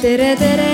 tere, 0.00 0.36
tere. 0.36 0.70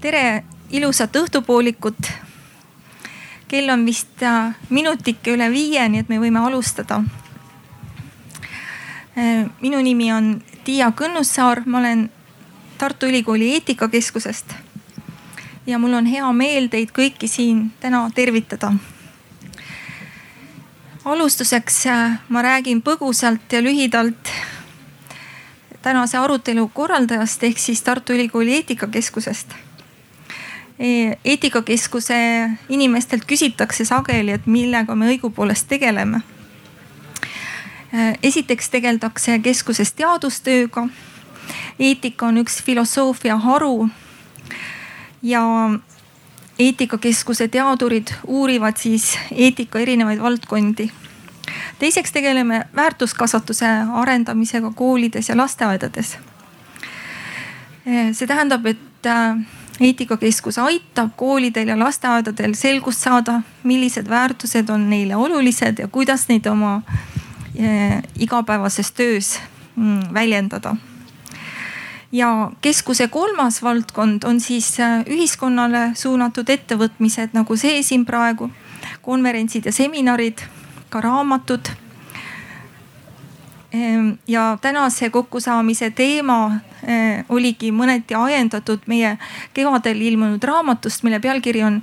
Tere, 0.00 0.44
ilusat 0.70 1.16
õhtupoolikut. 1.16 1.96
kell 3.48 3.68
on 3.70 3.84
vist 3.86 4.22
äh, 4.22 4.54
minutike 4.68 5.32
üle 5.32 5.46
viie, 5.52 5.84
nii 5.88 6.00
et 6.02 6.08
me 6.08 6.18
võime 6.18 6.40
alustada. 6.44 7.02
Äh, 9.16 9.46
minu 9.60 9.80
nimi 9.84 10.12
on 10.12 10.36
Tiia 10.64 10.90
Kõnnussaar, 10.96 11.62
ma 11.66 11.78
olen 11.78 12.08
Tartu 12.78 13.06
Ülikooli 13.06 13.52
eetikakeskusest. 13.52 14.54
ja 15.66 15.78
mul 15.78 15.92
on 15.92 16.06
hea 16.06 16.32
meel 16.32 16.68
teid 16.68 16.90
kõiki 16.90 17.28
siin 17.28 17.72
täna 17.80 18.10
tervitada. 18.14 18.72
alustuseks 21.04 21.86
äh, 21.86 22.18
ma 22.28 22.42
räägin 22.42 22.82
põgusalt 22.82 23.52
ja 23.52 23.62
lühidalt 23.62 24.32
tänase 25.82 26.18
arutelu 26.18 26.68
korraldajast 26.68 27.42
ehk 27.44 27.58
siis 27.58 27.82
Tartu 27.82 28.12
Ülikooli 28.12 28.54
eetikakeskusest 28.54 29.54
E, 30.78 31.18
eetikakeskuse 31.24 32.16
inimestelt 32.68 33.24
küsitakse 33.30 33.84
sageli, 33.86 34.34
et 34.34 34.46
millega 34.50 34.96
me 34.98 35.12
õigupoolest 35.12 35.68
tegeleme. 35.70 36.20
E, 37.94 38.14
esiteks 38.26 38.72
tegeldakse 38.72 39.38
keskuses 39.44 39.94
teadustööga. 39.94 40.88
Eetika 41.78 42.26
on 42.26 42.38
üks 42.38 42.62
filosoofia 42.62 43.36
haru. 43.36 43.88
ja 45.22 45.42
eetikakeskuse 46.58 47.48
teadurid 47.48 48.12
uurivad 48.26 48.76
siis 48.76 49.18
eetika 49.32 49.78
erinevaid 49.78 50.20
valdkondi. 50.20 50.90
teiseks 51.78 52.12
tegeleme 52.12 52.64
väärtuskasvatuse 52.76 53.66
arendamisega 53.94 54.72
koolides 54.74 55.28
ja 55.28 55.36
lasteaedades. 55.36 56.18
See 58.12 58.26
tähendab, 58.26 58.66
et 58.66 58.78
eetikakeskus 59.80 60.58
aitab 60.58 61.10
koolidel 61.16 61.68
ja 61.68 61.78
lasteaedadel 61.78 62.54
selgust 62.54 63.00
saada, 63.04 63.40
millised 63.62 64.08
väärtused 64.08 64.68
on 64.68 64.90
neile 64.90 65.16
olulised 65.16 65.78
ja 65.78 65.88
kuidas 65.88 66.28
neid 66.28 66.46
oma 66.46 66.82
eh, 67.56 68.02
igapäevases 68.18 68.92
töös 68.92 69.40
mm, 69.76 70.00
väljendada. 70.14 70.76
Ja 72.14 72.50
keskuse 72.62 73.08
kolmas 73.10 73.58
valdkond 73.62 74.24
on 74.24 74.40
siis 74.40 74.78
eh, 74.78 75.00
ühiskonnale 75.10 75.90
suunatud 75.98 76.50
ettevõtmised 76.50 77.34
nagu 77.34 77.56
see 77.58 77.82
siin 77.82 78.06
praegu, 78.06 78.50
konverentsid 79.02 79.66
ja 79.66 79.72
seminarid, 79.74 80.44
ka 80.90 81.02
raamatud 81.02 81.74
Ehm, 83.74 84.10
ja 84.28 84.58
tänase 84.60 85.10
kokkusaamise 85.10 85.90
teema 85.90 86.52
eh, 86.86 87.24
oligi 87.28 87.72
mõneti 87.74 88.14
ajendatud 88.14 88.84
meie 88.86 89.16
kevadel 89.54 89.98
ilmunud 89.98 90.44
raamatust, 90.44 91.02
mille 91.02 91.18
pealkiri 91.20 91.64
on 91.66 91.80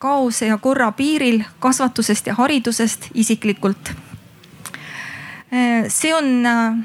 Kaose 0.00 0.46
ja 0.48 0.56
korra 0.56 0.92
piiril 0.96 1.42
kasvatusest 1.60 2.30
ja 2.30 2.34
haridusest 2.38 3.10
isiklikult. 3.14 3.92
Eh, 5.52 5.90
see 5.92 6.14
on 6.16 6.46
eh, 6.46 6.80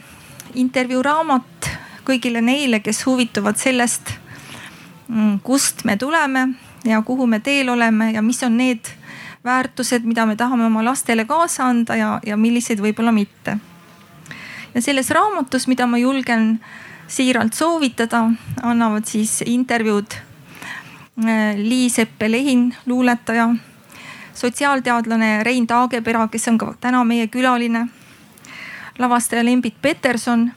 intervjuu 0.60 1.04
raamat 1.04 1.70
kõigile 2.06 2.42
neile, 2.42 2.80
kes 2.80 3.06
huvituvad 3.06 3.58
sellest, 3.58 4.14
mm, 5.08 5.40
kust 5.44 5.86
me 5.86 5.98
tuleme 5.98 6.48
ja 6.86 7.02
kuhu 7.02 7.28
me 7.28 7.40
teel 7.40 7.70
oleme 7.70 8.12
ja 8.12 8.22
mis 8.22 8.44
on 8.44 8.58
need 8.58 8.92
väärtused, 9.46 10.06
mida 10.06 10.26
me 10.26 10.36
tahame 10.36 10.66
oma 10.66 10.84
lastele 10.86 11.26
kaasa 11.26 11.70
anda 11.70 11.96
ja, 11.96 12.20
ja 12.26 12.38
milliseid 12.38 12.82
võib-olla 12.82 13.12
mitte. 13.14 13.58
Ja 14.76 14.82
selles 14.82 15.10
raamatus, 15.10 15.68
mida 15.68 15.88
ma 15.88 15.98
julgen 15.98 16.60
siiralt 17.08 17.54
soovitada, 17.54 18.26
annavad 18.64 19.06
siis 19.06 19.42
intervjuud 19.46 20.18
äh, 20.18 21.56
Liis-Eppe 21.58 22.32
Lehin, 22.32 22.76
luuletaja, 22.86 23.50
sotsiaalteadlane 24.34 25.44
Rein 25.44 25.68
Taagepera, 25.68 26.28
kes 26.28 26.48
on 26.52 26.58
ka 26.58 26.74
täna 26.82 27.04
meie 27.04 27.28
külaline, 27.28 27.86
lavastaja 29.00 29.46
Lembit 29.46 29.78
Peterson, 29.82 30.50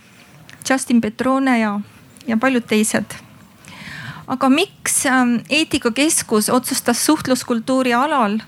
Justin 0.70 1.00
Petrone 1.00 1.58
ja, 1.60 1.80
ja 2.26 2.36
paljud 2.36 2.66
teised. 2.66 3.14
aga 4.26 4.48
miks 4.48 5.06
ähm, 5.06 5.36
eetikakeskus 5.48 6.50
otsustas 6.50 7.06
suhtluskultuuri 7.06 7.94
alal 7.94 8.38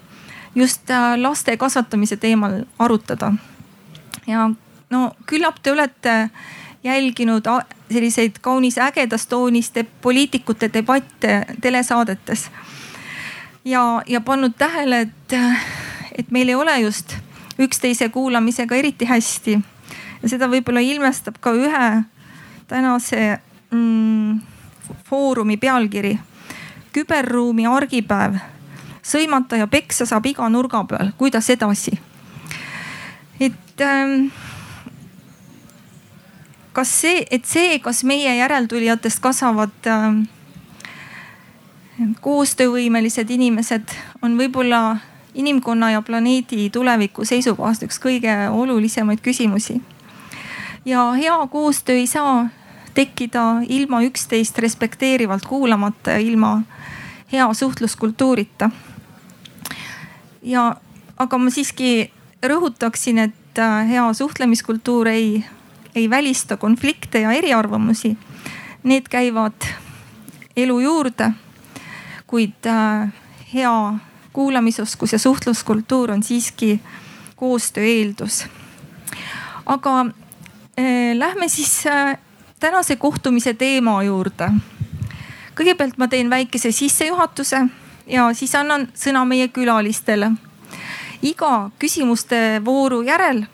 just 0.54 0.90
äh, 0.90 1.16
laste 1.16 1.56
kasvatamise 1.56 2.16
teemal 2.16 2.64
arutada? 2.78 3.32
ja 4.26 4.50
no 4.90 5.12
küllap 5.26 5.62
te 5.62 5.72
olete 5.72 6.30
jälginud 6.84 7.44
selliseid 7.92 8.38
kaunis 8.40 8.78
ägedas 8.78 9.26
toonis 9.26 9.72
poliitikute 10.02 10.72
debatte 10.72 11.46
telesaadetes. 11.60 12.50
ja, 13.64 14.02
ja 14.06 14.20
pannud 14.20 14.52
tähele, 14.58 15.00
et, 15.00 15.32
et 16.18 16.30
meil 16.30 16.48
ei 16.48 16.54
ole 16.54 16.80
just 16.80 17.16
üksteise 17.58 18.08
kuulamisega 18.08 18.74
eriti 18.74 19.04
hästi. 19.04 19.60
Seda 20.26 20.48
võib-olla 20.50 20.82
ilmestab 20.84 21.38
ka 21.40 21.52
ühe 21.56 21.88
tänase 22.68 23.38
mm, 23.70 24.40
foorumi 25.08 25.56
pealkiri. 25.56 26.18
küberruumi 26.92 27.66
argipäev. 27.66 28.34
sõimata 29.02 29.56
ja 29.56 29.66
peksa 29.66 30.06
saab 30.06 30.26
iga 30.26 30.48
nurga 30.48 30.84
peal, 30.84 31.12
kuidas 31.16 31.50
edasi? 31.50 31.98
et 33.40 33.80
ähm, 33.80 34.28
kas 36.72 37.00
see, 37.00 37.24
et 37.30 37.44
see, 37.44 37.78
kas 37.78 38.04
meie 38.04 38.36
järeltulijatest 38.36 39.20
kasvavad 39.20 39.86
äh, 39.86 40.12
koostöövõimelised 42.20 43.30
inimesed, 43.30 43.94
on 44.22 44.36
võib-olla 44.38 44.98
inimkonna 45.34 45.90
ja 45.90 46.02
planeedi 46.02 46.70
tuleviku 46.70 47.24
seisukohast 47.24 47.84
üks 47.86 48.00
kõige 48.02 48.34
olulisemaid 48.50 49.20
küsimusi. 49.24 49.80
Ja 50.84 51.12
hea 51.12 51.46
koostöö 51.46 51.94
ei 51.94 52.06
saa 52.06 52.48
tekkida 52.94 53.62
ilma 53.68 54.02
üksteist 54.02 54.58
respekteerivalt 54.58 55.46
kuulamata 55.46 56.10
ja 56.10 56.18
ilma 56.18 56.62
hea 57.32 57.54
suhtluskultuurita. 57.54 58.70
ja, 60.42 60.76
aga 61.16 61.38
ma 61.38 61.50
siiski 61.50 62.12
rõhutaksin, 62.46 63.18
et 63.18 63.58
äh, 63.58 63.88
hea 63.88 64.12
suhtlemiskultuur 64.12 65.08
ei 65.08 65.44
ei 65.94 66.10
välista 66.10 66.56
konflikte 66.56 67.20
ja 67.20 67.32
eriarvamusi. 67.32 68.18
Need 68.82 69.08
käivad 69.10 69.66
elu 70.56 70.80
juurde. 70.80 71.32
kuid 72.26 72.66
äh, 72.66 73.12
hea 73.54 73.94
kuulamisoskus 74.32 75.12
ja 75.12 75.18
suhtluskultuur 75.18 76.10
on 76.10 76.22
siiski 76.22 76.80
koostöö 77.36 77.84
eeldus. 77.84 78.46
aga 79.66 80.06
lähme 81.14 81.48
siis 81.48 81.86
äh, 81.86 82.18
tänase 82.60 82.96
kohtumise 82.96 83.54
teema 83.54 84.02
juurde. 84.02 84.50
kõigepealt 85.56 85.98
ma 85.98 86.08
teen 86.08 86.30
väikese 86.30 86.72
sissejuhatuse 86.72 87.58
ja 88.06 88.28
siis 88.34 88.54
annan 88.54 88.88
sõna 88.94 89.24
meie 89.24 89.48
külalistele. 89.48 90.32
iga 91.22 91.70
küsimuste 91.78 92.60
vooru 92.64 93.02
järel 93.02 93.44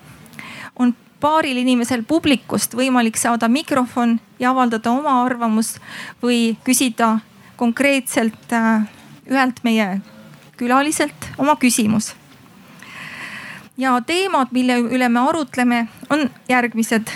on 0.77 0.95
paaril 1.21 1.57
inimesel 1.57 2.03
publikust 2.03 2.75
võimalik 2.75 3.17
saada 3.17 3.49
mikrofon 3.49 4.21
ja 4.39 4.51
avaldada 4.51 4.91
oma 4.91 5.23
arvamust 5.25 5.81
või 6.23 6.57
küsida 6.65 7.19
konkreetselt 7.57 8.53
äh, 8.53 8.87
ühelt 9.31 9.65
meie 9.65 10.01
külaliselt 10.57 11.31
oma 11.39 11.57
küsimus. 11.57 12.15
Ja 13.77 14.01
teemad, 14.07 14.49
mille 14.51 14.79
üle 14.79 15.09
me 15.09 15.21
arutleme, 15.21 15.89
on 16.11 16.31
järgmised. 16.49 17.09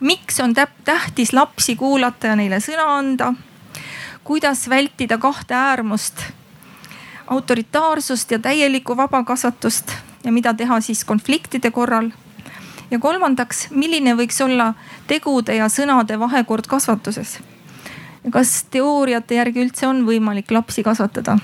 miks 0.00 0.40
on 0.40 0.54
tähtis 0.84 1.32
lapsi 1.32 1.76
kuulata 1.76 2.26
ja 2.26 2.36
neile 2.36 2.60
sõna 2.60 2.86
anda? 2.98 3.34
kuidas 4.24 4.68
vältida 4.68 5.18
kahte 5.18 5.54
äärmust, 5.54 6.22
autoritaarsust 7.26 8.30
ja 8.30 8.38
täielikku 8.38 8.96
vabakasvatust 8.96 9.92
ja 10.24 10.32
mida 10.32 10.54
teha 10.54 10.80
siis 10.80 11.04
konfliktide 11.04 11.70
korral 11.70 12.10
ja 12.90 12.98
kolmandaks, 12.98 13.70
milline 13.70 14.14
võiks 14.16 14.40
olla 14.44 14.74
tegude 15.06 15.54
ja 15.54 15.68
sõnade 15.68 16.18
vahekord 16.18 16.66
kasvatuses? 16.66 17.38
kas 18.32 18.64
teooriate 18.70 19.34
järgi 19.34 19.62
üldse 19.64 19.86
on 19.86 20.04
võimalik 20.06 20.50
lapsi 20.50 20.82
kasvatada? 20.82 21.38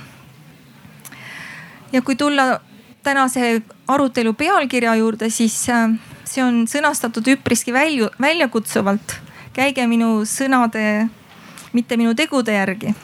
ja 1.93 2.03
kui 2.03 2.17
tulla 2.17 2.61
tänase 3.03 3.63
arutelu 3.89 4.33
pealkirja 4.35 4.95
juurde, 4.99 5.31
siis 5.31 5.69
äh, 5.71 5.91
see 6.25 6.45
on 6.45 6.65
sõnastatud 6.71 7.27
üpriski 7.37 7.73
välju, 7.73 8.11
väljakutsuvalt. 8.21 9.21
käige 9.57 9.87
minu 9.89 10.27
sõnade 10.29 11.09
mitte 11.73 11.97
minu 11.97 12.15
tegude 12.15 12.53
järgi. 12.53 12.95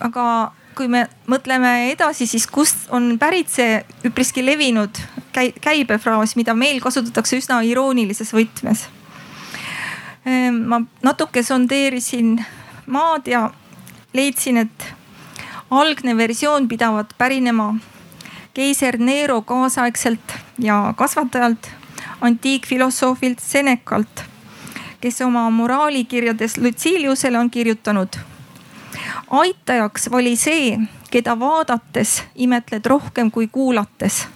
aga 0.00 0.52
kui 0.74 0.88
me 0.88 1.04
mõtleme 1.28 1.90
edasi, 1.90 2.26
siis 2.26 2.46
kust 2.46 2.88
on 2.90 3.18
pärit 3.20 3.50
see 3.52 3.82
üpriski 4.08 4.44
levinud 4.44 5.00
käibefraas, 5.60 6.36
mida 6.36 6.54
meil 6.54 6.80
kasutatakse 6.80 7.36
üsna 7.36 7.60
iroonilises 7.68 8.32
võtmes. 8.32 8.86
Ehm, 10.24 10.62
ma 10.70 10.80
natuke 11.02 11.42
sondeerisin 11.42 12.38
maad 12.86 13.28
ja 13.28 13.50
leidsin, 14.14 14.62
et 14.64 14.86
algne 15.70 16.16
versioon 16.16 16.68
pidavat 16.68 17.12
pärinema 17.18 17.74
keiser 18.54 18.98
Nero 18.98 19.42
kaasaegselt 19.42 20.34
ja 20.58 20.94
kasvatajalt, 20.96 21.70
antiikfilosoofilt 22.20 23.38
Senecalt, 23.38 24.24
kes 25.00 25.20
oma 25.20 25.50
moraalikirjades 25.50 26.58
Luciliusele 26.58 27.38
on 27.38 27.50
kirjutanud. 27.50 28.08
aitajaks 29.30 30.08
oli 30.12 30.36
see, 30.36 30.78
keda 31.10 31.38
vaadates 31.38 32.22
imetled 32.34 32.86
rohkem 32.86 33.30
kui 33.30 33.48
kuulates. 33.48 34.28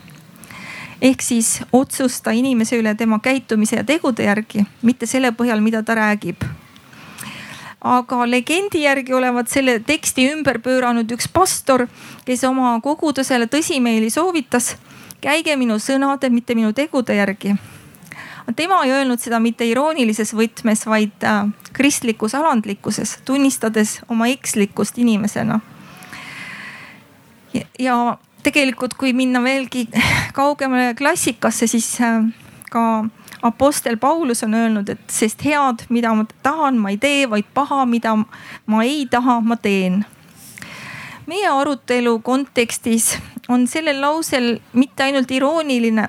ehk 1.02 1.22
siis 1.22 1.60
otsusta 1.72 2.30
inimese 2.30 2.78
üle 2.78 2.94
tema 2.94 3.18
käitumise 3.18 3.76
ja 3.76 3.84
tegude 3.84 4.24
järgi, 4.24 4.66
mitte 4.82 5.06
selle 5.06 5.30
põhjal, 5.30 5.60
mida 5.60 5.82
ta 5.82 5.94
räägib 5.94 6.44
aga 7.86 8.26
legendi 8.26 8.82
järgi 8.82 9.14
olevat 9.14 9.50
selle 9.50 9.78
teksti 9.86 10.26
ümber 10.32 10.58
pööranud 10.64 11.10
üks 11.14 11.28
pastor, 11.32 11.86
kes 12.26 12.44
oma 12.48 12.74
kogudusele 12.82 13.46
tõsimeeli 13.50 14.10
soovitas, 14.10 14.74
käige 15.22 15.56
minu 15.56 15.78
sõnade, 15.82 16.30
mitte 16.30 16.56
minu 16.58 16.72
tegude 16.76 17.16
järgi. 17.16 17.54
tema 18.56 18.84
ei 18.84 18.92
öelnud 18.92 19.20
seda 19.20 19.40
mitte 19.40 19.66
iroonilises 19.66 20.32
võtmes, 20.34 20.86
vaid 20.86 21.24
äh, 21.24 21.46
kristlikus 21.72 22.34
alandlikkuses, 22.34 23.18
tunnistades 23.24 24.00
oma 24.08 24.28
ekslikkust 24.28 24.98
inimesena. 24.98 25.60
ja 27.78 28.18
tegelikult, 28.42 28.94
kui 28.94 29.12
minna 29.12 29.42
veelgi 29.42 29.88
kaugemale 30.38 30.94
klassikasse, 30.94 31.66
siis 31.66 32.00
äh, 32.00 32.22
ka 32.70 33.06
Apostel 33.46 33.96
Paulus 33.96 34.42
on 34.42 34.54
öelnud, 34.54 34.88
et 34.88 35.00
sest 35.10 35.44
head, 35.44 35.86
mida 35.88 36.14
ma 36.14 36.26
tahan, 36.42 36.78
ma 36.78 36.92
ei 36.92 36.98
tee, 37.00 37.24
vaid 37.30 37.48
paha, 37.54 37.84
mida 37.86 38.14
ma 38.66 38.82
ei 38.84 39.06
taha, 39.10 39.40
ma 39.40 39.56
teen. 39.56 40.04
meie 41.26 41.48
arutelu 41.50 42.20
kontekstis 42.22 43.16
on 43.48 43.66
sellel 43.66 44.00
lausel 44.00 44.60
mitte 44.72 45.02
ainult 45.02 45.30
irooniline, 45.30 46.08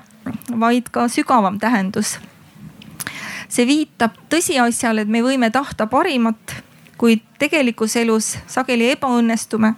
vaid 0.60 0.90
ka 0.90 1.08
sügavam 1.08 1.58
tähendus. 1.58 2.18
see 3.48 3.66
viitab 3.66 4.14
tõsiasjale, 4.30 5.02
et 5.02 5.08
me 5.08 5.22
võime 5.22 5.50
tahta 5.50 5.86
parimat, 5.86 6.62
kuid 6.98 7.22
tegelikus 7.38 7.96
elus 7.96 8.36
sageli 8.46 8.92
ebaõnnestume 8.92 9.74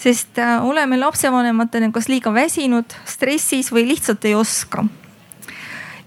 sest 0.00 0.38
äh, 0.38 0.64
oleme 0.64 0.96
lapsevanematena 0.98 1.90
kas 1.92 2.08
liiga 2.08 2.32
väsinud, 2.34 2.88
stressis 3.04 3.68
või 3.72 3.86
lihtsalt 3.92 4.24
ei 4.24 4.34
oska 4.34 4.86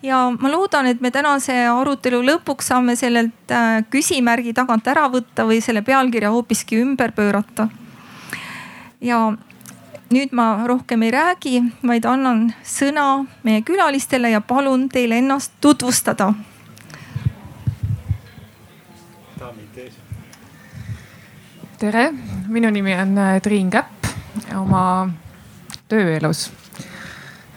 ja 0.04 0.34
ma 0.40 0.52
loodan, 0.52 0.86
et 0.86 1.02
me 1.02 1.12
tänase 1.12 1.56
arutelu 1.72 2.20
lõpuks 2.28 2.68
saame 2.74 2.96
sellelt 3.00 3.52
äh, 3.52 3.80
küsimärgi 3.90 4.54
tagant 4.56 4.88
ära 4.92 5.08
võtta 5.12 5.48
või 5.48 5.62
selle 5.64 5.82
pealkirja 5.82 6.32
hoopiski 6.34 6.82
ümber 6.84 7.14
pöörata. 7.16 7.70
ja 9.02 9.34
nüüd 10.12 10.32
ma 10.32 10.68
rohkem 10.68 11.04
ei 11.04 11.12
räägi, 11.12 11.62
vaid 11.88 12.06
annan 12.06 12.54
sõna 12.64 13.26
meie 13.44 13.62
külalistele 13.62 14.30
ja 14.30 14.42
palun 14.42 14.90
teile 14.90 15.18
ennast 15.18 15.54
tutvustada. 15.62 16.34
tere, 21.78 22.14
minu 22.48 22.70
nimi 22.70 22.94
on 22.96 23.18
äh, 23.18 23.42
Triin 23.42 23.70
Käpp 23.70 24.08
oma 24.56 25.10
tööelus 25.88 26.50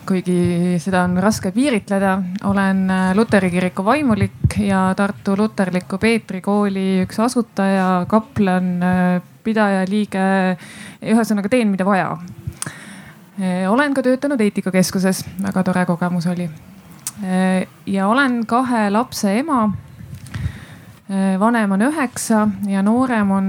kuigi 0.07 0.79
seda 0.83 1.03
on 1.07 1.17
raske 1.23 1.51
piiritleda, 1.55 2.13
olen 2.49 2.83
äh, 2.91 3.09
luteri 3.17 3.51
kiriku 3.51 3.85
vaimulik 3.85 4.59
ja 4.63 4.93
Tartu 4.97 5.35
luterliku 5.39 5.99
Peetri 5.99 6.41
kooli 6.45 7.03
üks 7.05 7.19
asutaja, 7.23 8.07
kaplan, 8.09 8.71
äh, 8.83 9.23
pidaja, 9.45 9.85
liige. 9.89 10.27
ühesõnaga 11.03 11.51
teen, 11.51 11.71
mida 11.75 11.87
vaja. 11.87 12.13
Äh, 13.41 13.67
olen 13.71 13.95
ka 13.95 14.05
töötanud 14.07 14.41
eetikakeskuses, 14.41 15.25
väga 15.43 15.65
tore 15.67 15.87
kogemus 15.87 16.27
oli. 16.27 16.49
ja 17.87 18.09
olen 18.09 18.43
kahe 18.47 18.91
lapse 18.91 19.39
ema. 19.39 19.71
vanem 21.39 21.73
on 21.73 21.83
üheksa 21.83 22.49
ja 22.69 22.83
noorem 22.83 23.31
on 23.31 23.47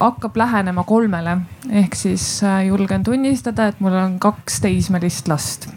hakkab 0.00 0.36
lähenema 0.36 0.84
kolmele 0.84 1.36
ehk 1.70 1.94
siis 1.94 2.24
äh, 2.44 2.66
julgen 2.66 3.04
tunnistada, 3.04 3.66
et 3.68 3.80
mul 3.80 3.94
on 3.94 4.18
kaks 4.20 4.60
teismelist 4.64 5.28
last. 5.28 5.68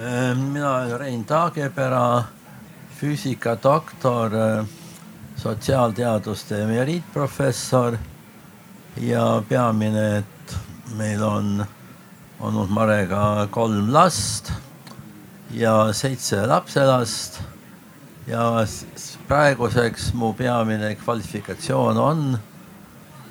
Äh, 0.00 0.36
mina 0.36 0.74
olen 0.74 0.98
Rein 1.00 1.24
Taagepera, 1.24 2.24
füüsikadoktor, 3.00 4.34
äh, 4.34 4.66
sotsiaalteaduste 5.36 6.62
emeriitprofessor 6.62 7.96
ja 9.00 9.42
peamine, 9.48 10.18
et 10.18 10.56
meil 10.96 11.22
on 11.24 11.64
olnud 12.40 12.68
Marega 12.68 13.46
kolm 13.50 13.92
last 13.92 14.52
ja 15.50 15.92
seitse 15.92 16.46
lapselast 16.46 17.40
ja 18.30 18.66
praeguseks 19.28 20.12
mu 20.14 20.32
peamine 20.32 20.94
kvalifikatsioon 20.94 21.98
on, 21.98 22.38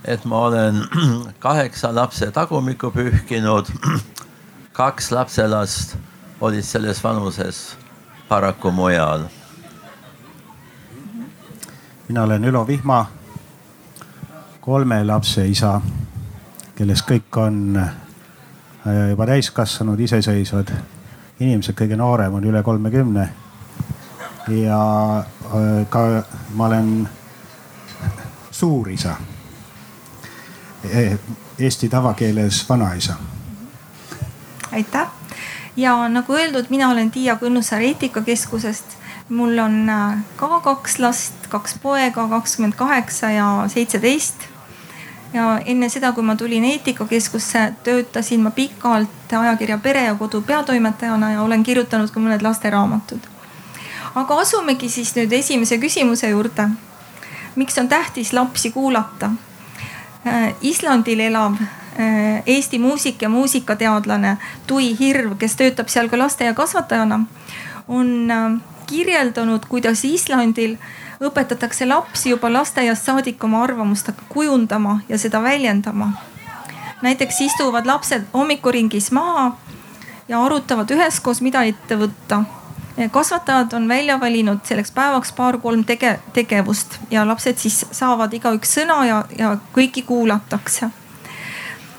et 0.05 0.25
ma 0.25 0.41
olen 0.47 0.83
kaheksa 1.45 1.95
lapse 1.95 2.31
tagumikku 2.31 2.91
pühkinud. 2.91 3.71
kaks 4.79 5.11
lapselast 5.11 5.95
olid 6.41 6.63
selles 6.63 7.03
vanuses 7.03 7.77
paraku 8.29 8.71
mujal. 8.71 9.23
mina 12.07 12.23
olen 12.23 12.45
Ülo 12.45 12.67
Vihma, 12.67 13.05
kolme 14.61 15.03
lapse 15.03 15.47
isa, 15.47 15.81
kellest 16.75 17.05
kõik 17.07 17.37
on 17.37 17.77
äh, 17.77 17.91
juba 19.09 19.27
täiskasvanud, 19.29 19.99
iseseisvad 19.99 20.71
inimesed, 21.39 21.75
kõige 21.75 21.95
noorem 21.95 22.33
on 22.33 22.43
üle 22.43 22.63
kolmekümne 22.63 23.29
ja 24.49 25.19
äh, 25.19 25.87
ka 25.89 26.23
ma 26.53 26.65
olen 26.65 27.09
suurisa. 28.51 29.15
E, 30.83 31.17
eesti 31.59 31.89
tavakeeles 31.89 32.69
vanaisa. 32.69 33.13
aitäh 34.71 35.07
ja 35.77 36.09
nagu 36.09 36.33
öeldud, 36.33 36.65
mina 36.69 36.89
olen 36.89 37.11
Tiia 37.11 37.35
Kõnnusaar 37.35 37.81
eetikakeskusest. 37.81 38.97
mul 39.29 39.57
on 39.57 39.89
äh, 39.89 40.17
ka 40.35 40.59
kaks 40.59 40.99
last, 40.99 41.47
kaks 41.49 41.75
poega, 41.81 42.27
kakskümmend 42.27 42.73
kaheksa 42.73 43.29
ja 43.29 43.63
seitseteist. 43.67 44.35
ja 45.33 45.59
enne 45.65 45.89
seda, 45.89 46.11
kui 46.11 46.23
ma 46.23 46.35
tulin 46.35 46.63
eetikakeskusse, 46.63 47.73
töötasin 47.83 48.39
ma 48.41 48.51
pikalt 48.51 49.33
ajakirja 49.39 49.77
Pere 49.77 50.03
ja 50.03 50.15
Kodu 50.15 50.41
peatoimetajana 50.41 51.31
ja 51.31 51.41
olen 51.41 51.63
kirjutanud 51.63 52.09
ka 52.11 52.19
mõned 52.19 52.41
lasteraamatud 52.41 53.38
aga 54.15 54.39
asumegi 54.41 54.89
siis 54.89 55.13
nüüd 55.15 55.33
esimese 55.33 55.77
küsimuse 55.77 56.29
juurde. 56.29 56.69
miks 57.55 57.77
on 57.77 57.89
tähtis 57.89 58.33
lapsi 58.33 58.71
kuulata? 58.71 59.31
Äh, 60.27 60.53
Islandil 60.61 61.19
elav 61.19 61.53
äh, 61.99 62.43
Eesti 62.45 62.79
muusik 62.79 63.21
ja 63.21 63.29
muusikateadlane 63.29 64.37
Tui 64.67 64.99
Hirv, 64.99 65.37
kes 65.37 65.55
töötab 65.55 65.87
seal 65.87 66.09
ka 66.09 66.17
lasteaiakasvatajana, 66.17 67.19
on 67.87 68.31
äh, 68.31 68.59
kirjeldanud, 68.87 69.65
kuidas 69.69 70.05
Islandil 70.05 70.77
õpetatakse 71.21 71.87
lapsi 71.87 72.29
juba 72.29 72.51
lasteaiast 72.53 73.05
saadik 73.05 73.43
oma 73.43 73.63
arvamust 73.63 74.11
kujundama 74.29 74.99
ja 75.09 75.17
seda 75.17 75.41
väljendama. 75.43 76.11
näiteks 77.01 77.41
istuvad 77.41 77.85
lapsed 77.85 78.23
hommikuringis 78.33 79.11
maha 79.11 79.57
ja 80.27 80.43
arutavad 80.43 80.91
üheskoos, 80.91 81.41
mida 81.41 81.63
ette 81.63 81.95
võtta 81.95 82.43
kasvatajad 83.11 83.73
on 83.73 83.87
välja 83.87 84.19
valinud 84.19 84.59
selleks 84.63 84.91
päevaks 84.91 85.31
paar-kolm 85.31 85.83
tege-, 85.83 86.19
tegevust 86.33 86.99
ja 87.11 87.27
lapsed 87.27 87.57
siis 87.57 87.85
saavad 87.91 88.33
igaüks 88.33 88.73
sõna 88.79 89.05
ja, 89.07 89.23
ja 89.37 89.57
kõiki 89.75 90.03
kuulatakse. 90.03 90.89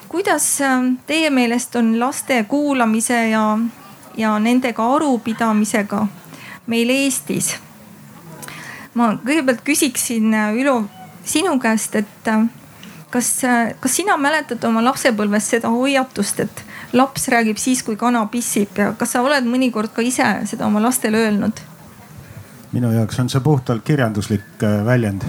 kuidas 0.08 0.60
ähm, 0.60 0.94
teie 1.06 1.30
meelest 1.30 1.76
on 1.76 2.00
laste 2.00 2.44
kuulamise 2.48 3.28
ja, 3.28 3.58
ja 4.16 4.38
nendega 4.38 4.94
arupidamisega 4.94 6.06
meil 6.66 6.90
Eestis? 6.90 7.56
ma 8.94 9.14
kõigepealt 9.24 9.62
küsiksin 9.64 10.34
äh, 10.34 10.54
Ülo 10.54 10.84
sinu 11.24 11.58
käest, 11.58 11.94
et 11.96 12.28
äh, 12.28 12.46
kas, 13.10 13.44
äh, 13.44 13.74
kas 13.80 13.96
sina 13.96 14.16
mäletad 14.16 14.64
oma 14.64 14.82
lapsepõlvest 14.84 15.56
seda 15.56 15.70
hoiatust, 15.72 16.40
et 16.46 16.64
laps 16.92 17.28
räägib 17.28 17.58
siis, 17.60 17.82
kui 17.82 17.96
kana 17.96 18.24
pissib 18.26 18.78
ja 18.78 18.92
kas 18.98 19.14
sa 19.14 19.22
oled 19.22 19.46
mõnikord 19.46 19.92
ka 19.94 20.02
ise 20.02 20.26
seda 20.50 20.66
oma 20.66 20.82
lastele 20.82 21.18
öelnud? 21.26 21.60
minu 22.72 22.92
jaoks 22.94 23.18
on 23.18 23.28
see 23.30 23.40
puhtalt 23.42 23.82
kirjanduslik 23.84 24.62
äh, 24.62 24.84
väljend. 24.86 25.24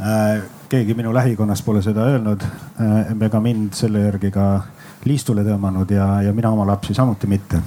Äh, 0.00 0.42
keegi 0.68 0.94
minu 0.94 1.14
lähikonnast 1.14 1.64
pole 1.64 1.82
seda 1.82 2.04
öelnud 2.10 2.42
ega 3.22 3.40
mind 3.40 3.74
selle 3.78 4.00
järgi 4.02 4.30
ka 4.34 4.46
liistule 5.06 5.44
tõmmanud 5.46 5.90
ja, 5.94 6.06
ja 6.26 6.32
mina 6.34 6.50
oma 6.50 6.66
lapsi 6.66 6.94
samuti 6.94 7.26
mitte. 7.30 7.60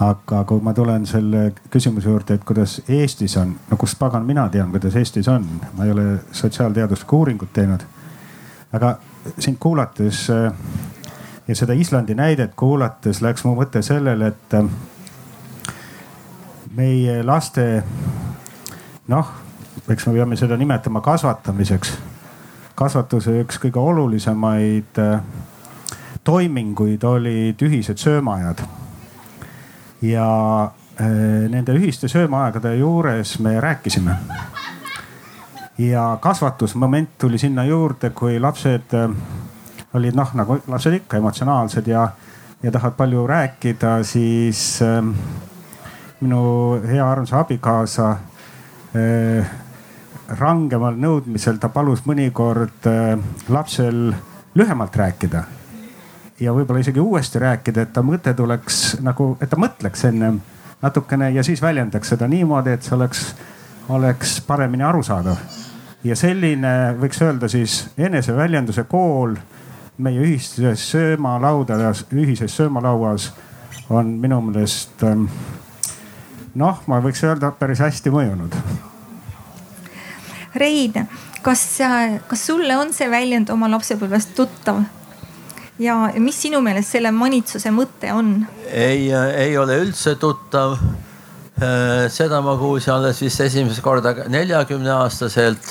aga 0.00 0.42
kui 0.44 0.60
ma 0.60 0.74
tulen 0.76 1.06
selle 1.08 1.54
küsimuse 1.72 2.08
juurde, 2.08 2.34
et 2.36 2.42
kuidas 2.44 2.82
Eestis 2.88 3.36
on, 3.40 3.54
no 3.70 3.76
kust 3.80 3.98
pagan 3.98 4.26
mina 4.28 4.48
tean, 4.52 4.70
kuidas 4.70 4.96
Eestis 4.96 5.28
on, 5.32 5.46
ma 5.76 5.84
ei 5.84 5.90
ole 5.90 6.04
sotsiaalteaduslikku 6.32 7.16
uuringut 7.16 7.52
teinud. 7.52 7.80
aga 8.72 8.98
sind 9.38 9.56
kuulates 9.60 10.26
ja 11.48 11.54
seda 11.54 11.72
Islandi 11.72 12.14
näidet 12.14 12.54
kuulates 12.56 13.22
läks 13.22 13.44
mu 13.44 13.54
mõte 13.54 13.82
sellele, 13.82 14.26
et 14.26 14.54
meie 16.76 17.22
laste 17.24 17.82
noh, 19.08 19.30
eks 19.88 20.06
me 20.06 20.14
peame 20.16 20.36
seda 20.36 20.56
nimetama 20.56 21.00
kasvatamiseks. 21.00 21.96
kasvatuse 22.76 23.32
üks 23.40 23.56
kõige 23.60 23.80
olulisemaid 23.80 24.98
äh, 25.00 25.20
toiminguid 26.24 27.04
olid 27.04 27.62
ühised 27.62 27.96
söömaajad. 27.96 28.60
ja 30.02 30.28
äh, 31.00 31.48
nende 31.48 31.72
ühiste 31.72 32.08
söömaaegade 32.08 32.76
juures 32.76 33.38
me 33.38 33.60
rääkisime. 33.60 34.16
ja 35.78 36.18
kasvatusmoment 36.20 37.18
tuli 37.18 37.38
sinna 37.38 37.64
juurde, 37.64 38.10
kui 38.10 38.40
lapsed 38.40 38.94
äh, 38.94 39.10
olid 39.96 40.16
noh, 40.16 40.32
nagu 40.36 40.58
lapsed 40.68 41.00
ikka 41.00 41.20
emotsionaalsed 41.20 41.86
ja, 41.90 42.06
ja 42.62 42.72
tahavad 42.72 42.96
palju 42.98 43.26
rääkida, 43.26 43.98
siis 44.04 44.82
äh, 44.84 45.02
minu 46.20 46.42
hea 46.86 47.10
armas 47.10 47.32
abikaasa 47.36 48.10
äh, 48.96 49.50
rangemal 50.38 50.96
nõudmisel 50.98 51.60
ta 51.60 51.68
palus 51.72 52.04
mõnikord 52.06 52.88
äh, 52.90 53.14
lapsel 53.48 54.10
lühemalt 54.56 54.96
rääkida. 54.96 55.44
ja 56.40 56.52
võib-olla 56.52 56.80
isegi 56.80 57.00
uuesti 57.00 57.38
rääkida, 57.38 57.82
et 57.82 57.92
ta 57.92 58.02
mõte 58.02 58.34
tuleks 58.34 58.98
nagu, 59.00 59.36
et 59.40 59.50
ta 59.50 59.56
mõtleks 59.56 60.04
ennem 60.08 60.40
natukene 60.82 61.30
ja 61.30 61.42
siis 61.42 61.62
väljendaks 61.62 62.08
seda 62.08 62.28
niimoodi, 62.28 62.70
et 62.76 62.82
see 62.82 62.96
oleks, 62.96 63.34
oleks 63.88 64.40
paremini 64.46 64.84
arusaadav. 64.84 65.36
ja 66.04 66.16
selline 66.16 66.96
võiks 67.00 67.22
öelda 67.22 67.48
siis 67.48 67.90
eneseväljenduse 67.98 68.84
kool 68.84 69.36
meie 69.98 70.20
ühises 70.20 70.82
söömalaudades, 70.90 72.04
ühises 72.12 72.56
söömalauas 72.56 73.30
on 73.90 74.16
minu 74.20 74.40
meelest 74.44 75.02
ähm, 75.06 75.28
noh, 76.56 76.82
ma 76.88 77.00
võiks 77.04 77.22
öelda 77.26 77.52
päris 77.56 77.80
hästi 77.84 78.12
mõjunud. 78.12 78.56
Rein, 80.56 81.08
kas, 81.44 81.64
kas 82.28 82.44
sulle 82.48 82.76
on 82.80 82.92
see 82.96 83.08
väljend 83.12 83.52
oma 83.54 83.70
lapsepõlvest 83.76 84.36
tuttav? 84.36 84.84
ja 85.78 85.94
mis 86.16 86.38
sinu 86.40 86.62
meelest 86.64 86.94
selle 86.94 87.10
manitsuse 87.12 87.68
mõte 87.68 88.08
on? 88.16 88.38
ei, 88.70 89.10
ei 89.12 89.56
ole 89.60 89.76
üldse 89.84 90.16
tuttav. 90.20 90.78
Äh, 91.56 92.06
seda 92.12 92.42
ma 92.44 92.52
kuulsin 92.60 92.92
alles 92.92 93.20
vist 93.24 93.40
esimest 93.40 93.80
korda 93.84 94.12
neljakümne 94.28 94.90
aastaselt, 94.92 95.70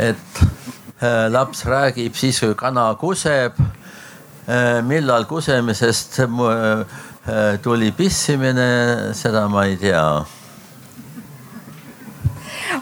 et 0.00 0.44
laps 1.30 1.64
räägib 1.66 2.14
siis, 2.14 2.40
kui 2.40 2.54
kana 2.54 2.94
kuseb. 3.00 3.58
Äh, 4.44 4.82
millal 4.84 5.24
kusemisest 5.24 6.20
Äh, 7.28 7.58
tuli 7.62 7.92
pissimine, 7.92 9.14
seda 9.16 9.48
ma 9.48 9.62
ei 9.64 9.78
tea. 9.80 10.24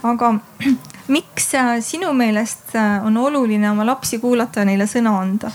aga 0.03 0.33
miks 1.15 1.55
äh, 1.55 1.77
sinu 1.79 2.11
meelest 2.13 2.75
äh, 2.75 3.07
on 3.07 3.17
oluline 3.17 3.71
oma 3.71 3.87
lapsi 3.87 4.19
kuulata 4.19 4.65
ja 4.65 4.67
neile 4.67 4.89
sõna 4.91 5.13
anda? 5.21 5.53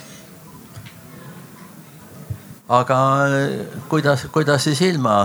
aga 2.70 3.02
kuidas, 3.92 4.24
kuidas 4.32 4.64
siis 4.64 4.82
ilma? 4.82 5.20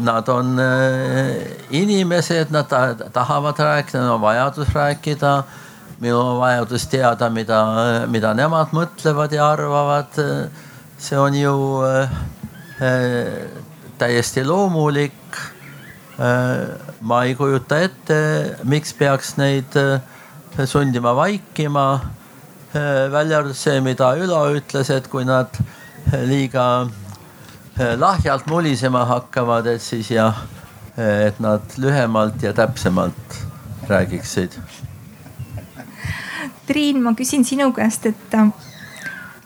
Nad 0.00 0.28
on 0.32 0.54
inimesed, 1.76 2.54
nad 2.54 2.70
tahavad 3.12 3.58
rääkida, 3.58 3.98
neil 4.00 4.14
on 4.14 4.22
vajadus 4.22 4.70
rääkida. 4.72 5.32
Minul 6.00 6.20
on 6.20 6.40
vajadus 6.40 6.86
teada, 6.92 7.30
mida, 7.30 7.60
mida 8.06 8.34
nemad 8.34 8.74
mõtlevad 8.76 9.32
ja 9.32 9.50
arvavad. 9.52 10.22
see 10.98 11.18
on 11.18 11.34
ju 11.34 11.54
Äh, 12.80 13.48
täiesti 13.98 14.44
loomulik. 14.44 15.12
Äh, 16.20 16.76
ma 17.00 17.22
ei 17.24 17.34
kujuta 17.34 17.78
ette, 17.80 18.18
miks 18.68 18.92
peaks 18.92 19.36
neid 19.40 19.76
äh, 19.80 20.00
sundima 20.64 21.16
vaikima. 21.16 22.00
välja 23.10 23.38
arvatud 23.38 23.56
see, 23.56 23.78
mida 23.80 24.10
Ülo 24.20 24.42
ütles, 24.52 24.90
et 24.92 25.06
kui 25.08 25.24
nad 25.24 25.48
liiga 26.28 26.84
lahjalt 27.96 28.44
mulisema 28.52 29.06
hakkavad, 29.08 29.70
et 29.70 29.80
siis 29.80 30.10
jah, 30.12 30.42
et 30.98 31.40
nad 31.40 31.78
lühemalt 31.80 32.44
ja 32.44 32.52
täpsemalt 32.52 33.38
räägiksid. 33.88 34.58
Triin, 36.66 37.02
ma 37.02 37.14
küsin 37.14 37.44
sinu 37.44 37.70
käest, 37.72 38.06
et 38.06 38.36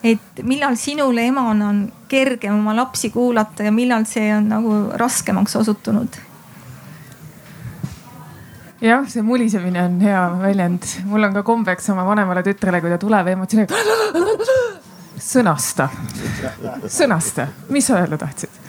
et 0.03 0.43
millal 0.43 0.77
sinule 0.81 1.27
emana 1.29 1.69
on 1.69 1.81
kergem 2.09 2.55
oma 2.55 2.73
lapsi 2.77 3.11
kuulata 3.13 3.67
ja 3.67 3.73
millal 3.73 4.07
see 4.09 4.31
on 4.33 4.49
nagu 4.49 4.77
raskemaks 4.97 5.57
osutunud? 5.61 6.17
jah, 8.81 9.05
see 9.09 9.23
mulisemine 9.23 9.83
on 9.83 10.01
hea 10.01 10.23
väljend. 10.41 10.89
mul 11.05 11.29
on 11.29 11.37
ka 11.37 11.43
kombeks 11.43 11.91
oma 11.93 12.07
vanemale 12.09 12.43
tütrele, 12.43 12.81
kui 12.81 12.91
ta 12.91 12.99
tuleb 12.99 13.29
emotsiooniga. 13.35 13.77
sõnasta, 15.21 15.91
sõnasta, 16.89 17.51
mis 17.69 17.87
sa 17.87 18.01
öelda 18.01 18.17
tahtsid 18.25 18.61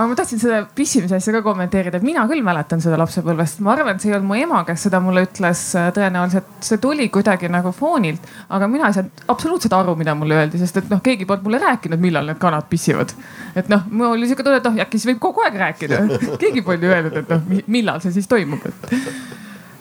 aga 0.00 0.08
ma 0.08 0.16
tahtsin 0.16 0.40
seda 0.40 0.60
pissimise 0.76 1.18
asja 1.18 1.34
ka 1.34 1.42
kommenteerida, 1.44 1.98
et 2.00 2.06
mina 2.06 2.22
küll 2.30 2.40
mäletan 2.44 2.80
seda 2.80 2.96
lapsepõlvest. 3.00 3.60
ma 3.64 3.74
arvan, 3.74 3.98
et 3.98 4.04
see 4.04 4.10
ei 4.10 4.16
olnud 4.16 4.30
mu 4.30 4.38
ema, 4.40 4.62
kes 4.68 4.86
seda 4.86 5.00
mulle 5.04 5.26
ütles. 5.26 5.64
tõenäoliselt 5.96 6.64
see 6.64 6.80
tuli 6.80 7.08
kuidagi 7.12 7.50
nagu 7.52 7.72
foonilt, 7.76 8.30
aga 8.56 8.68
mina 8.70 8.88
ei 8.88 8.96
saanud 8.96 9.24
absoluutselt 9.34 9.76
aru, 9.76 9.96
mida 10.00 10.14
mulle 10.16 10.38
öeldi, 10.40 10.60
sest 10.62 10.80
et 10.80 10.88
noh, 10.92 11.02
keegi 11.04 11.28
polnud 11.28 11.48
mulle 11.48 11.60
rääkinud, 11.64 12.00
millal 12.00 12.32
need 12.32 12.40
kanad 12.40 12.70
pissivad. 12.72 13.12
et 13.54 13.68
noh, 13.72 13.84
mul 13.90 14.14
oli 14.14 14.30
sihuke 14.30 14.46
tunne, 14.46 14.62
et 14.62 14.70
noh, 14.70 14.80
äkki 14.86 15.00
siis 15.00 15.12
võib 15.12 15.20
kogu 15.28 15.44
aeg 15.44 15.60
rääkida. 15.66 16.00
keegi 16.42 16.64
polnud 16.64 16.88
ju 16.88 16.96
öelnud, 16.96 17.20
et 17.20 17.36
noh, 17.36 17.62
millal 17.68 18.00
see 18.00 18.16
siis 18.16 18.30
toimub, 18.30 18.64
et 18.64 19.39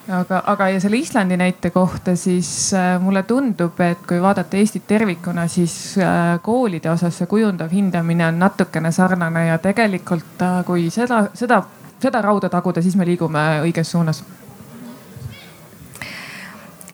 aga, 0.09 0.41
aga 0.45 0.69
ja 0.69 0.79
selle 0.81 0.97
Islandi 0.97 1.37
näite 1.37 1.69
kohta, 1.69 2.15
siis 2.15 2.73
äh, 2.73 3.01
mulle 3.01 3.23
tundub, 3.23 3.79
et 3.79 4.01
kui 4.07 4.21
vaadata 4.21 4.57
Eestit 4.57 4.87
tervikuna, 4.87 5.47
siis 5.47 5.97
äh, 5.97 6.39
koolide 6.41 6.91
osas 6.91 7.17
see 7.19 7.29
kujundav 7.29 7.71
hindamine 7.73 8.27
on 8.27 8.39
natukene 8.39 8.91
sarnane 8.91 9.47
ja 9.47 9.57
tegelikult 9.61 10.41
äh, 10.41 10.63
kui 10.65 10.89
seda, 10.93 11.27
seda, 11.33 11.61
seda 12.01 12.21
rauda 12.25 12.49
taguda, 12.49 12.81
siis 12.81 12.97
me 12.97 13.07
liigume 13.07 13.45
õiges 13.67 13.91
suunas. 13.91 14.23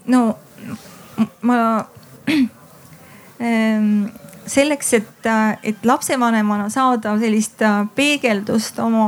no 0.05 0.37
ma 1.41 1.57
ähm, 3.39 4.05
selleks, 4.45 4.93
et, 4.93 5.31
et 5.63 5.85
lapsevanemana 5.85 6.69
saada 6.69 7.15
sellist 7.19 7.63
peegeldust 7.95 8.79
oma 8.79 9.07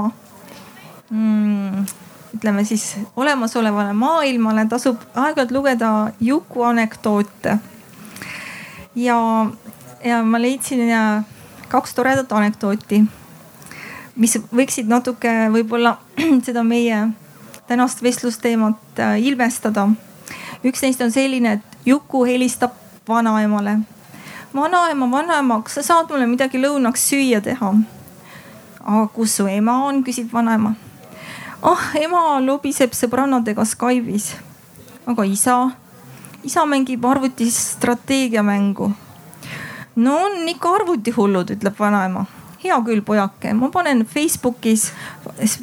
mm, 1.09 1.85
ütleme 2.38 2.63
siis 2.65 2.96
olemasolevale 3.15 3.94
maailmale 3.94 4.65
tasub 4.70 5.01
aeg-ajalt 5.15 5.51
lugeda 5.51 6.12
Juku 6.22 6.62
anekdoote. 6.63 7.58
ja, 8.96 9.17
ja 10.03 10.24
ma 10.24 10.41
leidsin 10.41 10.79
kaks 11.67 11.96
toredat 11.98 12.32
anekdooti, 12.32 13.01
mis 14.15 14.38
võiksid 14.53 14.89
natuke 14.89 15.34
võib-olla 15.53 15.98
seda 16.46 16.63
meie 16.63 17.08
tänast 17.67 18.03
vestlusteemat 18.03 19.00
äh, 19.00 19.20
ilmestada. 19.22 19.89
üks 20.63 20.82
neist 20.82 21.01
on 21.01 21.12
selline, 21.12 21.58
et 21.58 21.77
Juku 21.86 22.25
helistab 22.25 22.72
vanaemale. 23.10 23.79
vanaema, 24.56 25.12
vanaema, 25.12 25.62
kas 25.62 25.82
sa 25.82 25.84
saad 25.84 26.12
mulle 26.12 26.27
midagi 26.27 26.62
lõunaks 26.62 27.10
süüa 27.10 27.41
teha? 27.41 27.74
aga 28.86 29.08
kus 29.08 29.36
su 29.36 29.48
ema 29.48 29.84
on, 29.86 30.03
küsib 30.03 30.34
vanaema 30.34 30.75
ah 31.61 31.91
ema 31.97 32.37
lobiseb 32.43 32.93
sõbrannadega 32.93 33.65
Skype'is. 33.65 34.35
aga 35.07 35.23
isa, 35.25 35.57
isa 36.43 36.65
mängib 36.65 37.05
arvutis 37.05 37.57
strateegiamängu. 37.77 38.91
no 39.95 40.17
on 40.25 40.47
ikka 40.47 40.75
arvutihullud, 40.75 41.49
ütleb 41.57 41.79
vanaema. 41.79 42.25
hea 42.63 42.77
küll, 42.85 43.01
pojake, 43.01 43.53
ma 43.53 43.69
panen 43.69 44.05
Facebookis, 44.05 44.91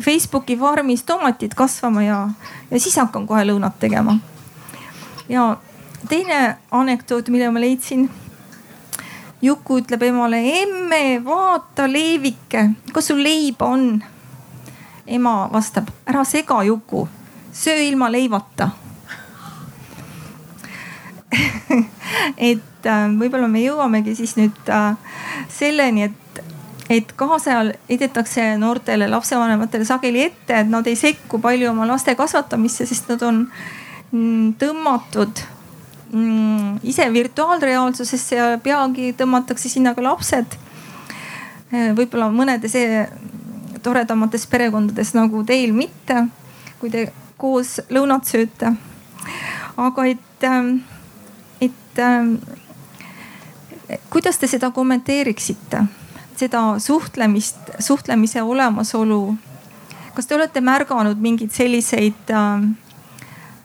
Facebooki 0.02 0.56
farmis 0.56 1.02
tomatid 1.02 1.54
kasvama 1.54 2.02
ja, 2.02 2.28
ja 2.70 2.80
siis 2.80 2.96
hakkan 2.96 3.26
kohe 3.26 3.44
lõunat 3.44 3.78
tegema. 3.78 4.18
ja 5.28 5.56
teine 6.08 6.58
anekdoot, 6.70 7.28
mille 7.28 7.50
ma 7.50 7.60
leidsin 7.60 8.10
Juku 9.44 9.76
ütleb 9.82 10.00
emale, 10.06 10.38
emme, 10.62 11.20
vaata 11.20 11.84
leevike, 11.84 12.62
kas 12.96 13.10
sul 13.10 13.18
leiba 13.20 13.66
on? 13.68 14.00
Ema 15.06 15.49
vastab, 15.52 15.90
ära 16.06 16.25
sega 16.25 16.62
Juku, 16.64 17.08
söö 17.52 17.76
ilma 17.88 18.11
leivata 18.12 18.70
et 22.50 22.87
äh, 22.87 23.06
võib-olla 23.18 23.49
me 23.50 23.62
jõuamegi 23.64 24.14
siis 24.18 24.37
nüüd 24.38 24.70
äh, 24.73 24.94
selleni, 25.52 26.08
et, 26.08 26.42
et 26.92 27.14
kaasajal 27.18 27.75
heidetakse 27.88 28.54
noortele 28.61 29.08
lapsevanematele 29.11 29.87
sageli 29.88 30.25
ette, 30.28 30.61
et 30.61 30.70
nad 30.70 30.87
ei 30.90 30.99
sekku 30.99 31.40
palju 31.42 31.70
oma 31.73 31.88
laste 31.90 32.14
kasvatamisse, 32.18 32.87
sest 32.90 33.11
nad 33.12 33.25
on 33.26 33.44
mm, 34.12 34.54
tõmmatud 34.61 35.44
mm, 36.12 36.80
ise 36.87 37.08
virtuaalreaalsusesse 37.12 38.38
ja 38.38 38.50
peagi 38.62 39.12
tõmmatakse 39.18 39.73
sinna 39.73 39.94
ka 39.96 40.04
lapsed. 40.04 40.58
Äh, 41.75 41.92
võib-olla 41.96 42.30
mõnedes 42.32 42.76
toredamates 43.84 44.46
perekondades 44.50 45.12
nagu 45.14 45.44
teil 45.46 45.74
mitte, 45.76 46.24
kui 46.80 46.90
te 46.90 47.06
koos 47.36 47.76
lõunat 47.92 48.30
sööte. 48.30 48.72
aga 49.76 50.06
et 50.06 50.48
ähm, 50.48 50.76
et 51.60 51.98
äh, 51.98 52.26
kuidas 54.10 54.38
te 54.38 54.46
seda 54.46 54.70
kommenteeriksite, 54.70 55.84
seda 56.36 56.78
suhtlemist, 56.78 57.58
suhtlemise 57.78 58.42
olemasolu? 58.42 59.36
kas 60.14 60.28
te 60.30 60.36
olete 60.36 60.60
märganud 60.62 61.18
mingeid 61.18 61.50
selliseid 61.50 62.28
äh, 62.30 62.62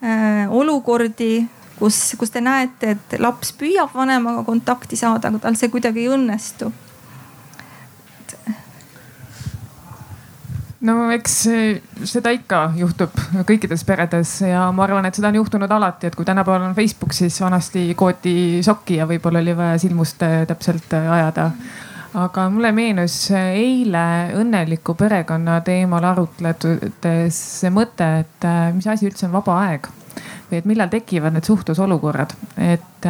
äh, 0.01 0.49
olukordi, 0.49 1.45
kus, 1.77 2.15
kus 2.17 2.33
te 2.33 2.41
näete, 2.41 2.95
et 2.95 3.19
laps 3.21 3.51
püüab 3.53 3.93
vanemaga 3.93 4.41
kontakti 4.43 4.97
saada, 4.97 5.29
aga 5.29 5.43
tal 5.43 5.59
see 5.59 5.69
kuidagi 5.69 6.07
ei 6.07 6.09
õnnestu? 6.15 6.71
No 10.85 11.09
eks 11.11 11.35
seda 12.07 12.31
ikka 12.35 12.61
juhtub 12.79 13.15
kõikides 13.47 13.83
peredes 13.87 14.31
ja 14.45 14.69
ma 14.75 14.85
arvan, 14.85 15.09
et 15.09 15.19
seda 15.19 15.31
on 15.31 15.39
juhtunud 15.41 15.71
alati, 15.71 16.09
et 16.09 16.15
kui 16.15 16.27
tänapäeval 16.27 16.69
on 16.69 16.77
Facebook, 16.77 17.13
siis 17.15 17.41
vanasti 17.41 17.89
kooti 17.99 18.63
sokki 18.65 18.99
ja 19.01 19.07
võib-olla 19.09 19.43
oli 19.43 19.55
vaja 19.57 19.77
silmust 19.81 20.23
äh, 20.23 20.41
täpselt 20.47 20.95
äh, 20.97 21.11
ajada. 21.19 21.51
aga 22.19 22.49
mulle 22.49 22.71
meenus 22.73 23.15
eile 23.37 24.33
õnneliku 24.39 24.95
perekonna 24.97 25.59
teemal 25.61 26.07
arutledes 26.13 27.43
see 27.61 27.69
mõte, 27.69 28.07
et 28.23 28.51
mis 28.73 28.87
asi 28.87 29.11
üldse 29.11 29.27
on 29.27 29.35
vaba 29.37 29.61
aeg 29.67 29.91
või 30.49 30.59
et 30.59 30.67
millal 30.69 30.89
tekivad 30.89 31.35
need 31.35 31.45
suhtlusolukorrad, 31.45 32.33
et, 32.65 33.07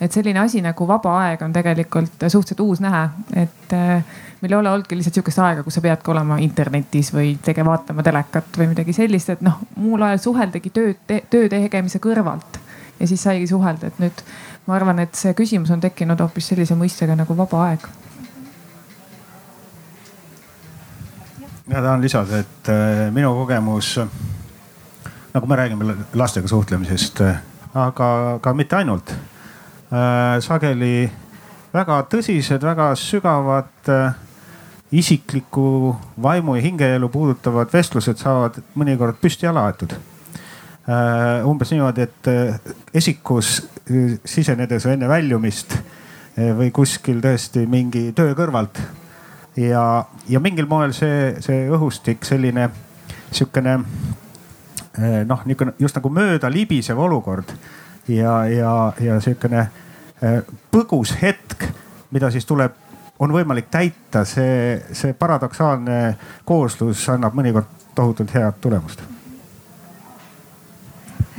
et 0.00 0.12
selline 0.12 0.42
asi 0.42 0.60
nagu 0.64 0.88
vaba 0.88 1.14
aeg 1.24 1.42
on 1.46 1.52
tegelikult 1.52 2.26
suhteliselt 2.28 2.60
uus 2.60 2.82
nähe, 2.84 3.06
et 3.40 3.72
meil 4.42 4.52
ei 4.52 4.58
ole 4.58 4.70
olnudki 4.70 4.98
lihtsalt 4.98 5.18
sihukest 5.18 5.42
aega, 5.42 5.64
kus 5.66 5.78
sa 5.78 5.82
peadki 5.84 6.12
olema 6.12 6.38
internetis 6.44 7.10
või 7.14 7.34
tege-, 7.44 7.64
vaatama 7.66 8.04
telekat 8.06 8.60
või 8.60 8.70
midagi 8.74 8.94
sellist, 8.96 9.32
et 9.34 9.44
noh, 9.44 9.60
muul 9.76 10.04
ajal 10.06 10.20
suheldagi 10.28 10.74
tööd 10.74 11.00
te,, 11.06 11.22
töö 11.30 11.48
tegemise 11.50 12.00
kõrvalt 12.02 12.60
ja 13.00 13.08
siis 13.08 13.22
saigi 13.22 13.46
suhelda, 13.50 13.88
et 13.88 14.02
nüüd 14.02 14.22
ma 14.66 14.76
arvan, 14.76 15.00
et 15.02 15.14
see 15.16 15.32
küsimus 15.38 15.72
on 15.74 15.80
tekkinud 15.80 16.20
hoopis 16.20 16.52
sellise 16.52 16.76
mõistega 16.78 17.16
nagu 17.18 17.36
vaba 17.36 17.64
aeg. 17.70 17.88
ja 21.68 21.82
tahan 21.82 22.00
lisada, 22.00 22.38
et 22.38 22.68
äh, 22.72 23.08
minu 23.12 23.34
kogemus, 23.36 23.98
nagu 25.34 25.46
me 25.46 25.56
räägime 25.56 25.96
lastega 26.14 26.48
suhtlemisest, 26.48 27.20
äh, 27.20 27.40
aga 27.74 28.38
ka 28.42 28.54
mitte 28.54 28.76
ainult. 28.76 29.10
Äh, 29.88 30.38
sageli 30.44 31.10
väga 31.72 32.02
tõsised, 32.12 32.64
väga 32.64 32.94
sügavad 32.96 33.90
isiklikku 34.92 35.96
vaimu 36.22 36.54
ja 36.56 36.62
hingeelu 36.62 37.08
puudutavad 37.12 37.72
vestlused 37.72 38.16
saavad 38.20 38.56
mõnikord 38.78 39.18
püsti 39.20 39.46
jala 39.46 39.66
aetud. 39.68 39.92
Äh, 40.88 41.44
umbes 41.44 41.74
niimoodi, 41.74 42.06
et 42.06 42.28
äh, 42.32 42.60
esikus 42.96 43.58
äh, 43.60 44.16
sisenedes 44.24 44.86
või 44.88 44.96
enne 44.96 45.08
väljumist 45.10 45.76
või 46.38 46.68
kuskil 46.70 47.18
tõesti 47.18 47.64
mingi 47.66 48.12
töö 48.14 48.30
kõrvalt. 48.38 48.78
ja, 49.58 50.04
ja 50.30 50.40
mingil 50.40 50.68
moel 50.70 50.92
see, 50.94 51.34
see 51.42 51.64
õhustik, 51.66 52.22
selline 52.22 52.68
sihukene 53.34 53.72
noh, 54.98 55.44
niisugune 55.46 55.76
just 55.78 55.98
nagu 55.98 56.10
mööda 56.10 56.50
libisev 56.50 56.98
olukord 56.98 57.52
ja, 58.08 58.40
ja, 58.50 58.72
ja 59.00 59.20
sihukene 59.22 59.68
põgus 60.72 61.12
hetk, 61.20 61.68
mida 62.10 62.30
siis 62.34 62.46
tuleb 62.48 62.74
on 63.18 63.32
võimalik 63.34 63.68
täita, 63.70 64.24
see, 64.26 64.78
see 64.94 65.14
paradoksaalne 65.18 66.16
kooslus 66.46 67.02
annab 67.12 67.36
mõnikord 67.38 67.70
tohutult 67.94 68.34
head 68.34 68.60
tulemust. 68.62 69.02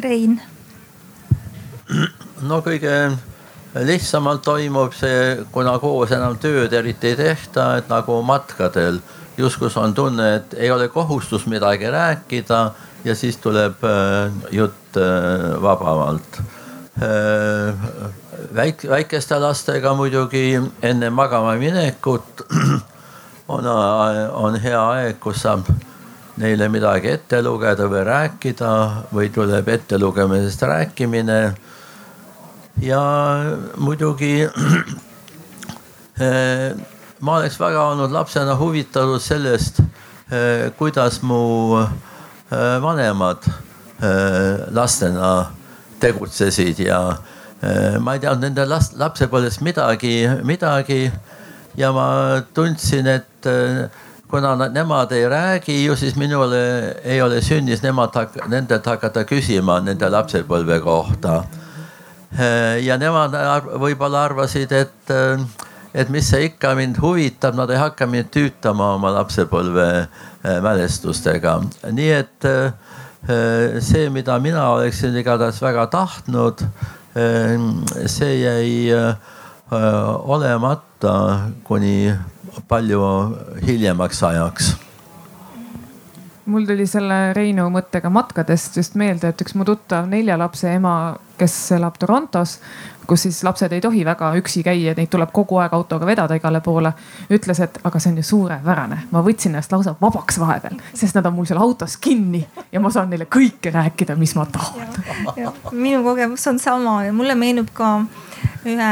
Rein. 0.04 0.39
no 2.41 2.60
kõige 2.63 2.93
lihtsamalt 3.76 4.43
toimub 4.43 4.93
see, 4.95 5.39
kuna 5.52 5.78
koos 5.80 6.12
enam 6.15 6.38
tööd 6.39 6.74
eriti 6.74 7.13
ei 7.13 7.17
tehta, 7.19 7.72
et 7.80 7.89
nagu 7.91 8.22
matkadel 8.24 9.00
justkui 9.38 9.72
on 9.80 9.93
tunne, 9.95 10.30
et 10.36 10.56
ei 10.58 10.72
ole 10.72 10.88
kohustus 10.91 11.45
midagi 11.48 11.91
rääkida 11.91 12.60
ja 13.03 13.15
siis 13.15 13.38
tuleb 13.38 13.83
äh, 13.83 14.31
jutt 14.51 14.97
äh, 14.97 15.62
vabamalt 15.62 16.39
äh, 17.01 17.75
väik-, 18.55 18.89
väikeste 18.89 19.39
lastega 19.39 19.93
muidugi 19.95 20.59
enne 20.81 21.09
magama 21.09 21.55
minekut 21.55 22.41
on, 23.55 23.67
on 24.33 24.59
hea 24.59 24.81
aeg, 24.81 25.19
kus 25.19 25.41
saab 25.45 25.69
neile 26.39 26.69
midagi 26.71 27.12
ette 27.12 27.41
lugeda 27.43 27.88
või 27.91 28.03
rääkida 28.07 28.71
või 29.15 29.29
tuleb 29.35 29.67
ettelugemisest 29.67 30.62
rääkimine. 30.62 31.39
ja 32.81 33.01
muidugi 33.77 34.47
ma 37.19 37.38
oleks 37.39 37.59
väga 37.59 37.83
olnud 37.91 38.12
lapsena 38.12 38.55
huvitatud 38.59 39.19
sellest, 39.21 39.81
kuidas 40.77 41.21
mu 41.23 41.79
vanemad 42.81 43.45
lastena 44.73 45.51
tegutsesid 45.99 46.79
ja 46.79 46.99
Äh, 47.59 47.97
ma 47.99 48.13
ei 48.15 48.21
teadnud 48.23 48.45
nende 48.47 48.63
last, 48.69 48.93
lapsepõlvest 48.95 49.59
midagi, 49.67 50.13
midagi 50.47 51.09
ja 51.75 51.89
ma 51.91 52.05
tundsin, 52.55 53.09
et 53.12 53.47
äh, 53.51 53.89
kuna 54.31 54.53
nad, 54.55 54.71
nemad 54.71 55.12
ei 55.12 55.25
räägi 55.27 55.75
ju, 55.81 55.97
siis 55.99 56.15
minule 56.15 56.62
ei 57.03 57.19
ole 57.21 57.41
sünnis 57.43 57.83
nemad, 57.83 58.15
nendelt 58.47 58.88
hakata 58.88 59.25
küsima 59.27 59.81
nende 59.83 60.07
lapsepõlve 60.07 60.79
kohta. 60.85 61.41
Äh, 62.31 62.79
ja 62.85 62.95
nemad 63.01 63.35
võib-olla 63.75 64.23
arvasid, 64.29 64.71
et, 64.71 65.12
et 65.93 66.10
mis 66.10 66.25
see 66.30 66.49
ikka 66.49 66.75
mind 66.78 66.99
huvitab, 67.02 67.56
nad 67.58 67.69
ei 67.73 67.80
hakka 67.82 68.08
mind 68.10 68.30
tüütama 68.34 68.93
oma 68.97 69.13
lapsepõlve 69.17 69.88
mälestustega, 70.63 71.60
nii 71.91 72.12
et 72.15 72.49
see, 73.84 74.10
mida 74.13 74.38
mina 74.39 74.69
oleksin 74.75 75.17
igatahes 75.19 75.62
väga 75.62 75.88
tahtnud 75.91 76.63
see 78.06 78.36
jäi 78.39 78.93
olemata 80.23 81.15
kuni 81.63 82.13
palju 82.67 83.02
hiljemaks 83.65 84.23
ajaks. 84.23 84.69
Mul 86.49 86.65
tuli 86.65 86.88
selle 86.89 87.34
Reinu 87.38 87.67
mõttega 87.69 88.10
matkadest 88.10 88.80
just 88.80 88.95
meelde, 88.97 89.30
et 89.30 89.41
üks 89.43 89.54
mu 89.54 89.65
tuttav 89.67 90.08
nelja 90.10 90.38
lapse 90.39 90.71
ema, 90.73 91.13
kes 91.38 91.58
elab 91.78 91.99
Torontos, 92.02 92.58
kus 93.10 93.26
siis 93.26 93.39
lapsed 93.43 93.74
ei 93.74 93.82
tohi 93.82 94.04
väga 94.06 94.32
üksi 94.39 94.62
käia, 94.65 94.93
neid 94.98 95.10
tuleb 95.10 95.32
kogu 95.34 95.58
aeg 95.63 95.74
autoga 95.74 96.06
vedada 96.06 96.38
igale 96.38 96.62
poole. 96.62 96.93
ütles, 97.34 97.60
et 97.63 97.80
aga 97.84 98.00
see 98.00 98.12
on 98.12 98.19
ju 98.22 98.26
suurepärane, 98.28 99.00
ma 99.12 99.24
võtsin 99.26 99.54
ennast 99.54 99.74
lausa 99.74 99.95
vabaks 100.02 100.39
vahepeal, 100.39 100.78
sest 100.93 101.17
nad 101.17 101.26
on 101.26 101.36
mul 101.38 101.48
seal 101.50 101.62
autos 101.62 101.98
kinni 101.98 102.43
ja 102.72 102.80
ma 102.80 102.91
saan 102.93 103.10
neile 103.10 103.26
kõike 103.26 103.74
rääkida, 103.74 104.15
mis 104.19 104.36
ma 104.38 104.45
tahan. 104.45 104.93
minu 105.72 106.04
kogemus 106.06 106.48
on 106.48 106.60
sama 106.60 107.00
ja 107.08 107.13
mulle 107.13 107.36
meenub 107.36 107.74
ka 107.74 107.95
ühe 108.65 108.91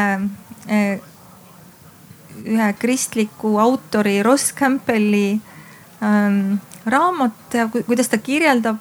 eh, 0.67 0.99
ühe 2.45 2.73
kristliku 2.79 3.57
autori 3.61 4.23
Ross 4.23 4.53
Campbelli 4.55 5.39
ähm, 6.03 6.57
raamat, 6.85 7.57
kuidas 7.85 8.09
ta 8.09 8.17
kirjeldab 8.17 8.77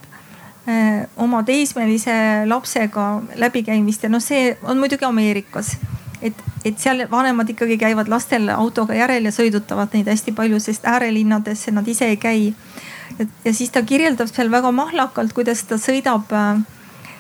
oma 1.17 1.43
teismelise 1.47 2.13
lapsega 2.47 3.23
läbikäimist 3.39 4.03
ja 4.03 4.09
noh, 4.11 4.23
see 4.23 4.57
on 4.63 4.79
muidugi 4.79 5.05
Ameerikas. 5.07 5.77
et, 6.23 6.35
et 6.65 6.79
seal 6.79 7.05
vanemad 7.11 7.51
ikkagi 7.53 7.77
käivad 7.79 8.09
lastele 8.09 8.53
autoga 8.53 8.95
järel 8.95 9.29
ja 9.29 9.31
sõidutavad 9.31 9.95
neid 9.95 10.09
hästi 10.11 10.33
palju, 10.33 10.59
sest 10.61 10.87
äärelinnadesse 10.89 11.71
nad 11.71 11.87
ise 11.89 12.09
ei 12.11 12.17
käi. 12.17 12.55
ja 13.45 13.55
siis 13.55 13.71
ta 13.71 13.83
kirjeldab 13.83 14.29
seal 14.33 14.51
väga 14.51 14.73
mahlakalt, 14.73 15.33
kuidas 15.33 15.63
ta 15.65 15.79
sõidab 15.79 16.33
äh, 16.35 16.65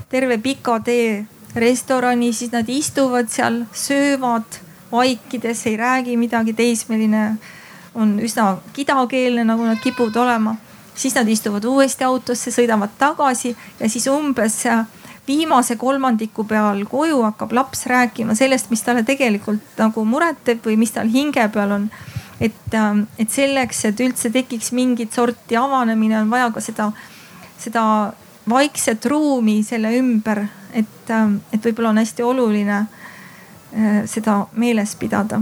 terve 0.08 0.38
pika 0.38 0.80
tee 0.80 1.26
restorani, 1.54 2.32
siis 2.32 2.52
nad 2.52 2.68
istuvad 2.68 3.30
seal, 3.32 3.64
söövad 3.72 4.60
vaikides, 4.92 5.66
ei 5.66 5.76
räägi 5.76 6.16
midagi, 6.16 6.52
teismeline 6.52 7.36
on 7.94 8.18
üsna 8.20 8.56
kidakeelne, 8.72 9.44
nagu 9.44 9.64
nad 9.64 9.78
kipuvad 9.82 10.16
olema 10.16 10.56
siis 10.96 11.14
nad 11.14 11.28
istuvad 11.28 11.64
uuesti 11.64 12.04
autosse, 12.04 12.50
sõidavad 12.50 12.94
tagasi 12.98 13.56
ja 13.80 13.88
siis 13.88 14.06
umbes 14.10 14.62
viimase 15.26 15.76
kolmandiku 15.76 16.44
peal 16.44 16.84
koju 16.88 17.22
hakkab 17.22 17.52
laps 17.52 17.86
rääkima 17.86 18.34
sellest, 18.34 18.70
mis 18.70 18.82
talle 18.82 19.02
tegelikult 19.02 19.78
nagu 19.78 20.04
muret 20.04 20.38
teeb 20.44 20.64
või 20.66 20.76
mis 20.80 20.94
tal 20.94 21.10
hinge 21.10 21.48
peal 21.52 21.72
on. 21.78 21.90
et, 22.40 22.74
et 23.18 23.30
selleks, 23.30 23.84
et 23.84 24.00
üldse 24.00 24.30
tekiks 24.30 24.72
mingit 24.72 25.12
sorti 25.12 25.56
avanemine, 25.56 26.20
on 26.20 26.30
vaja 26.30 26.50
ka 26.52 26.60
seda, 26.60 26.90
seda 27.58 28.12
vaikset 28.48 29.06
ruumi 29.06 29.62
selle 29.64 29.90
ümber, 29.98 30.44
et, 30.72 31.10
et 31.52 31.64
võib-olla 31.64 31.94
on 31.94 31.98
hästi 31.98 32.22
oluline 32.22 32.76
äh, 32.78 34.02
seda 34.06 34.46
meeles 34.52 34.94
pidada 35.00 35.40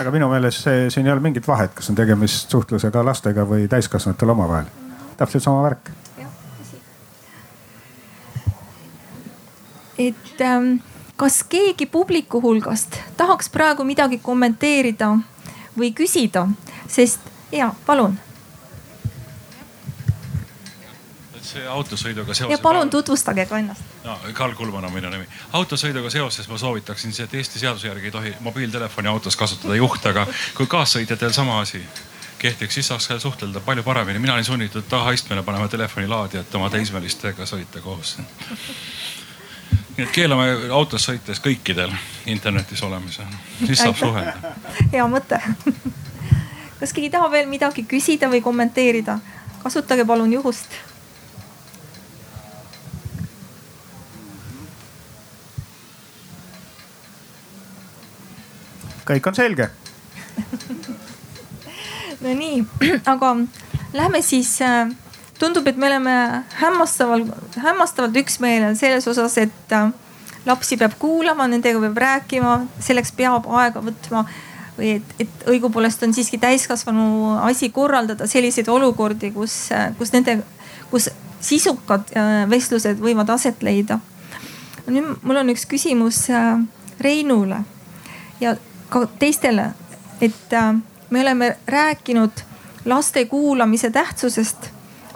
aga 0.00 0.10
minu 0.10 0.28
meelest 0.32 0.66
see, 0.66 0.90
siin 0.90 1.06
ei 1.06 1.12
ole 1.12 1.24
mingit 1.24 1.48
vahet, 1.48 1.74
kas 1.74 1.90
on 1.90 1.98
tegemist 1.98 2.50
suhtlusega 2.50 3.04
lastega 3.04 3.44
või 3.48 3.68
täiskasvanutel 3.68 4.34
omavahel. 4.34 4.70
täpselt 5.16 5.42
sama 5.42 5.62
värk. 5.62 5.90
et 9.98 10.40
ähm, 10.40 10.74
kas 11.16 11.42
keegi 11.44 11.86
publiku 11.86 12.40
hulgast 12.42 12.96
tahaks 13.16 13.50
praegu 13.50 13.84
midagi 13.84 14.18
kommenteerida 14.18 15.12
või 15.78 15.92
küsida, 15.94 16.48
sest 16.88 17.20
ja 17.52 17.72
palun 17.86 18.18
see 21.52 21.66
autosõiduga 21.68 22.34
seoses. 22.34 22.52
ja 22.56 22.62
palun 22.62 22.90
tutvustage 22.90 23.46
ka 23.46 23.58
ennast. 23.58 23.82
no 24.04 24.16
Karl 24.34 24.54
Kulman 24.58 24.84
on 24.84 24.92
minu 24.92 25.10
nimi. 25.10 25.26
autosõiduga 25.52 26.10
seoses 26.10 26.48
ma 26.48 26.58
soovitaksin, 26.58 27.14
et 27.24 27.34
Eesti 27.34 27.62
seaduse 27.62 27.88
järgi 27.88 28.10
ei 28.10 28.14
tohi 28.14 28.34
mobiiltelefoni 28.40 29.08
autos 29.08 29.36
kasutada 29.36 29.76
juht, 29.76 30.06
aga 30.06 30.26
kui 30.56 30.66
kaassõitjatel 30.66 31.32
sama 31.32 31.60
asi 31.60 31.82
kehtiks, 32.42 32.74
siis 32.74 32.88
saaks 32.88 33.08
suhtelda 33.18 33.60
palju 33.60 33.82
paremini. 33.82 34.18
mina 34.18 34.34
olin 34.34 34.44
sunnitud 34.44 34.82
tahaistmele 34.88 35.42
panema 35.42 35.68
telefoni 35.68 36.08
laadijat 36.08 36.54
oma 36.54 36.70
teismelistega 36.70 37.46
sõita 37.46 37.80
koos. 37.80 38.16
nii 39.96 40.06
et 40.06 40.10
keelame 40.12 40.48
autos 40.72 41.08
sõites 41.08 41.42
kõikidel 41.44 41.92
internetis 42.26 42.82
olemise, 42.82 43.22
siis 43.66 43.78
saab 43.78 43.96
suhelda. 43.96 44.56
hea 44.92 45.06
mõte. 45.06 45.40
kas 46.80 46.92
keegi 46.92 47.10
tahab 47.10 47.30
veel 47.30 47.46
midagi 47.46 47.84
küsida 47.84 48.30
või 48.32 48.42
kommenteerida? 48.42 49.18
kasutage 49.62 50.04
palun 50.04 50.32
juhust 50.32 50.74
kõik 59.08 59.26
on 59.28 59.34
selge 59.38 59.70
no 62.22 62.34
nii, 62.38 62.62
aga 63.06 63.34
lähme 63.92 64.22
siis 64.22 64.60
äh, 64.62 64.88
tundub, 65.38 65.66
et 65.66 65.76
me 65.76 65.86
oleme 65.86 66.44
hämmastaval, 66.60 67.26
hämmastavalt 67.56 68.16
üksmeelel 68.16 68.76
selles 68.78 69.08
osas, 69.08 69.36
et 69.38 69.74
äh, 69.74 69.90
lapsi 70.46 70.78
peab 70.80 70.96
kuulama, 70.98 71.48
nendega 71.50 71.80
peab 71.82 72.00
rääkima, 72.04 72.56
selleks 72.80 73.12
peab 73.18 73.48
aega 73.50 73.84
võtma. 73.84 74.26
või 74.72 74.94
et, 74.96 75.10
et 75.20 75.42
õigupoolest 75.52 76.00
on 76.06 76.14
siiski 76.16 76.38
täiskasvanu 76.40 77.34
asi 77.44 77.68
korraldada 77.70 78.26
selliseid 78.26 78.68
olukordi, 78.72 79.30
kus, 79.30 79.66
äh, 79.72 79.90
kus 79.98 80.14
nende, 80.14 80.38
kus 80.90 81.10
sisukad 81.42 82.08
vestlused 82.48 83.00
võivad 83.02 83.28
aset 83.34 83.62
leida. 83.62 83.98
nüüd 84.86 85.18
mul 85.22 85.36
on 85.36 85.50
üks 85.50 85.66
küsimus 85.66 86.28
Reinule 87.02 87.58
ja 88.40 88.54
ka 88.92 89.06
teistele, 89.18 89.70
et 90.20 90.52
äh, 90.52 90.74
me 91.10 91.20
oleme 91.20 91.56
rääkinud 91.66 92.44
laste 92.84 93.24
kuulamise 93.24 93.90
tähtsusest, 93.90 94.68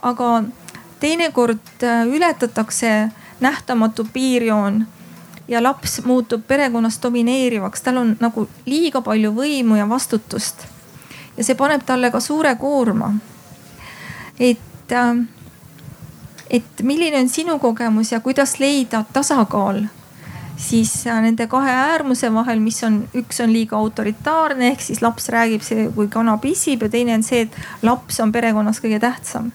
aga 0.02 0.42
teinekord 1.00 1.82
äh, 1.82 2.06
ületatakse 2.08 3.08
nähtamatu 3.40 4.08
piirjoon 4.12 4.86
ja 5.48 5.62
laps 5.62 6.00
muutub 6.04 6.46
perekonnas 6.48 6.98
domineerivaks, 7.02 7.82
tal 7.82 7.96
on 7.96 8.16
nagu 8.20 8.48
liiga 8.66 9.00
palju 9.00 9.34
võimu 9.34 9.76
ja 9.76 9.88
vastutust. 9.88 10.66
ja 11.36 11.44
see 11.44 11.54
paneb 11.54 11.84
talle 11.86 12.10
ka 12.10 12.20
suure 12.20 12.54
koorma. 12.56 13.12
et, 14.40 14.92
äh, 14.92 15.26
et 16.50 16.82
milline 16.82 17.20
on 17.20 17.28
sinu 17.28 17.58
kogemus 17.58 18.12
ja 18.12 18.20
kuidas 18.20 18.58
leida 18.58 19.04
tasakaal 19.12 19.84
siis 20.56 20.92
äh, 21.06 21.20
nende 21.22 21.46
kahe 21.50 21.70
äärmuse 21.70 22.30
vahel, 22.34 22.60
mis 22.64 22.80
on, 22.86 23.02
üks 23.16 23.40
on 23.44 23.52
liiga 23.52 23.76
autoritaarne, 23.78 24.72
ehk 24.72 24.82
siis 24.84 25.02
laps 25.04 25.28
räägib 25.32 25.64
see, 25.66 25.88
kui 25.94 26.08
kana 26.12 26.36
pissib 26.42 26.86
ja 26.86 26.90
teine 26.92 27.14
on 27.16 27.26
see, 27.26 27.44
et 27.46 27.84
laps 27.86 28.20
on 28.24 28.32
perekonnas 28.32 28.80
kõige 28.82 29.00
tähtsam. 29.02 29.52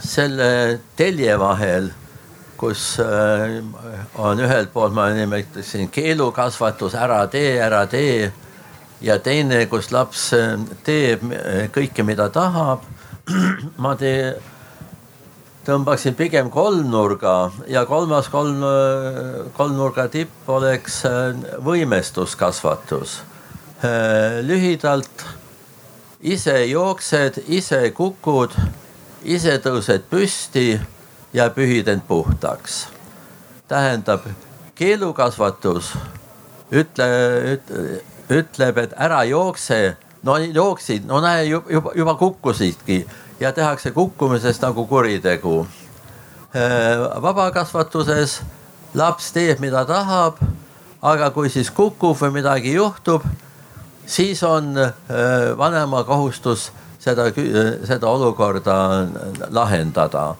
selle 0.00 0.80
telje 0.96 1.38
vahel, 1.38 1.88
kus 2.56 2.98
äh, 3.02 3.58
on 4.14 4.40
ühelt 4.40 4.72
poolt 4.72 4.94
ma 4.94 5.08
nimetaksin 5.14 5.90
keelukasvatus, 5.90 6.94
ära 6.94 7.24
tee, 7.26 7.58
ära 7.62 7.86
tee. 7.86 8.32
ja 9.00 9.18
teine, 9.18 9.66
kus 9.66 9.92
laps 9.92 10.32
äh, 10.34 10.54
teeb 10.84 11.26
kõike, 11.74 12.02
mida 12.02 12.28
tahab. 12.34 12.86
ma 13.84 13.94
teen 13.98 14.38
tõmbaksin 15.68 16.16
pigem 16.16 16.48
kolmnurga 16.50 17.50
ja 17.68 17.84
kolmas 17.88 18.30
kolm, 18.32 18.62
kolmnurga 19.56 20.06
tipp 20.12 20.48
oleks 20.48 21.02
äh, 21.08 21.34
võimestuskasvatus. 21.64 23.18
Äh, 23.84 24.40
lühidalt, 24.48 25.24
ise 26.20 26.56
jooksed, 26.70 27.42
ise 27.52 27.82
kukud, 27.96 28.56
ise 29.28 29.58
tõused 29.62 30.08
püsti 30.10 30.70
ja 31.36 31.50
pühid 31.52 31.88
end 31.92 32.06
puhtaks. 32.08 32.86
tähendab, 33.68 34.24
keelukasvatus 34.74 35.92
ütle, 36.72 37.08
ütle, 37.52 38.00
ütleb, 38.32 38.78
et 38.78 38.92
ära 38.96 39.20
jookse, 39.28 39.96
no 40.24 40.38
jooksid, 40.40 41.04
no 41.04 41.20
näe 41.20 41.44
juba, 41.50 41.92
juba 41.94 42.14
kukkusidki 42.16 43.02
ja 43.40 43.52
tehakse 43.52 43.90
kukkumisest 43.90 44.62
nagu 44.62 44.86
kuritegu. 44.86 45.66
Äh, 46.56 47.22
vabakasvatuses 47.22 48.42
laps 48.94 49.32
teeb, 49.32 49.60
mida 49.60 49.84
tahab, 49.84 50.40
aga 51.02 51.30
kui 51.30 51.50
siis 51.52 51.70
kukub 51.70 52.16
või 52.18 52.38
midagi 52.40 52.72
juhtub, 52.74 53.24
siis 54.06 54.42
on 54.42 54.72
äh, 54.80 54.92
vanema 55.58 56.02
kohustus 56.08 56.70
seda, 56.98 57.28
seda 57.86 58.08
olukorda 58.10 58.78
lahendada. 59.54 60.30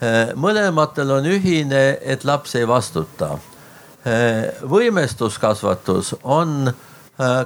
Äh, 0.00 0.32
mõlematel 0.38 1.16
on 1.18 1.26
ühine, 1.26 1.98
et 2.02 2.24
laps 2.24 2.54
ei 2.54 2.68
vastuta. 2.68 3.38
võimestuskasvatus 4.70 6.12
on 6.22 6.70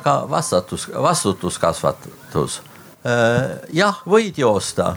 ka 0.05 0.15
vastatus, 0.29 0.91
vastutuskasvatus 0.93 2.59
Äh, 2.61 2.70
jah, 3.05 4.01
võid 4.05 4.39
joosta. 4.39 4.97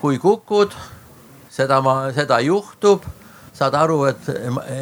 kui 0.00 0.18
kukud, 0.22 0.74
seda 1.50 1.80
ma, 1.82 2.12
seda 2.14 2.38
juhtub, 2.44 3.02
saad 3.56 3.74
aru, 3.74 4.04
et 4.10 4.28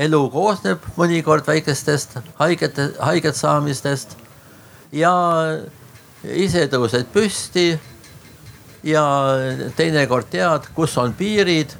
elu 0.05 0.21
koosneb 0.33 0.83
mõnikord 0.99 1.47
väikestest 1.47 2.19
haigete, 2.40 2.90
haiget 2.99 3.38
saamistest. 3.38 4.17
ja 4.93 5.12
ise 6.25 6.67
tõused 6.69 7.07
püsti. 7.12 7.79
ja 8.83 9.05
teinekord 9.77 10.29
tead, 10.31 10.69
kus 10.75 10.99
on 10.99 11.14
piirid, 11.14 11.73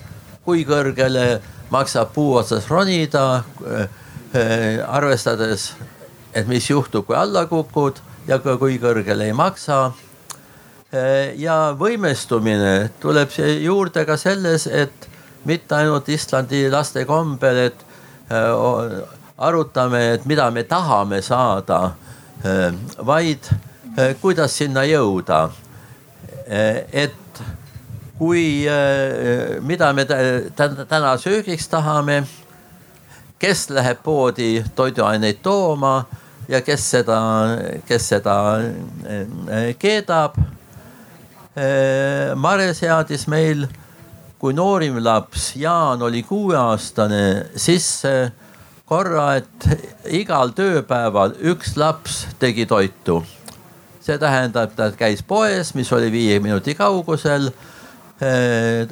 kui 0.45 0.65
kõrgele 0.65 1.43
maksab 1.71 2.15
puu 2.15 2.37
otsas 2.39 2.71
ronida. 2.71 3.45
Äh, 4.35 4.81
arvestades, 4.89 5.75
et 6.35 6.49
mis 6.49 6.71
juhtub, 6.71 7.07
kui 7.07 7.15
alla 7.15 7.47
kukud 7.47 8.01
ja 8.27 8.39
kui 8.39 8.81
kõrgele 8.83 9.29
ei 9.29 9.33
maksa 9.33 9.93
Äh, 9.93 10.04
ja 11.37 11.75
võimestumine 11.79 12.91
tuleb 13.01 13.33
juurde 13.63 14.05
ka 14.07 14.17
selles, 14.21 14.67
et 14.67 15.09
mitte 15.45 15.75
ainult 15.75 16.09
Islandi 16.09 16.69
laste 16.71 17.05
kombel, 17.09 17.57
et 17.69 17.85
äh, 18.31 19.03
arutame, 19.39 20.03
et 20.15 20.27
mida 20.27 20.51
me 20.51 20.65
tahame 20.69 21.21
saada, 21.23 21.81
äh, 22.45 22.73
vaid 23.07 23.51
kuidas 24.21 24.57
sinna 24.59 24.83
jõuda. 24.85 25.51
et 26.93 27.41
kui, 28.19 28.67
mida 29.61 29.93
me 29.97 30.05
täna 30.05 31.13
söögiks 31.17 31.69
tahame, 31.73 32.19
kes 33.39 33.71
läheb 33.71 34.03
poodi 34.03 34.65
toiduaineid 34.77 35.39
tooma 35.43 36.05
ja 36.49 36.61
kes 36.61 36.91
seda, 36.91 37.21
kes 37.87 38.09
seda 38.13 38.37
keedab 39.79 40.37
Äh, 40.37 40.64
Mare 41.55 42.73
seadis 42.75 43.29
meil, 43.31 43.69
kui 44.43 44.55
noorim 44.57 44.97
laps 44.99 45.53
Jaan 45.55 46.03
oli 46.03 46.25
kuueaastane, 46.27 47.51
sisse 47.55 48.33
korra, 48.91 49.37
et 49.39 49.69
igal 50.19 50.51
tööpäeval 50.57 51.37
üks 51.53 51.77
laps 51.79 52.25
tegi 52.43 52.67
toitu. 52.67 53.23
see 54.05 54.19
tähendab, 54.21 54.75
ta 54.77 54.91
käis 54.93 55.23
poes, 55.23 55.73
mis 55.75 55.93
oli 55.93 56.11
viie 56.13 56.41
minuti 56.41 56.75
kaugusel. 56.75 57.53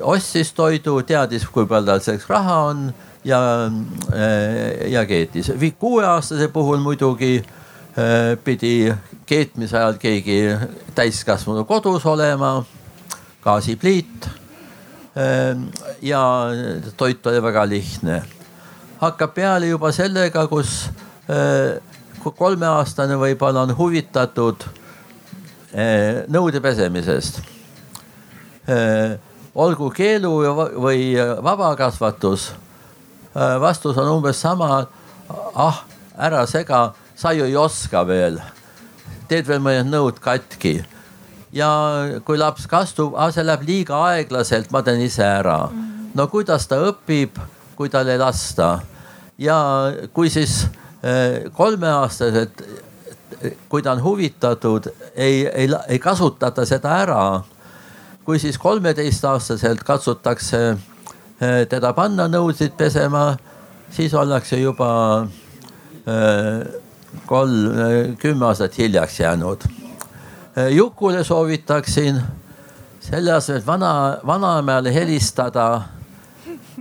ostis 0.00 0.52
toidu, 0.52 1.02
teadis, 1.02 1.44
kui 1.44 1.66
palju 1.66 1.86
tal 1.86 2.00
selleks 2.00 2.28
raha 2.28 2.56
on 2.70 2.94
ja, 3.24 3.40
ja 4.86 5.04
keetis. 5.06 5.52
kuueaastase 5.78 6.48
puhul 6.48 6.78
muidugi 6.78 7.42
pidi 8.44 8.92
keetmise 9.26 9.76
ajal 9.76 9.98
keegi 10.00 10.38
täiskasvanu 10.94 11.64
kodus 11.64 12.06
olema, 12.06 12.64
gaasipliit. 13.44 14.28
ja 16.02 16.22
toit 16.96 17.26
oli 17.26 17.42
väga 17.42 17.68
lihtne. 17.68 18.22
hakkab 19.00 19.34
peale 19.34 19.66
juba 19.66 19.92
sellega, 19.92 20.46
kus 20.46 20.90
kolmeaastane 22.38 23.16
võib-olla 23.16 23.66
on 23.66 23.76
huvitatud 23.76 24.64
nõude 26.28 26.60
pesemisest. 26.60 27.40
Olgu 29.54 29.90
keelu 29.90 30.32
või 30.80 31.12
vabakasvatus. 31.44 32.52
Vastus 33.60 33.98
on 33.98 34.16
umbes 34.16 34.40
sama. 34.40 34.86
ah, 35.54 35.84
ära 36.18 36.46
sega, 36.46 36.92
sa 37.16 37.32
ju 37.32 37.44
ei 37.44 37.56
oska 37.56 38.04
veel. 38.06 38.40
teed 39.28 39.46
veel 39.48 39.60
mõned 39.64 39.88
nõud 39.88 40.20
katki. 40.20 40.84
ja 41.52 41.70
kui 42.24 42.38
laps 42.38 42.66
kastub, 42.66 43.16
see 43.30 43.44
läheb 43.44 43.66
liiga 43.66 43.98
aeglaselt, 44.10 44.70
ma 44.70 44.82
teen 44.82 45.00
ise 45.00 45.24
ära. 45.24 45.70
no 46.14 46.28
kuidas 46.28 46.66
ta 46.66 46.80
õpib, 46.90 47.40
kui 47.76 47.88
tal 47.88 48.08
ei 48.08 48.18
lasta 48.18 48.80
ja 49.38 49.58
kui 50.12 50.30
siis 50.30 50.66
kolmeaastased, 51.52 52.60
kui 53.68 53.82
ta 53.82 53.92
on 53.92 54.02
huvitatud, 54.02 54.86
ei, 55.14 55.46
ei, 55.46 55.68
ei 55.88 55.98
kasutata 55.98 56.66
seda 56.66 56.96
ära. 57.02 57.42
kui 58.24 58.38
siis 58.38 58.54
kolmeteistaastaselt 58.58 59.80
katsutakse 59.82 60.58
eh, 60.70 61.64
teda 61.66 61.90
panna 61.92 62.28
nõusid 62.30 62.76
pesema, 62.78 63.32
siis 63.90 64.14
ollakse 64.14 64.60
juba 64.60 64.90
eh, 66.06 66.81
kolm, 67.26 67.66
eh, 67.66 68.16
kümme 68.18 68.46
aastat 68.46 68.78
hiljaks 68.78 69.20
jäänud. 69.20 69.64
Jukule 70.70 71.24
soovitaksin 71.24 72.18
selle 73.00 73.32
asemel, 73.32 73.60
et 73.60 73.66
vana, 73.66 73.92
vanaemale 74.26 74.94
helistada, 74.94 75.82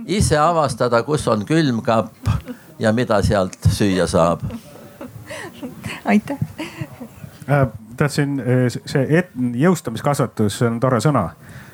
ise 0.06 0.38
avastada, 0.38 1.02
kus 1.02 1.26
on 1.28 1.44
külmkapp 1.46 2.30
ja 2.78 2.92
mida 2.92 3.22
sealt 3.22 3.58
süüa 3.68 4.06
saab. 4.06 4.40
aitäh 6.04 6.38
äh,. 7.50 7.68
tahtsin, 7.96 8.40
äh, 8.40 8.66
see 8.86 9.06
et, 9.18 9.30
jõustamiskasvatus 9.36 10.62
on 10.66 10.80
tore 10.80 11.00
sõna. 11.00 11.24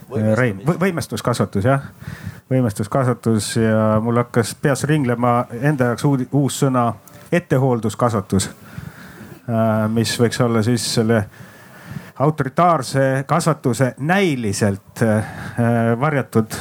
Äh, 0.08 0.32
Rein, 0.36 0.60
võimestuskasvatus 0.66 1.64
jah, 1.64 1.90
võimestuskasvatus 2.50 3.54
ja 3.60 4.00
mul 4.02 4.20
hakkas 4.20 4.54
peas 4.62 4.84
ringlema 4.88 5.44
enda 5.60 5.92
jaoks 5.92 6.04
uud, 6.08 6.26
uus 6.32 6.60
sõna 6.64 6.92
ettehoolduskasvatus. 7.32 8.48
Äh, 8.48 9.84
mis 9.92 10.14
võiks 10.20 10.40
olla 10.44 10.62
siis 10.62 10.86
selle 10.94 11.22
autoritaarse 12.18 13.24
kasvatuse 13.26 13.92
näiliselt 14.02 15.04
varjatud, 16.00 16.56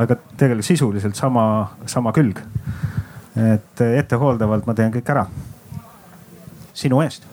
aga 0.00 0.16
tegelikult 0.40 0.64
sisuliselt 0.64 1.18
sama, 1.18 1.42
sama 1.84 2.12
külg 2.16 2.40
et 3.36 3.80
ettehooldavalt 3.80 4.66
ma 4.66 4.74
teen 4.74 4.92
kõik 4.94 5.10
ära. 5.12 5.26
sinu 6.76 7.00
eest 7.00 7.24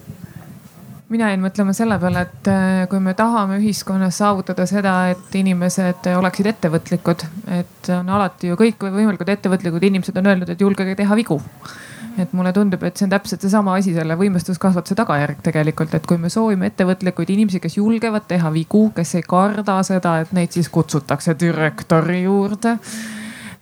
mina 1.13 1.29
jäin 1.29 1.43
mõtlema 1.43 1.73
selle 1.77 1.97
peale, 2.01 2.25
et 2.27 2.49
äh, 2.51 2.83
kui 2.89 3.01
me 3.03 3.13
tahame 3.17 3.59
ühiskonnas 3.61 4.17
saavutada 4.21 4.65
seda, 4.69 4.95
et 5.13 5.37
inimesed 5.37 6.09
oleksid 6.17 6.49
ettevõtlikud, 6.53 7.25
et 7.59 7.89
on 7.93 8.11
alati 8.17 8.51
ju 8.51 8.59
kõikvõimalikud 8.59 9.33
ettevõtlikud 9.35 9.87
inimesed 9.89 10.17
on 10.19 10.31
öelnud, 10.31 10.53
et 10.53 10.61
julgege 10.61 10.95
teha 10.99 11.17
vigu. 11.19 11.41
et 12.13 12.33
mulle 12.37 12.51
tundub, 12.53 12.83
et 12.85 12.93
see 12.97 13.07
on 13.07 13.09
täpselt 13.09 13.41
seesama 13.41 13.73
asi 13.73 13.89
selle 13.95 14.13
võimestuskasvatuse 14.13 14.93
tagajärg 14.99 15.39
tegelikult, 15.41 15.95
et 15.97 16.05
kui 16.05 16.19
me 16.21 16.29
soovime 16.29 16.67
ettevõtlikuid 16.69 17.31
inimesi, 17.33 17.57
kes 17.59 17.79
julgevad 17.79 18.27
teha 18.29 18.51
vigu, 18.53 18.83
kes 18.93 19.15
ei 19.17 19.25
karda 19.25 19.79
seda, 19.87 20.19
et 20.21 20.33
neid 20.37 20.53
siis 20.53 20.69
kutsutakse 20.69 21.33
direktori 21.39 22.21
juurde 22.27 22.77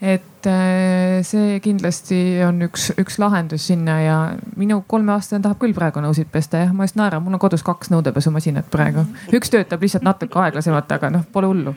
et 0.01 0.47
äh, 0.49 1.21
see 1.21 1.59
kindlasti 1.61 2.17
on 2.47 2.63
üks, 2.65 2.89
üks 2.97 3.19
lahendus 3.21 3.67
sinna 3.69 3.99
ja 4.01 4.17
minu 4.57 4.79
kolmeaastane 4.89 5.43
tahab 5.45 5.61
küll 5.61 5.75
praegu 5.77 6.01
nõusid 6.01 6.31
pesta 6.33 6.63
jah, 6.63 6.71
ma 6.73 6.87
just 6.87 6.97
naeran, 6.97 7.21
mul 7.21 7.37
on 7.37 7.41
kodus 7.43 7.61
kaks 7.65 7.91
nõudepesumasinat 7.93 8.71
praegu. 8.73 9.05
üks 9.29 9.53
töötab 9.53 9.85
lihtsalt 9.85 10.07
natuke 10.07 10.41
aeglasemalt, 10.41 10.89
aga 10.97 11.11
noh, 11.13 11.27
pole 11.31 11.51
hullu 11.51 11.75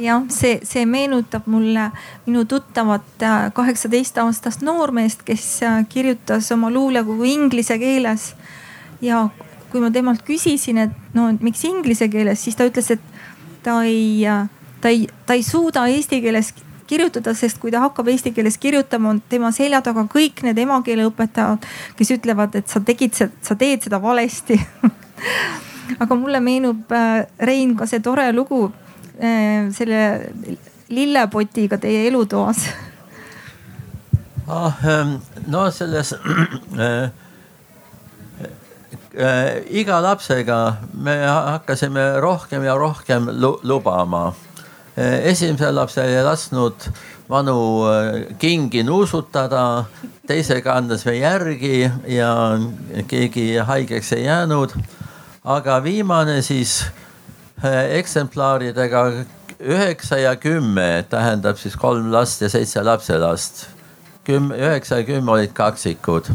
jah, 0.00 0.24
see, 0.32 0.56
see 0.64 0.86
meenutab 0.88 1.44
mulle 1.52 1.90
minu 2.24 2.46
tuttavat 2.48 3.26
äh, 3.28 3.50
kaheksateistaastast 3.52 4.64
noormeest, 4.64 5.26
kes 5.28 5.46
äh, 5.66 5.82
kirjutas 5.88 6.48
oma 6.56 6.72
luulekogu 6.72 7.28
inglise 7.28 7.76
keeles. 7.78 8.34
ja 9.00 9.28
kui 9.70 9.84
ma 9.84 9.92
temalt 9.92 10.24
küsisin, 10.26 10.80
et 10.86 11.14
no 11.14 11.28
miks 11.44 11.62
inglise 11.68 12.08
keeles, 12.08 12.40
siis 12.44 12.56
ta 12.56 12.64
ütles, 12.66 12.90
et 12.90 13.04
ta 13.62 13.82
ei, 13.84 14.24
ta 14.80 14.88
ei, 14.88 15.06
ta 15.26 15.36
ei 15.36 15.44
suuda 15.46 15.86
eesti 15.92 16.24
keeles 16.24 16.54
kirjutada, 16.90 17.34
sest 17.38 17.60
kui 17.62 17.70
ta 17.70 17.84
hakkab 17.84 18.10
eesti 18.10 18.34
keeles 18.34 18.58
kirjutama, 18.60 19.14
on 19.14 19.22
tema 19.30 19.52
selja 19.54 19.82
taga 19.86 20.04
kõik 20.10 20.42
need 20.46 20.58
emakeeleõpetajad, 20.64 21.66
kes 21.98 22.14
ütlevad, 22.18 22.58
et 22.58 22.68
sa 22.70 22.82
tegid, 22.84 23.16
sa 23.16 23.56
teed 23.58 23.86
seda 23.86 24.02
valesti. 24.02 24.58
Aga 26.02 26.14
mulle 26.14 26.40
meenub 26.42 26.92
äh, 26.94 27.24
Rein 27.42 27.74
ka 27.78 27.86
see 27.90 28.02
tore 28.04 28.28
lugu 28.34 28.68
äh, 29.18 29.70
selle 29.74 30.02
lillepotiga 30.90 31.78
teie 31.78 32.06
elutoas. 32.10 32.66
Ah, 34.50 34.72
ähm, 34.82 35.20
no 35.46 35.70
selles 35.70 36.10
äh, 36.78 37.04
äh, 39.14 39.62
iga 39.70 40.00
lapsega 40.02 40.76
me 40.92 41.14
hakkasime 41.22 42.18
rohkem 42.18 42.64
ja 42.66 42.74
rohkem 42.74 43.28
lubama 43.62 44.32
Eh, 45.00 45.30
esimesel 45.30 45.72
lapsel 45.72 46.10
ei 46.12 46.24
lasknud 46.26 46.84
vanu 47.30 47.56
eh, 47.88 48.08
kingi 48.40 48.82
nuusutada, 48.84 49.86
teisega 50.28 50.74
andes 50.76 51.06
me 51.08 51.14
järgi 51.16 51.86
ja 52.10 52.32
keegi 53.08 53.46
haigeks 53.64 54.12
ei 54.18 54.26
jäänud. 54.26 54.74
aga 55.44 55.78
viimane 55.82 56.42
siis 56.42 56.82
eh, 57.64 57.96
eksemplaridega 57.96 59.04
üheksa 59.60 60.18
ja 60.20 60.34
kümme, 60.36 61.06
tähendab 61.08 61.56
siis 61.56 61.76
kolm 61.76 62.12
last 62.12 62.42
ja 62.42 62.50
seitse 62.52 62.82
lapselast. 62.82 63.68
kümme, 64.24 64.58
üheksa 64.58 65.00
ja 65.00 65.04
kümme 65.04 65.30
olid 65.30 65.56
kaksikud. 65.56 66.28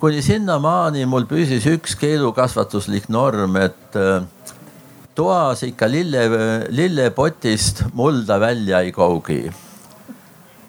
kuni 0.00 0.22
sinnamaani 0.22 1.06
mul 1.06 1.24
püsis 1.24 1.64
üks 1.64 1.96
keelukasvatuslik 1.96 3.08
norm, 3.08 3.56
et 3.56 3.96
toas 5.14 5.62
ikka 5.62 5.88
lille, 5.90 6.24
lillepotist 6.68 7.84
mulda 7.94 8.40
välja 8.40 8.80
ei 8.80 8.92
kougi. 8.92 9.52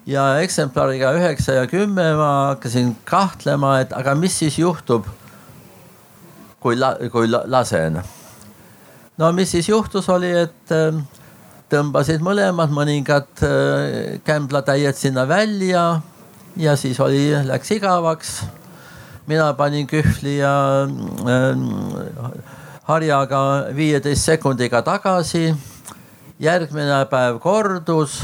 ja 0.06 0.38
eksemplariga 0.38 1.10
üheksa 1.18 1.52
ja 1.52 1.66
kümme 1.66 2.12
ma 2.14 2.30
hakkasin 2.52 2.96
kahtlema, 3.04 3.80
et 3.80 3.92
aga 3.92 4.14
mis 4.14 4.38
siis 4.38 4.58
juhtub, 4.58 5.06
kui 6.60 6.76
la,, 6.78 6.94
kui 7.12 7.26
la, 7.28 7.42
lasen. 7.46 7.98
no 9.18 9.32
mis 9.32 9.50
siis 9.50 9.68
juhtus, 9.68 10.08
oli, 10.08 10.30
et 10.30 10.74
äh, 10.74 10.94
tõmbasid 11.72 12.22
mõlemad 12.22 12.70
mõningad 12.70 13.42
äh, 13.42 14.20
kämblatäied 14.24 14.94
sinna 14.94 15.26
välja 15.28 16.00
ja 16.56 16.76
siis 16.76 17.00
oli, 17.00 17.32
läks 17.44 17.70
igavaks. 17.74 18.44
mina 19.26 19.52
panin 19.58 19.86
kühvli 19.86 20.38
ja 20.38 20.86
äh, 20.86 22.55
harjaga 22.86 23.66
viieteist 23.74 24.28
sekundiga 24.28 24.82
tagasi. 24.82 25.54
järgmine 26.38 27.06
päev 27.10 27.38
kordus. 27.40 28.22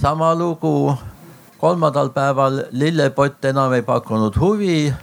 sama 0.00 0.34
lugu. 0.34 0.94
kolmandal 1.58 2.10
päeval 2.10 2.64
lillepott 2.70 3.44
enam 3.44 3.72
ei 3.72 3.82
pakkunud 3.82 4.36
huvi. 4.36 4.94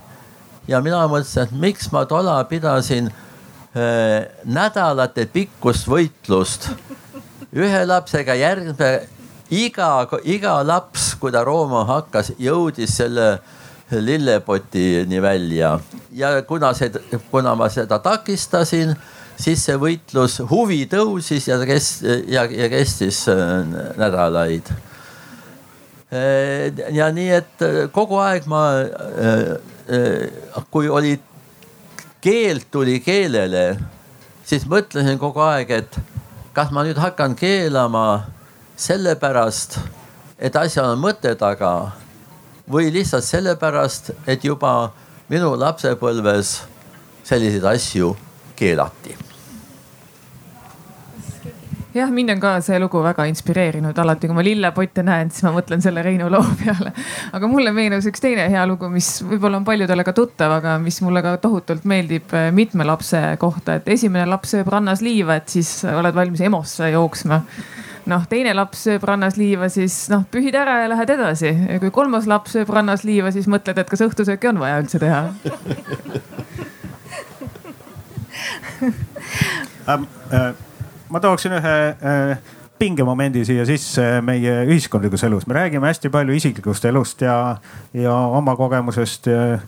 ja 0.67 0.82
mina 0.82 1.08
mõtlesin, 1.08 1.43
et 1.43 1.51
miks 1.51 1.91
ma 1.91 2.06
tola 2.06 2.43
pidasin 2.43 3.08
äh, 3.08 4.30
nädalate 4.45 5.25
pikkust 5.25 5.88
võitlust 5.88 6.69
ühe 7.54 7.86
lapsega 7.86 8.36
järgmine 8.36 9.08
iga, 9.49 10.08
iga 10.23 10.62
laps, 10.63 11.15
kui 11.15 11.32
ta 11.32 11.43
rooma 11.43 11.86
hakkas, 11.86 12.32
jõudis 12.38 12.97
selle 12.97 13.39
lillepotini 13.91 15.21
välja 15.21 15.79
ja 16.11 16.41
kuna 16.47 16.73
see, 16.73 16.89
kuna 17.31 17.55
ma 17.55 17.69
seda 17.69 17.99
takistasin, 17.99 18.95
siis 19.37 19.65
see 19.67 19.77
võitlus, 19.79 20.39
huvi 20.49 20.85
tõusis 20.89 21.47
ja 21.49 21.59
kest- 21.67 22.05
ja, 22.31 22.45
ja 22.49 22.69
kestis 22.71 23.25
äh, 23.29 23.37
nädalaid. 23.99 24.71
Äh, 26.09 26.71
ja 26.95 27.11
nii, 27.13 27.29
et 27.41 27.65
äh, 27.65 27.81
kogu 27.93 28.17
aeg 28.23 28.47
ma, 28.49 28.63
kui 30.71 30.89
oli 30.89 31.17
keeld 32.25 32.65
tuli 32.71 32.99
keelele, 33.05 33.75
siis 34.45 34.65
mõtlesin 34.69 35.19
kogu 35.21 35.43
aeg, 35.45 35.69
et 35.83 35.99
kas 36.55 36.71
ma 36.73 36.85
nüüd 36.87 36.97
hakkan 36.97 37.35
keelama 37.37 38.23
sellepärast, 38.79 39.77
et 40.39 40.55
asjal 40.57 40.95
on 40.95 41.03
mõte 41.03 41.35
taga 41.37 41.91
või 42.71 42.89
lihtsalt 42.93 43.25
sellepärast, 43.25 44.12
et 44.28 44.43
juba 44.43 44.91
minu 45.30 45.54
lapsepõlves 45.60 46.58
selliseid 47.25 47.63
asju 47.75 48.15
keelati. 48.56 49.17
Jah, 51.95 52.10
mind 52.12 52.34
on 52.34 52.41
ka 52.43 52.49
see 52.60 52.75
lugu 52.75 52.99
väga 52.99 53.23
inspireerinud, 53.30 53.95
alati 54.04 54.28
kui 54.28 54.36
ma 54.36 54.43
lillepotte 54.43 55.04
näen, 55.08 55.30
siis 55.32 55.45
ma 55.45 55.54
mõtlen 55.56 55.80
selle 55.84 56.01
Reinu 56.04 56.28
loo 56.28 56.43
peale. 56.60 56.91
aga 57.32 57.47
mulle 57.47 57.71
meenus 57.71 58.10
üks 58.10 58.19
teine 58.19 58.49
hea 58.51 58.65
lugu, 58.67 58.89
mis 58.91 59.08
võib-olla 59.23 59.62
on 59.62 59.67
paljudele 59.67 60.04
ka 60.04 60.12
tuttav, 60.17 60.58
aga 60.58 60.75
mis 60.84 60.99
mulle 61.06 61.23
ka 61.23 61.38
tohutult 61.39 61.88
meeldib 61.88 62.36
eh, 62.36 62.49
mitme 62.51 62.84
lapse 62.84 63.21
kohta, 63.39 63.78
et 63.80 63.88
esimene 63.95 64.28
laps 64.28 64.51
sööb 64.58 64.67
rannas 64.75 65.06
liiva, 65.06 65.39
et 65.39 65.56
siis 65.56 65.71
oled 65.88 66.19
valmis 66.19 66.43
EMO-sse 66.43 66.91
jooksma 66.97 67.39
noh, 68.09 68.25
teine 68.29 68.53
laps 68.55 68.83
sööb 68.87 69.03
rannas 69.07 69.37
liiva, 69.39 69.69
siis 69.73 70.09
noh, 70.13 70.23
pühid 70.31 70.55
ära 70.57 70.81
ja 70.83 70.89
lähed 70.91 71.09
edasi. 71.15 71.51
kui 71.81 71.91
kolmas 71.93 72.25
laps 72.29 72.51
sööb 72.55 72.69
rannas 72.73 73.03
liiva, 73.07 73.31
siis 73.35 73.47
mõtled, 73.51 73.77
et 73.81 73.89
kas 73.89 74.01
õhtusööki 74.05 74.47
on 74.51 74.59
vaja 74.61 74.79
üldse 74.83 74.99
teha 75.01 75.21
ähm, 79.89 80.03
äh, 80.33 80.53
ma 81.09 81.19
tooksin 81.19 81.51
ühe 81.57 81.75
äh, 81.89 82.37
pingemomendi 82.79 83.45
siia 83.47 83.65
sisse 83.65 84.21
meie 84.25 84.63
ühiskondlikus 84.67 85.23
elus. 85.23 85.47
me 85.47 85.53
räägime 85.53 85.87
hästi 85.87 86.09
palju 86.09 86.33
isiklikust 86.35 86.85
elust 86.85 87.21
ja, 87.21 87.57
ja 87.93 88.15
oma 88.15 88.55
kogemusest 88.55 89.27
ja 89.31 89.59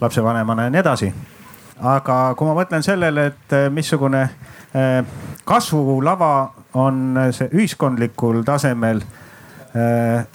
lapsevanemana 0.00 0.62
ja 0.62 0.70
nii 0.70 0.80
edasi. 0.80 1.12
Aga 1.80 2.34
kui 2.36 2.48
ma 2.48 2.54
mõtlen 2.58 2.82
sellele, 2.82 3.26
et 3.32 3.56
äh, 3.56 3.68
missugune 3.72 4.22
äh, 4.22 5.04
kasvulava 5.44 6.52
on 6.74 7.18
see 7.34 7.48
ühiskondlikul 7.50 8.44
tasemel 8.46 9.00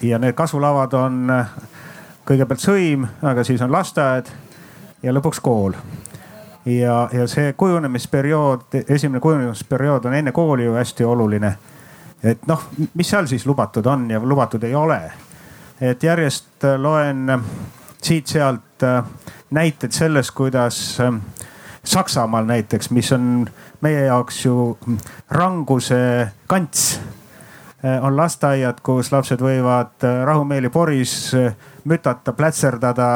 ja 0.03 0.17
need 0.19 0.35
kasvulavad 0.35 0.93
on 0.95 1.31
kõigepealt 2.27 2.63
sõim, 2.63 3.05
aga 3.23 3.43
siis 3.47 3.61
on 3.63 3.71
lasteaed 3.71 4.31
ja 5.03 5.13
lõpuks 5.15 5.39
kool 5.43 5.75
ja, 6.65 7.09
ja 7.13 7.27
see 7.27 7.53
kujunemisperiood, 7.53 8.61
esimene 8.89 9.19
kujunemisperiood 9.19 10.05
on 10.05 10.13
enne 10.13 10.31
kooli 10.31 10.65
ju 10.65 10.73
hästi 10.73 11.03
oluline. 11.03 11.55
et 12.23 12.47
noh, 12.47 12.63
mis 12.93 13.09
seal 13.09 13.27
siis 13.27 13.45
lubatud 13.45 13.85
on 13.85 14.09
ja 14.11 14.19
lubatud 14.19 14.63
ei 14.63 14.75
ole. 14.75 15.11
et 15.81 16.03
järjest 16.03 16.63
äh, 16.63 16.79
loen 16.79 17.29
äh, 17.29 17.39
siit-sealt 18.01 18.83
äh, 18.83 19.03
näiteid 19.55 19.95
sellest, 19.95 20.35
kuidas 20.35 20.97
Saksamaal 21.85 22.47
näiteks, 22.49 22.89
mis 22.89 23.11
on 23.13 23.45
meie 23.81 24.05
jaoks 24.07 24.45
ju 24.45 24.77
mm, 24.85 24.97
ranguse 25.29 25.99
kants 26.47 26.99
on 28.01 28.15
lasteaiad, 28.17 28.79
kus 28.81 29.11
lapsed 29.13 29.41
võivad 29.45 30.01
rahumeeli 30.25 30.71
poris 30.73 31.13
mütata, 31.85 32.33
plätserdada 32.33 33.09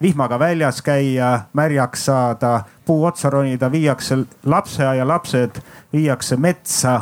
vihmaga 0.00 0.38
väljas 0.38 0.82
käia, 0.82 1.40
märjaks 1.52 2.04
saada, 2.04 2.62
puu 2.86 3.04
otsa 3.04 3.30
ronida, 3.30 3.70
viiakse 3.72 4.18
lapseaia 4.46 5.08
lapsed, 5.08 5.60
viiakse 5.92 6.36
metsa. 6.36 6.94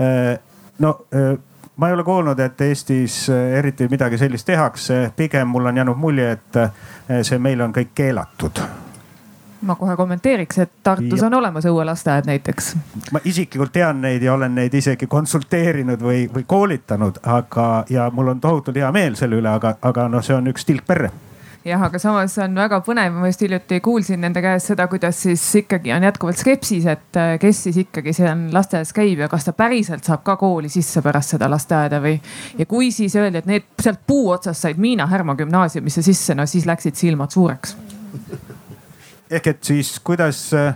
Äh, 0.00 0.38
no 0.78 1.06
äh, 1.14 1.38
ma 1.76 1.88
ei 1.88 1.94
ole 1.94 2.04
kuulnud, 2.04 2.40
et 2.40 2.60
Eestis 2.60 3.26
äh, 3.30 3.58
eriti 3.58 3.88
midagi 3.92 4.18
sellist 4.18 4.46
tehakse, 4.46 5.12
pigem 5.16 5.48
mul 5.48 5.66
on 5.66 5.76
jäänud 5.76 5.96
mulje, 5.96 6.32
et 6.32 7.22
see 7.22 7.38
meil 7.38 7.60
on 7.60 7.74
kõik 7.76 7.94
keelatud 7.94 8.64
ma 9.66 9.74
kohe 9.74 9.96
kommenteeriks, 9.96 10.58
et 10.58 10.72
Tartus 10.82 11.20
ja. 11.20 11.26
on 11.26 11.34
olemas 11.34 11.66
õuelasteaed 11.66 12.28
näiteks. 12.28 12.74
ma 13.12 13.20
isiklikult 13.24 13.72
tean 13.72 14.00
neid 14.00 14.22
ja 14.22 14.34
olen 14.34 14.54
neid 14.54 14.74
isegi 14.74 15.06
konsulteerinud 15.10 16.02
või, 16.02 16.26
või 16.32 16.44
koolitanud, 16.46 17.20
aga, 17.22 17.84
ja 17.90 18.10
mul 18.12 18.34
on 18.34 18.40
tohutult 18.40 18.76
hea 18.76 18.90
meel 18.92 19.16
selle 19.16 19.40
üle, 19.40 19.50
aga, 19.50 19.76
aga 19.82 20.08
noh, 20.12 20.24
see 20.24 20.36
on 20.36 20.52
üks 20.52 20.68
tilk 20.68 20.86
perre 20.86 21.10
jah, 21.66 21.82
aga 21.82 21.98
samas 22.00 22.36
on 22.42 22.54
väga 22.56 22.78
põnev, 22.86 23.14
ma 23.16 23.30
just 23.30 23.42
hiljuti 23.42 23.80
kuulsin 23.84 24.20
nende 24.22 24.42
käest 24.44 24.70
seda, 24.70 24.86
kuidas 24.90 25.18
siis 25.24 25.42
ikkagi 25.62 25.92
on 25.94 26.06
jätkuvalt 26.06 26.38
skepsis, 26.38 26.86
et 26.90 27.18
äh, 27.18 27.34
kes 27.42 27.62
siis 27.66 27.80
ikkagi 27.82 28.14
seal 28.16 28.46
lasteaias 28.54 28.92
käib 28.96 29.22
ja 29.24 29.28
kas 29.32 29.48
ta 29.48 29.54
päriselt 29.56 30.06
saab 30.06 30.22
ka 30.26 30.36
kooli 30.40 30.70
sisse 30.72 31.02
pärast 31.04 31.34
seda 31.34 31.50
lasteaeda 31.50 32.00
või. 32.02 32.16
ja 32.58 32.68
kui 32.70 32.90
siis 32.94 33.16
öeldi, 33.18 33.42
et 33.42 33.50
need 33.50 33.68
sealt 33.82 34.02
puu 34.06 34.30
otsast 34.34 34.62
said 34.62 34.80
Miina 34.82 35.08
Härma 35.10 35.36
gümnaasiumisse 35.38 36.04
sisse, 36.06 36.34
no 36.38 36.46
siis 36.46 36.66
läksid 36.68 36.98
silmad 36.98 37.34
suureks. 37.34 37.76
ehk 39.30 39.52
et 39.54 39.62
siis 39.64 39.96
kuidas 40.00 40.48
äh, 40.54 40.74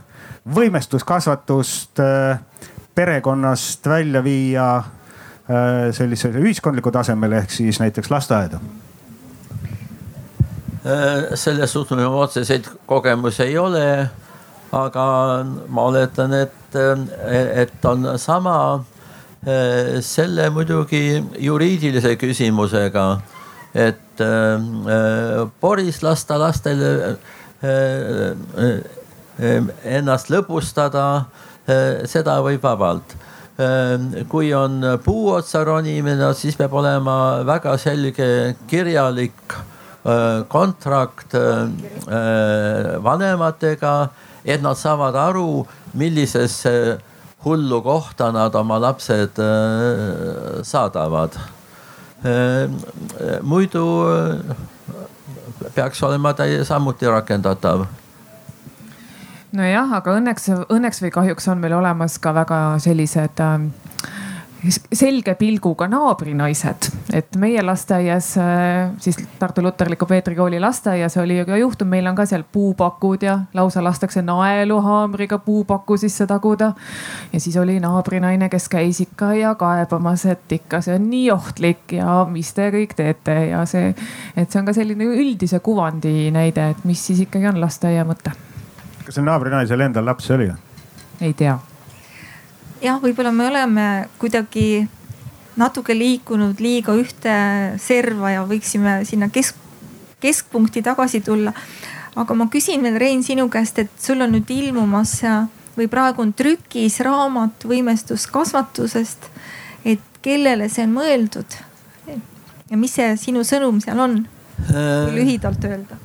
võimestuskasvatust 0.55 2.03
äh, 2.03 2.41
perekonnast 2.95 3.87
välja 3.87 4.25
viia 4.25 4.71
sellisele 5.91 6.39
ühiskondlikule 6.45 6.95
tasemele 6.95 7.41
ehk 7.41 7.51
siis 7.51 7.81
näiteks 7.83 8.11
lasteaeda 8.13 8.61
selles 11.35 11.73
suhtes 11.73 11.99
mul 11.99 12.23
otseseid 12.25 12.69
kogemusi 12.87 13.43
ei 13.43 13.59
ole. 13.59 14.09
aga 14.73 15.05
ma 15.69 15.83
oletan, 15.83 16.33
et, 16.33 16.75
äh, 16.79 17.63
et 17.63 17.85
on 17.85 18.19
sama 18.19 18.85
äh, 19.45 19.99
selle 20.01 20.47
muidugi 20.55 21.19
juriidilise 21.43 22.15
küsimusega, 22.17 23.07
et 23.75 24.23
Boris 25.61 26.03
lasta 26.03 26.37
lastel 26.39 26.83
ennast 29.83 30.31
lõbustada, 30.31 31.07
seda 32.05 32.37
võib 32.45 32.63
vabalt 32.63 33.17
kui 34.29 34.53
on 34.55 34.85
puuotsa 35.05 35.65
ronimine, 35.65 36.31
siis 36.37 36.59
peab 36.59 36.75
olema 36.79 37.17
väga 37.49 37.75
selge 37.81 38.31
kirjalik 38.69 39.57
Äh, 39.57 39.80
kontrakt 40.49 41.35
äh, 41.35 41.63
äh, 42.09 43.05
vanematega, 43.05 44.09
et 44.45 44.63
nad 44.63 44.79
saavad 44.79 45.15
aru, 45.15 45.67
millisesse 45.93 46.99
hullu 47.45 47.83
kohta 47.83 48.31
nad 48.33 48.55
oma 48.55 48.79
lapsed 48.81 49.41
saadavad. 50.63 51.39
muidu 53.43 53.85
peaks 55.75 56.03
olema 56.05 56.35
täie 56.37 56.65
samuti 56.69 57.09
rakendatav 57.09 57.87
nojah, 59.57 59.95
aga 59.99 60.15
õnneks, 60.19 60.49
õnneks 60.71 61.03
või 61.05 61.13
kahjuks 61.15 61.49
on 61.51 61.63
meil 61.63 61.75
olemas 61.79 62.19
ka 62.23 62.33
väga 62.37 62.61
sellised 62.83 63.43
äh, 63.43 63.57
selge 64.69 65.35
pilguga 65.41 65.87
naabrinaised, 65.89 66.91
et 67.17 67.37
meie 67.41 67.63
lasteaias, 67.65 68.35
äh, 68.39 68.91
siis 69.01 69.17
Tartu 69.39 69.63
Luterliku 69.65 70.07
Peetri 70.07 70.37
kooli 70.37 70.61
lasteaias 70.61 71.17
oli 71.17 71.39
ju 71.39 71.47
ka 71.49 71.57
juhtum, 71.57 71.89
meil 71.89 72.07
on 72.07 72.17
ka 72.19 72.27
seal 72.29 72.45
puupakud 72.53 73.25
ja 73.25 73.39
lausa 73.57 73.85
lastakse 73.85 74.23
naelu 74.23 74.81
haamriga 74.85 75.39
puupaku 75.39 75.97
sisse 75.97 76.27
taguda. 76.27 76.73
ja 77.33 77.41
siis 77.41 77.57
oli 77.57 77.81
naabrinaine, 77.81 78.49
kes 78.49 78.69
käis 78.69 79.01
ikka 79.01 79.33
ja 79.35 79.55
kaebamas, 79.55 80.27
et 80.27 80.53
ikka 80.53 80.81
see 80.81 80.95
on 80.95 81.09
nii 81.11 81.31
ohtlik 81.31 81.97
ja 81.97 82.27
mis 82.29 82.53
te 82.53 82.69
kõik 82.75 82.95
teete 82.97 83.39
ja 83.51 83.65
see, 83.67 83.95
et 84.37 84.51
see 84.51 84.61
on 84.61 84.69
ka 84.69 84.77
selline 84.77 85.09
üldise 85.09 85.61
kuvandi 85.65 86.31
näide, 86.35 86.71
et 86.75 86.85
mis 86.85 87.07
siis 87.07 87.25
ikkagi 87.25 87.49
on 87.49 87.61
lasteaia 87.61 88.05
mõte. 88.05 88.37
kas 89.07 89.15
see 89.15 89.25
naabrinaisel 89.25 89.89
endal 89.89 90.05
lapsi 90.13 90.37
oli? 90.37 90.53
ei 91.21 91.33
tea 91.33 91.59
jah, 92.83 92.99
võib-olla 93.03 93.33
me 93.33 93.47
oleme 93.49 93.87
kuidagi 94.19 94.89
natuke 95.61 95.95
liikunud 95.97 96.61
liiga 96.63 96.95
ühte 96.99 97.37
serva 97.83 98.35
ja 98.35 98.45
võiksime 98.49 99.01
sinna 99.09 99.29
kesk, 99.33 99.57
keskpunkti 100.21 100.83
tagasi 100.83 101.21
tulla. 101.25 101.53
aga 102.17 102.35
ma 102.35 102.49
küsin 102.51 102.83
veel 102.83 102.99
Rein 102.99 103.23
sinu 103.23 103.49
käest, 103.49 103.79
et 103.79 103.91
sul 103.99 104.21
on 104.21 104.33
nüüd 104.35 104.51
ilmumas 104.51 105.21
või 105.77 105.89
praegu 105.89 106.23
on 106.23 106.33
trükis 106.33 107.01
raamat 107.01 107.65
võimestuskasvatusest. 107.65 109.31
et 109.85 110.23
kellele 110.23 110.69
see 110.69 110.85
on 110.85 110.95
mõeldud? 110.95 111.59
ja 112.71 112.77
mis 112.77 112.95
see 112.95 113.17
sinu 113.17 113.45
sõnum 113.45 113.81
seal 113.83 113.99
on, 113.99 114.23
kui 114.67 114.77
äh, 114.77 115.11
lühidalt 115.15 115.65
öelda? 115.65 115.99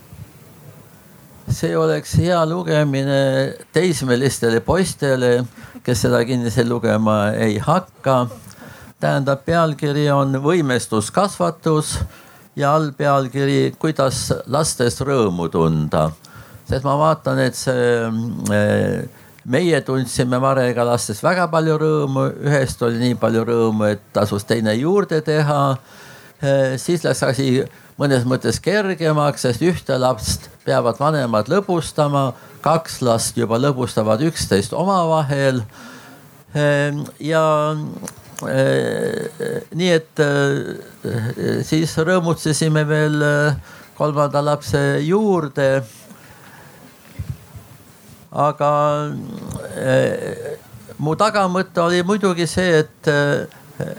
see 1.56 1.76
oleks 1.78 2.16
hea 2.18 2.40
lugemine 2.50 3.20
teismelistele 3.74 4.60
poistele 4.66 5.46
kes 5.86 6.02
seda 6.08 6.24
kindlasti 6.26 6.66
lugema 6.66 7.30
ei 7.38 7.60
hakka. 7.62 8.28
tähendab, 9.00 9.44
pealkiri 9.46 10.08
on 10.10 10.40
võimestuskasvatus 10.42 11.98
ja 12.56 12.72
allpealkiri, 12.74 13.76
kuidas 13.80 14.32
lastest 14.48 15.02
rõõmu 15.06 15.50
tunda. 15.52 16.10
sest 16.66 16.84
ma 16.84 16.96
vaatan, 16.98 17.40
et 17.40 17.56
see 17.56 18.10
eh, 18.56 19.06
meie 19.46 19.82
tundsime 19.86 20.40
Marega 20.42 20.86
lastest 20.86 21.24
väga 21.24 21.48
palju 21.54 21.78
rõõmu, 21.78 22.26
ühest 22.48 22.82
oli 22.82 22.98
nii 23.04 23.20
palju 23.22 23.46
rõõmu, 23.46 23.92
et 23.92 24.02
tasus 24.14 24.44
teine 24.44 24.74
juurde 24.74 25.22
teha. 25.22 25.78
Eh, 26.42 26.78
siis 26.82 27.04
läks 27.06 27.24
asi 27.24 27.50
mõnes 28.00 28.26
mõttes 28.28 28.60
kergemaks, 28.64 29.46
sest 29.46 29.64
ühte 29.64 29.98
lapst 30.00 30.50
peavad 30.66 31.00
vanemad 31.00 31.50
lõbustama, 31.52 32.30
kaks 32.66 33.00
last 33.06 33.38
juba 33.40 33.60
lõbustavad 33.62 34.24
üksteist 34.28 34.76
omavahel. 34.76 35.62
Ehm, 36.56 37.04
ja 37.24 37.46
eh, 38.50 39.70
nii 39.76 39.92
et 39.96 40.24
eh, 40.24 41.62
siis 41.68 41.96
rõõmutsesime 42.00 42.84
veel 42.88 43.22
kolmanda 43.96 44.44
lapse 44.44 44.82
juurde. 45.06 45.70
aga 48.36 48.70
mu 51.00 51.14
tagamõte 51.16 51.80
oli 51.80 52.02
muidugi 52.04 52.44
see, 52.52 52.82
et, 52.84 53.08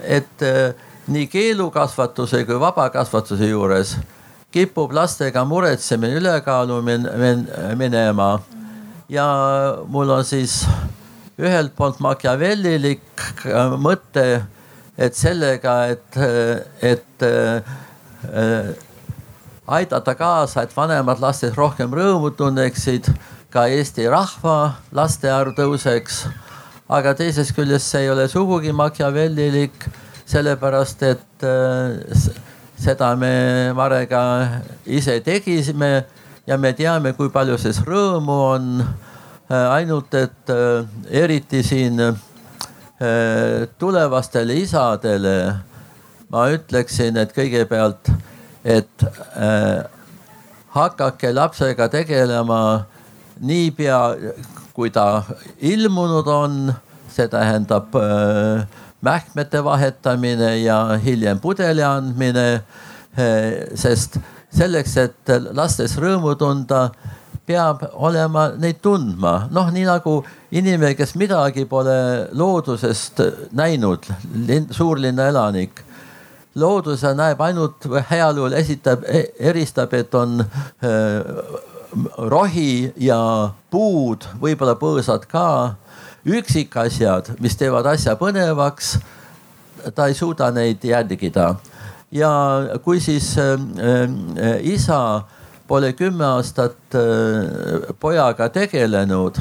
et 0.04 0.44
nii 1.08 1.26
keelukasvatuse 1.30 2.44
kui 2.44 2.60
vabakasvatuse 2.60 3.48
juures 3.50 3.96
kipub 4.56 4.92
lastega 4.92 5.44
muretsemine 5.44 6.14
ülekaalu 6.16 6.82
minema. 7.76 8.40
ja 9.08 9.26
mul 9.86 10.10
on 10.10 10.24
siis 10.24 10.66
ühelt 11.38 11.74
poolt 11.76 12.00
machiavellilik 12.00 13.26
mõte, 13.78 14.42
et 14.98 15.14
sellega, 15.14 15.74
et, 15.92 16.18
et 16.82 17.26
äh, 17.26 18.72
aidata 19.66 20.14
kaasa, 20.14 20.64
et 20.64 20.76
vanemad 20.76 21.20
lastest 21.20 21.58
rohkem 21.60 21.92
rõõmu 21.92 22.32
tunneksid, 22.38 23.12
ka 23.52 23.66
Eesti 23.68 24.08
rahva 24.08 24.56
laste 24.92 25.30
arv 25.30 25.52
tõuseks. 25.58 26.24
aga 26.88 27.14
teisest 27.18 27.52
küljest 27.54 27.90
see 27.90 28.06
ei 28.06 28.10
ole 28.10 28.28
sugugi 28.28 28.72
machiavellilik, 28.72 29.88
sellepärast 30.26 31.02
et 31.06 31.44
äh, 31.46 32.28
seda 32.76 33.14
me 33.16 33.72
Marega 33.74 34.22
ise 34.86 35.20
tegisime 35.24 36.04
ja 36.46 36.58
me 36.58 36.72
teame, 36.76 37.14
kui 37.16 37.30
palju 37.32 37.58
selles 37.58 37.82
rõõmu 37.86 38.38
on. 38.52 38.72
Äh, 39.46 39.66
ainult, 39.76 40.14
et 40.14 40.50
äh, 40.50 40.86
eriti 41.22 41.62
siin 41.62 42.00
tulevastele 43.76 44.54
isadele 44.56 45.34
ma 46.32 46.46
ütleksin, 46.48 47.18
et 47.20 47.34
kõigepealt, 47.36 48.08
et 48.64 49.04
hakake 50.72 51.34
lapsega 51.36 51.90
tegelema 51.92 52.60
niipea, 53.40 54.00
kui 54.72 54.88
ta 54.92 55.22
ilmunud 55.60 56.28
on, 56.28 56.56
see 57.12 57.28
tähendab 57.32 57.94
äh, 57.96 58.64
mähkmete 59.06 59.62
vahetamine 59.64 60.56
ja 60.60 60.80
hiljem 61.02 61.40
pudeli 61.40 61.84
andmine. 61.86 62.48
sest 63.74 64.18
selleks, 64.52 64.96
et 65.00 65.30
lastes 65.56 65.94
rõõmu 65.96 66.34
tunda, 66.36 66.90
peab 67.48 67.86
olema 68.04 68.50
neid 68.60 68.82
tundma, 68.84 69.46
noh, 69.54 69.70
nii 69.72 69.86
nagu 69.88 70.18
inimene, 70.52 70.92
kes 70.98 71.14
midagi 71.16 71.64
pole 71.70 71.96
loodusest 72.36 73.22
näinud, 73.56 74.04
suurlinna 74.76 75.30
elanik 75.32 75.86
looduse 76.56 77.12
näeb 77.16 77.40
ainult 77.44 77.86
heal 78.10 78.38
juhul 78.40 78.56
esitab, 78.56 79.04
e-, 79.04 79.28
eristab, 79.50 79.92
et 79.96 80.14
on 80.16 80.40
äh, 80.40 81.58
rohi 82.32 82.92
ja 83.00 83.18
puud, 83.70 84.26
võib-olla 84.40 84.76
põõsad 84.80 85.26
ka 85.30 85.46
üksikasjad, 86.26 87.36
mis 87.40 87.56
teevad 87.58 87.86
asja 87.92 88.16
põnevaks, 88.18 88.96
ta 89.94 90.08
ei 90.10 90.14
suuda 90.14 90.50
neid 90.54 90.84
järgida. 90.84 91.54
ja 92.10 92.30
kui 92.84 93.00
siis 93.00 93.36
äh, 93.38 93.52
äh, 93.52 94.58
isa 94.62 95.22
pole 95.66 95.92
kümme 95.92 96.24
aastat 96.24 96.94
äh, 96.94 97.94
pojaga 98.00 98.48
tegelenud, 98.48 99.38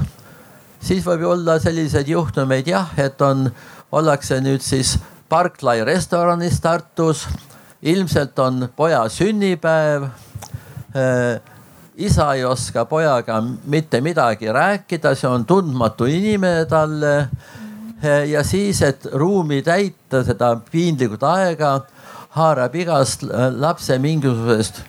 siis 0.79 1.05
võib 1.05 1.25
olla 1.29 1.59
selliseid 1.59 2.07
juhtumeid 2.07 2.67
jah, 2.67 2.89
et 2.97 3.21
on, 3.21 3.49
ollakse 3.91 4.41
nüüd 4.41 4.61
siis 4.61 4.97
Parklai 5.29 5.83
restoranis 5.85 6.59
Tartus. 6.61 7.27
ilmselt 7.81 8.39
on 8.39 8.69
poja 8.75 9.09
sünnipäev 9.09 10.07
isa 11.97 12.33
ei 12.33 12.43
oska 12.45 12.85
pojaga 12.85 13.41
mitte 13.65 14.01
midagi 14.01 14.51
rääkida, 14.51 15.15
see 15.15 15.29
on 15.29 15.45
tundmatu 15.45 16.05
inimene 16.05 16.65
talle. 16.65 17.29
ja 18.27 18.43
siis, 18.43 18.81
et 18.81 19.07
ruumi 19.13 19.61
täita 19.63 20.23
seda 20.23 20.55
piinlikut 20.71 21.23
aega, 21.23 21.79
haarab 22.35 22.75
igast 22.75 23.23
lapse 23.57 23.97
mingisugusest 23.99 24.81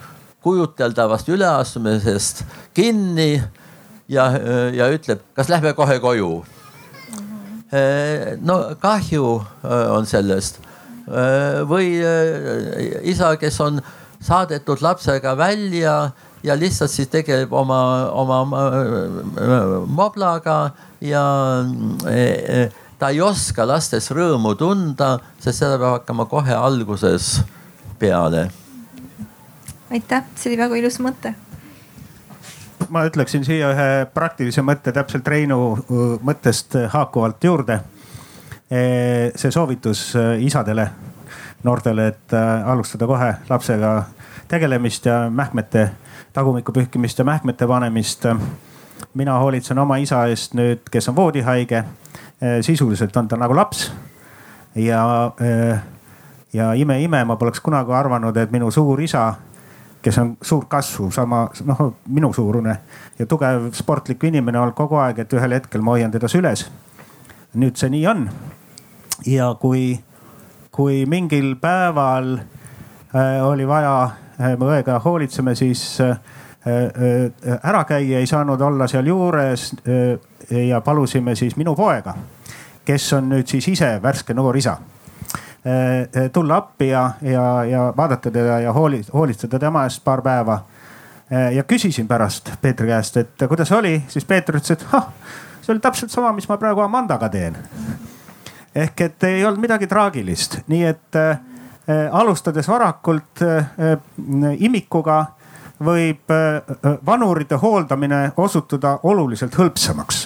kujuteldavast 0.43 1.29
üleastumisest 1.29 2.45
kinni 2.75 3.43
ja, 4.09 4.27
ja 4.75 4.91
ütleb, 4.93 5.23
kas 5.35 5.49
lähme 5.49 5.73
kohe 5.73 5.99
koju. 6.03 6.45
no 8.43 8.57
kahju 8.83 9.31
on 9.91 10.07
sellest 10.07 10.61
või 11.71 11.89
isa, 13.07 13.33
kes 13.39 13.61
on 13.61 13.81
saadetud 14.23 14.83
lapsega 14.83 15.37
välja 15.39 15.97
ja 16.47 16.55
lihtsalt 16.59 16.91
siis 16.91 17.09
tegeleb 17.11 17.53
oma, 17.53 17.79
oma 18.15 18.41
moblaga 19.87 20.59
ja 21.03 21.25
e, 22.11 22.21
e, 22.21 22.61
ta 22.99 23.11
ei 23.11 23.21
oska 23.25 23.67
lastes 23.67 24.11
rõõmu 24.15 24.55
tunda, 24.59 25.17
sest 25.43 25.65
seda 25.65 25.81
peab 25.81 25.99
hakkama 26.01 26.29
kohe 26.31 26.55
alguses 26.55 27.41
peale. 27.99 28.47
aitäh, 29.91 30.23
see 30.37 30.53
oli 30.53 30.63
väga 30.63 30.79
ilus 30.83 31.01
mõte 31.03 31.35
ma 32.93 33.03
ütleksin 33.09 33.43
siia 33.43 33.73
ühe 33.75 33.91
praktilise 34.15 34.63
mõtte 34.63 34.93
täpselt 34.95 35.27
Reinu 35.27 35.59
mõttest 36.23 36.77
haakuvalt 36.93 37.43
juurde. 37.43 37.81
E, 38.71 38.83
see 39.35 39.51
soovitus 39.51 40.13
isadele, 40.43 40.85
noortele, 41.67 42.07
et 42.13 42.35
alustada 42.37 43.09
kohe 43.11 43.33
lapsega 43.51 43.93
tegelemist 44.47 45.07
ja 45.07 45.25
mähkmete 45.31 45.89
tagumiku 46.37 46.73
pühkimist 46.73 47.19
ja 47.19 47.25
mähkmete 47.25 47.67
panemist. 47.67 48.27
mina 49.15 49.39
hoolitsen 49.39 49.79
oma 49.79 49.97
isa 49.97 50.27
eest 50.27 50.55
nüüd, 50.55 50.85
kes 50.91 51.09
on 51.09 51.17
voodihaige. 51.17 51.85
sisuliselt 52.61 53.17
on 53.17 53.29
ta 53.29 53.37
nagu 53.37 53.57
laps 53.57 53.93
ja, 54.75 55.33
ja 56.53 56.73
ime-ime, 56.73 57.25
ma 57.25 57.37
poleks 57.37 57.61
kunagi 57.61 57.93
arvanud, 57.93 58.37
et 58.37 58.53
minu 58.53 58.71
suur 58.71 59.01
isa, 59.01 59.35
kes 60.03 60.19
on 60.19 60.35
suurt 60.43 60.69
kasvu, 60.69 61.11
sama 61.11 61.47
noh, 61.65 61.95
minu 62.09 62.33
suurune 62.33 62.77
ja 63.19 63.27
tugev 63.27 63.71
sportlik 63.75 64.25
inimene 64.29 64.61
olnud 64.61 64.77
kogu 64.77 65.01
aeg, 65.01 65.25
et 65.25 65.33
ühel 65.33 65.57
hetkel 65.57 65.85
ma 65.85 65.97
hoian 65.97 66.13
teda 66.13 66.29
süles. 66.29 66.67
nüüd 67.57 67.81
see 67.81 67.89
nii 67.91 68.07
on. 68.07 68.29
ja 69.27 69.55
kui, 69.61 69.97
kui 70.71 71.07
mingil 71.07 71.55
päeval 71.57 72.37
äh, 72.37 73.41
oli 73.47 73.69
vaja 73.69 74.26
Äh, 74.41 74.57
me 74.59 74.69
õega 74.69 74.99
hoolitseme, 75.05 75.55
siis 75.57 76.01
äh, 76.01 76.19
äh, 76.69 77.59
ära 77.63 77.85
käia 77.89 78.21
ei 78.21 78.27
saanud 78.29 78.61
olla 78.61 78.89
seal 78.91 79.07
juures 79.09 79.71
ja 80.51 80.81
palusime 80.85 81.35
siis 81.35 81.57
minu 81.57 81.75
poega, 81.75 82.15
kes 82.85 83.07
on 83.17 83.31
nüüd 83.33 83.49
siis 83.49 83.69
ise 83.73 83.97
värske 84.03 84.35
noor 84.35 84.57
isa 84.57 84.77
tulla 86.33 86.61
appi 86.61 86.93
ja, 86.93 87.01
ja, 87.27 87.65
ja 87.67 87.81
vaadata 87.97 88.31
teda 88.31 88.61
ja 88.63 88.73
hooli, 88.73 89.01
hoolitseda 89.13 89.59
tema 89.59 89.83
eest 89.89 90.05
paar 90.05 90.21
päeva. 90.23 90.61
ja 91.55 91.65
küsisin 91.65 92.07
pärast 92.07 92.53
Peetri 92.63 92.87
käest, 92.87 93.17
et 93.17 93.43
kuidas 93.49 93.73
oli, 93.73 93.97
siis 94.09 94.25
Peeter 94.25 94.55
ütles, 94.55 94.71
et 94.71 94.85
ah, 94.95 95.09
see 95.63 95.73
oli 95.75 95.83
täpselt 95.83 96.15
sama, 96.15 96.31
mis 96.33 96.47
ma 96.49 96.57
praegu 96.57 96.85
Amandaga 96.85 97.29
teen. 97.29 97.57
ehk 98.75 99.01
et 99.01 99.25
ei 99.25 99.45
olnud 99.45 99.61
midagi 99.61 99.91
traagilist, 99.91 100.61
nii 100.69 100.85
et 100.85 101.19
Äh, 101.19 101.39
alustades 102.13 102.69
varakult 102.69 103.43
äh, 103.43 103.57
äh, 103.79 103.99
imikuga 104.59 105.25
võib 105.77 106.33
vanurite 107.05 107.59
hooldamine 107.61 108.31
osutuda 108.41 108.95
oluliselt 109.03 109.59
hõlpsamaks. 109.61 110.23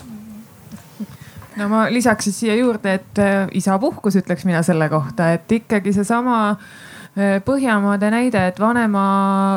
No 1.58 1.66
ma 1.68 1.80
lisaks 1.90 2.28
siis 2.28 2.38
siia 2.44 2.54
juurde, 2.54 2.92
et 2.94 3.18
isapuhkus, 3.58 4.14
ütleks 4.20 4.46
mina 4.46 4.62
selle 4.62 4.86
kohta, 4.88 5.32
et 5.34 5.50
ikkagi 5.52 5.90
seesama 5.92 6.54
Põhjamaade 7.44 8.08
näide, 8.12 8.40
et 8.48 8.60
vanema, 8.60 9.02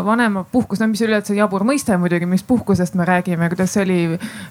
vanemapuhkus, 0.05 0.81
no 0.81 0.87
mis 0.91 1.01
üleüldse 1.05 1.35
jabur 1.37 1.63
mõiste 1.67 1.95
muidugi, 2.01 2.27
mis 2.27 2.43
puhkusest 2.43 2.97
me 2.99 3.05
räägime, 3.07 3.47
kuidas 3.51 3.75
see 3.75 3.83
oli. 3.85 3.99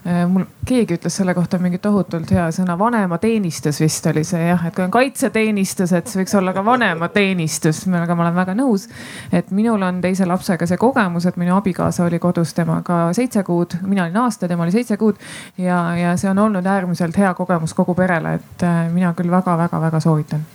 Äh, 0.06 0.22
mul 0.30 0.46
keegi 0.66 0.96
ütles 0.96 1.16
selle 1.18 1.34
kohta 1.34 1.58
mingi 1.60 1.80
tohutult 1.82 2.30
hea 2.32 2.46
sõna, 2.54 2.76
vanemateenistus 2.78 3.82
vist 3.82 4.06
oli 4.10 4.22
see 4.26 4.46
jah, 4.46 4.64
et 4.68 4.76
kui 4.76 4.84
on 4.86 4.94
kaitseteenistus, 4.94 5.92
et 5.98 6.08
see 6.08 6.22
võiks 6.22 6.36
olla 6.38 6.54
ka 6.56 6.64
vanemateenistus, 6.66 7.84
millega 7.90 8.16
ma 8.16 8.26
olen 8.26 8.38
väga 8.38 8.56
nõus. 8.58 8.88
et 9.32 9.50
minul 9.50 9.82
on 9.82 10.00
teise 10.00 10.26
lapsega 10.28 10.66
see 10.66 10.80
kogemus, 10.80 11.26
et 11.26 11.36
minu 11.36 11.56
abikaasa 11.56 12.06
oli 12.06 12.22
kodus 12.22 12.54
temaga 12.54 13.04
seitse 13.12 13.42
kuud, 13.42 13.76
mina 13.82 14.06
olin 14.06 14.22
aasta, 14.24 14.48
tema 14.48 14.64
oli 14.64 14.72
seitse 14.72 14.96
kuud 14.96 15.20
ja, 15.58 15.84
ja 15.96 16.16
see 16.16 16.30
on 16.30 16.38
olnud 16.38 16.66
äärmiselt 16.66 17.18
hea 17.18 17.34
kogemus 17.34 17.74
kogu 17.74 17.94
perele, 17.98 18.38
et 18.40 18.66
äh, 18.66 18.82
mina 18.92 19.14
küll 19.18 19.30
väga-väga-väga 19.30 20.00
soovitan 20.00 20.46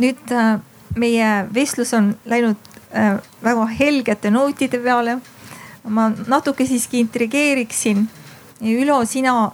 nüüd 0.00 0.32
äh, 0.32 0.58
meie 0.96 1.30
vestlus 1.54 1.92
on 1.94 2.14
läinud 2.28 2.56
äh, 2.94 3.18
väga 3.44 3.66
helgete 3.78 4.30
nootide 4.30 4.80
peale. 4.82 5.20
ma 5.84 6.08
natuke 6.08 6.64
siiski 6.64 7.02
intrigeeriksin. 7.04 8.06
Ülo, 8.64 9.02
sina 9.04 9.52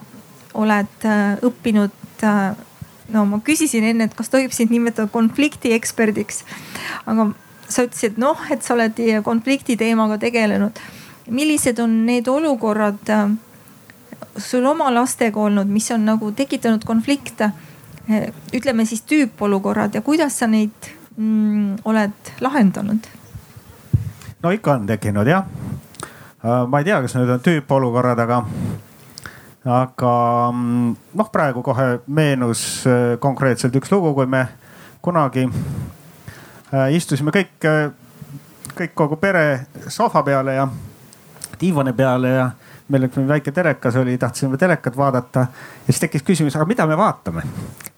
oled 0.55 1.03
äh, 1.05 1.41
õppinud 1.43 1.97
no 3.11 3.25
ma 3.27 3.41
küsisin 3.43 3.83
enne, 3.89 4.07
et 4.07 4.15
kas 4.15 4.31
tohib 4.31 4.53
sind 4.55 4.71
nimetada 4.71 5.09
konflikti 5.11 5.73
eksperdiks. 5.75 6.45
aga 7.07 7.33
sa 7.69 7.87
ütlesid, 7.87 8.19
noh, 8.19 8.39
et 8.51 8.63
sa 8.63 8.75
oled 8.75 9.01
konflikti 9.25 9.77
teemaga 9.77 10.19
tegelenud. 10.19 10.79
millised 11.27 11.79
on 11.79 12.07
need 12.07 12.29
olukorrad 12.29 13.11
sul 14.39 14.67
oma 14.67 14.91
lastega 14.95 15.41
olnud, 15.41 15.67
mis 15.67 15.91
on 15.91 16.05
nagu 16.05 16.33
tekitanud 16.33 16.85
konflikte? 16.85 17.51
Ütleme 18.53 18.85
siis 18.89 19.03
tüüpolukorrad 19.03 19.95
ja 19.95 20.03
kuidas 20.03 20.39
sa 20.39 20.47
neid 20.47 20.91
mm, 21.17 21.83
oled 21.85 22.35
lahendanud? 22.41 23.07
no 24.43 24.51
ikka 24.51 24.73
on 24.73 24.87
tekkinud 24.87 25.27
jah. 25.27 25.45
Äh, 26.45 26.67
ma 26.69 26.79
ei 26.79 26.85
tea, 26.85 27.01
kas 27.03 27.15
need 27.15 27.29
on 27.29 27.43
tüüpolukorrad, 27.45 28.23
aga, 28.25 28.41
aga 29.69 30.15
mm, 30.53 30.95
noh, 31.21 31.33
praegu 31.33 31.63
kohe 31.63 31.89
meenus 32.07 32.87
äh, 32.89 33.19
konkreetselt 33.21 33.77
üks 33.77 33.93
lugu, 33.93 34.15
kui 34.17 34.27
me 34.27 34.47
kunagi 35.05 35.45
äh, 35.45 36.95
istusime 36.97 37.35
kõik, 37.35 37.53
kõik 38.77 38.97
kogu 38.97 39.21
pere 39.21 39.67
sohva 39.89 40.25
peale 40.25 40.57
ja 40.57 40.69
diivani 41.61 41.93
peale 41.93 42.33
ja 42.33 42.51
meil 42.91 43.07
üks 43.07 43.21
väike 43.29 43.53
telekas 43.55 43.97
oli, 44.01 44.17
tahtsime 44.19 44.59
telekat 44.59 44.97
vaadata 44.99 45.47
ja 45.47 45.93
siis 45.93 46.03
tekkis 46.05 46.27
küsimus, 46.27 46.57
aga 46.59 46.67
mida 46.69 46.87
me 46.91 46.99
vaatame, 46.99 47.45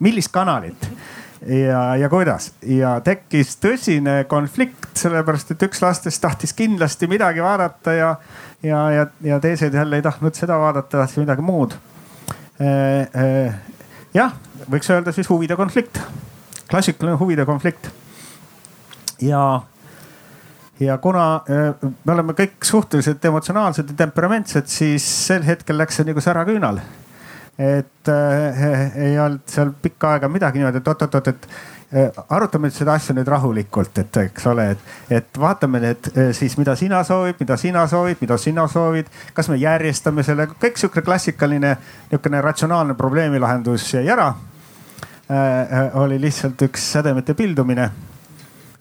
millist 0.04 0.32
kanalit? 0.34 0.88
Ja, 1.42 1.96
ja 1.98 2.06
kuidas? 2.06 2.52
Ja 2.62 2.92
tekkis 3.02 3.56
tõsine 3.58 4.20
konflikt, 4.30 4.92
sellepärast 4.98 5.50
et 5.54 5.64
üks 5.66 5.82
lastest 5.82 6.22
tahtis 6.22 6.54
kindlasti 6.54 7.08
midagi 7.10 7.42
vaadata 7.42 7.94
ja, 7.96 8.10
ja, 8.62 8.82
ja, 8.94 9.06
ja 9.26 9.40
teised 9.42 9.74
jälle 9.74 9.98
ei 9.98 10.04
tahtnud 10.06 10.38
seda 10.38 10.60
vaadata, 10.62 11.00
tahtsid 11.00 11.24
midagi 11.24 11.42
muud. 11.42 11.74
jah, 14.14 14.36
võiks 14.70 14.92
öelda 14.94 15.12
siis 15.12 15.26
huvide 15.32 15.58
konflikt, 15.58 15.98
klassikaline 16.70 17.18
huvide 17.18 17.46
konflikt. 17.48 17.90
Ja 19.22 19.62
ja 20.84 20.98
kuna 20.98 21.34
äh, 21.36 21.90
me 22.04 22.12
oleme 22.12 22.34
kõik 22.36 22.64
suhteliselt 22.66 23.24
emotsionaalsed 23.24 23.92
ja 23.92 23.98
temperamentsed, 24.04 24.66
siis 24.70 25.06
sel 25.26 25.44
hetkel 25.46 25.78
läks 25.78 26.00
see 26.00 26.08
nagu 26.08 26.20
säraküünal. 26.20 26.80
et 27.58 28.08
äh, 28.08 28.96
ei 28.96 29.18
olnud 29.20 29.44
seal 29.46 29.74
pikka 29.82 30.14
aega 30.14 30.28
midagi 30.32 30.58
niimoodi, 30.58 30.80
et 30.80 30.88
oot-oot-oot, 30.88 31.26
et 31.28 31.48
äh, 31.92 32.22
arutame 32.32 32.70
nüüd 32.70 32.74
seda 32.74 32.94
asja 32.96 33.14
nüüd 33.14 33.28
rahulikult, 33.28 33.98
et 34.00 34.16
eks 34.24 34.46
ole, 34.48 34.70
et, 34.72 34.86
et 35.18 35.40
vaatame 35.40 35.82
need 35.82 36.08
äh, 36.16 36.30
siis, 36.34 36.56
mida 36.58 36.74
sina 36.80 37.02
soovid, 37.04 37.36
mida 37.40 37.58
sina 37.60 37.84
soovid, 37.86 38.22
mida 38.24 38.38
sina 38.40 38.64
soovid. 38.72 39.10
kas 39.36 39.52
me 39.52 39.58
järjestame 39.60 40.24
selle, 40.24 40.48
kõik 40.62 40.80
sihukene 40.80 41.04
klassikaline 41.04 41.74
nihukene 42.10 42.40
ratsionaalne 42.40 42.96
probleemilahendus 42.98 43.92
jäi 43.94 44.08
ära 44.08 44.32
äh 45.32 45.94
oli 45.96 46.18
lihtsalt 46.20 46.60
üks 46.66 46.90
sädemete 46.92 47.34
pildumine 47.34 47.90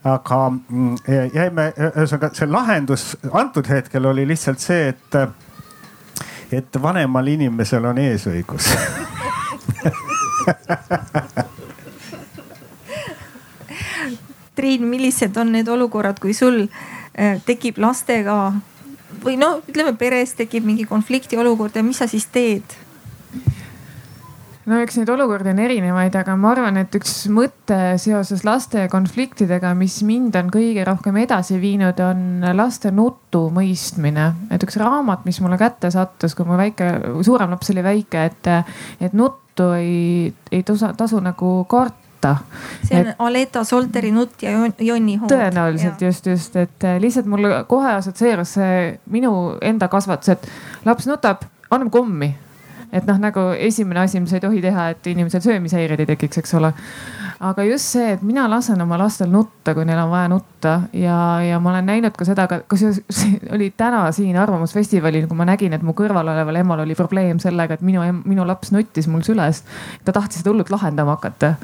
aga 0.04 0.50
mm, 0.50 0.96
jäime, 1.34 1.74
ühesõnaga 1.78 2.30
see 2.34 2.48
lahendus 2.50 3.18
antud 3.38 3.68
hetkel 3.70 4.06
oli 4.10 4.28
lihtsalt 4.28 4.60
see, 4.64 4.88
et, 4.90 5.16
et 6.58 6.82
vanemal 6.82 7.28
inimesel 7.28 7.86
on 7.86 7.98
eesõigus 8.02 8.66
Triin, 14.56 14.84
millised 14.84 15.38
on 15.38 15.52
need 15.54 15.68
olukorrad, 15.72 16.20
kui 16.22 16.34
sul 16.34 16.66
äh, 16.66 17.42
tekib 17.46 17.78
lastega 17.82 18.54
või 19.24 19.38
no 19.40 19.62
ütleme, 19.68 19.94
peres 19.98 20.34
tekib 20.38 20.66
mingi 20.66 20.86
konflikti 20.90 21.38
olukord 21.38 21.76
ja 21.78 21.84
mis 21.86 21.98
sa 22.02 22.08
siis 22.10 22.26
teed? 22.34 22.64
No 24.70 24.80
eks 24.82 25.00
neid 25.00 25.10
olukordi 25.10 25.52
on 25.54 25.62
erinevaid, 25.64 26.16
aga 26.20 26.36
ma 26.40 26.52
arvan, 26.54 26.78
et 26.82 26.96
üks 26.98 27.14
mõte 27.34 27.80
seoses 28.02 28.44
laste 28.48 28.86
konfliktidega, 28.92 29.74
mis 29.78 30.02
mind 30.08 30.38
on 30.40 30.52
kõige 30.54 30.86
rohkem 30.88 31.18
edasi 31.24 31.58
viinud, 31.62 32.00
on 32.06 32.46
laste 32.58 32.92
nutu 32.96 33.48
mõistmine. 33.54 34.32
et 34.52 34.64
üks 34.64 34.78
raamat, 34.82 35.26
mis 35.26 35.42
mulle 35.42 35.58
kätte 35.62 35.92
sattus, 35.94 36.36
kui 36.38 36.46
mu 36.46 36.60
väike, 36.60 36.92
suurem 37.26 37.54
laps 37.54 37.74
oli 37.74 37.86
väike, 37.86 38.26
et, 38.30 38.52
et 39.02 39.18
nuttu 39.18 39.72
ei, 39.78 40.34
ei 40.52 40.64
tasu, 40.68 40.94
tasu 40.98 41.22
nagu 41.24 41.56
karta 41.70 42.36
see 42.86 43.00
on 43.00 43.08
et, 43.10 43.16
Aleta 43.18 43.64
Solteri 43.66 44.12
nutt 44.14 44.44
ja 44.46 44.54
Jonni 44.78 45.18
Hood. 45.18 45.32
tõenäoliselt 45.32 46.04
ja. 46.04 46.12
just, 46.12 46.30
just, 46.30 46.56
et 46.56 46.86
lihtsalt 47.02 47.26
mul 47.26 47.50
kohe 47.70 47.96
assotsieerus 47.96 48.56
see 48.60 48.78
minu 49.10 49.58
enda 49.58 49.90
kasvatus, 49.90 50.36
et 50.36 50.86
laps 50.86 51.10
nutab, 51.10 51.50
anname 51.72 51.90
kommi 51.94 52.30
et 52.92 53.08
noh, 53.08 53.18
nagu 53.22 53.48
esimene 53.56 54.04
asi, 54.04 54.20
mis 54.20 54.34
ei 54.36 54.44
tohi 54.44 54.62
teha, 54.64 54.90
et 54.92 55.08
inimesel 55.08 55.44
söömishäired 55.44 56.02
ei 56.04 56.10
tekiks, 56.10 56.42
eks 56.42 56.54
ole. 56.60 56.74
aga 57.42 57.64
just 57.66 57.96
see, 57.96 58.12
et 58.14 58.22
mina 58.22 58.44
lasen 58.52 58.82
oma 58.84 59.00
lastel 59.02 59.32
nutta, 59.32 59.74
kui 59.74 59.86
neil 59.88 59.98
on 60.04 60.12
vaja 60.12 60.28
nutta 60.30 60.74
ja, 60.94 61.16
ja 61.42 61.60
ma 61.64 61.72
olen 61.72 61.88
näinud 61.90 62.14
ka 62.18 62.28
seda, 62.28 62.46
kusjuures 62.70 63.02
oli 63.56 63.72
täna 63.78 64.04
siin 64.14 64.38
Arvamusfestivalil, 64.38 65.26
kui 65.30 65.40
ma 65.40 65.48
nägin, 65.50 65.74
et 65.74 65.86
mu 65.86 65.96
kõrval 65.98 66.30
oleval 66.36 66.62
emal 66.62 66.84
oli 66.86 66.98
probleem 67.00 67.40
sellega, 67.42 67.80
et 67.80 67.86
minu, 67.86 68.04
minu 68.26 68.46
laps 68.46 68.74
nuttis 68.76 69.10
mul 69.10 69.26
süles. 69.26 69.64
ta 70.06 70.14
tahtis 70.14 70.44
seda 70.44 70.54
hullult 70.54 70.70
lahendama 70.70 71.18
hakata. 71.18 71.56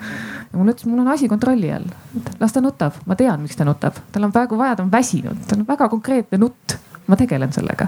ja 0.47 0.57
mulle 0.57 0.73
ütles, 0.73 0.89
mul 0.89 1.03
on 1.03 1.13
asi 1.13 1.29
kontrolli 1.29 1.71
all, 1.75 1.91
las 2.39 2.55
ta 2.55 2.63
nutab, 2.63 2.97
ma 3.05 3.19
tean, 3.19 3.43
miks 3.43 3.59
ta 3.59 3.67
nutab, 3.67 3.99
tal 4.11 4.25
on 4.25 4.33
praegu 4.33 4.57
vaja, 4.57 4.79
ta 4.79 4.87
on 4.87 4.91
väsinud, 4.91 5.45
tal 5.47 5.61
on 5.61 5.69
väga 5.69 5.91
konkreetne 5.93 6.41
nutt 6.41 6.79
ma 7.07 7.19
tegelen 7.19 7.53
sellega. 7.55 7.87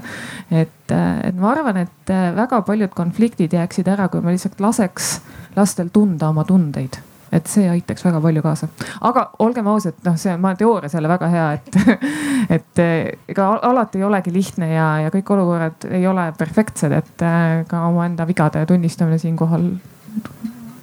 et, 0.51 0.91
et 0.91 1.35
ma 1.35 1.51
arvan, 1.51 1.77
et 1.85 2.15
väga 2.35 2.61
paljud 2.67 2.95
konfliktid 2.95 3.53
jääksid 3.53 3.87
ära, 3.87 4.07
kui 4.09 4.21
me 4.21 4.35
lihtsalt 4.35 4.59
laseks 4.63 5.19
lastel 5.55 5.93
tunda 5.93 6.29
oma 6.29 6.45
tundeid 6.47 7.01
et 7.31 7.49
see 7.49 7.67
aitaks 7.69 8.03
väga 8.05 8.21
palju 8.21 8.41
kaasa. 8.41 8.67
aga 9.05 9.25
olgem 9.45 9.67
ausad, 9.69 9.97
noh, 10.05 10.15
see 10.17 10.33
on, 10.33 10.41
ma 10.41 10.55
teoorias 10.57 10.95
jälle 10.97 11.11
väga 11.11 11.27
hea, 11.29 11.51
et, 11.53 11.77
et 12.57 12.81
ega 13.29 13.49
alati 13.69 14.01
ei 14.01 14.07
olegi 14.07 14.33
lihtne 14.33 14.71
ja, 14.73 14.87
ja 15.05 15.11
kõik 15.13 15.29
olukorrad 15.35 15.89
ei 15.91 16.07
ole 16.09 16.29
perfektsed, 16.37 16.95
et 16.95 17.27
ka 17.69 17.83
omaenda 17.87 18.27
vigade 18.27 18.65
tunnistamine 18.69 19.21
siinkohal 19.21 19.69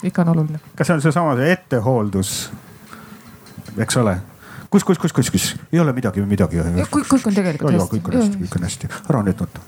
ikka 0.07 0.23
on 0.23 0.33
oluline. 0.37 0.63
kas 0.77 0.87
see 0.87 0.99
on 0.99 1.03
seesama 1.03 1.35
see 1.39 1.51
ettehooldus, 1.57 2.33
eks 3.83 4.03
ole 4.03 4.17
kus, 4.77 4.85
kus, 4.85 4.99
kus, 5.01 5.13
kus, 5.17 5.31
kus 5.33 5.49
ei 5.73 5.81
ole 5.81 5.95
midagi 5.97 6.21
midagi. 6.29 6.61
kõik, 6.93 7.09
kõik 7.09 7.27
on 7.31 7.37
tegelikult 7.39 7.73
hästi. 7.73 7.97
kõik 7.97 8.11
on 8.13 8.21
hästi, 8.21 8.41
kõik 8.43 8.57
on 8.59 8.69
hästi, 8.69 8.91
ära 9.09 9.23
nüüd 9.25 9.41
nutta. 9.41 9.65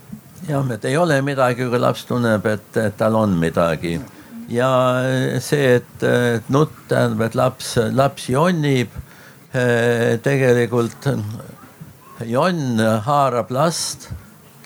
jah, 0.48 0.70
et 0.76 0.84
ei 0.90 0.96
ole 1.00 1.18
midagi, 1.24 1.64
kui 1.70 1.80
laps 1.80 2.04
tunneb, 2.08 2.46
et, 2.52 2.78
tal 3.00 3.16
on 3.16 3.36
midagi 3.40 3.96
ja 4.52 4.70
see, 5.44 5.78
et, 5.80 6.06
nutt 6.52 6.74
tähendab, 6.90 7.24
et 7.28 7.36
laps, 7.38 7.76
laps 7.92 8.28
jonnib. 8.32 8.92
Eh, 9.56 10.18
tegelikult 10.20 11.06
jonn 12.28 12.80
haarab 13.06 13.52
last, 13.54 14.10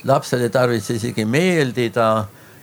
lapsel 0.02 0.42
ei 0.42 0.50
tarvitse 0.50 0.96
isegi 0.98 1.22
meeldida 1.22 2.08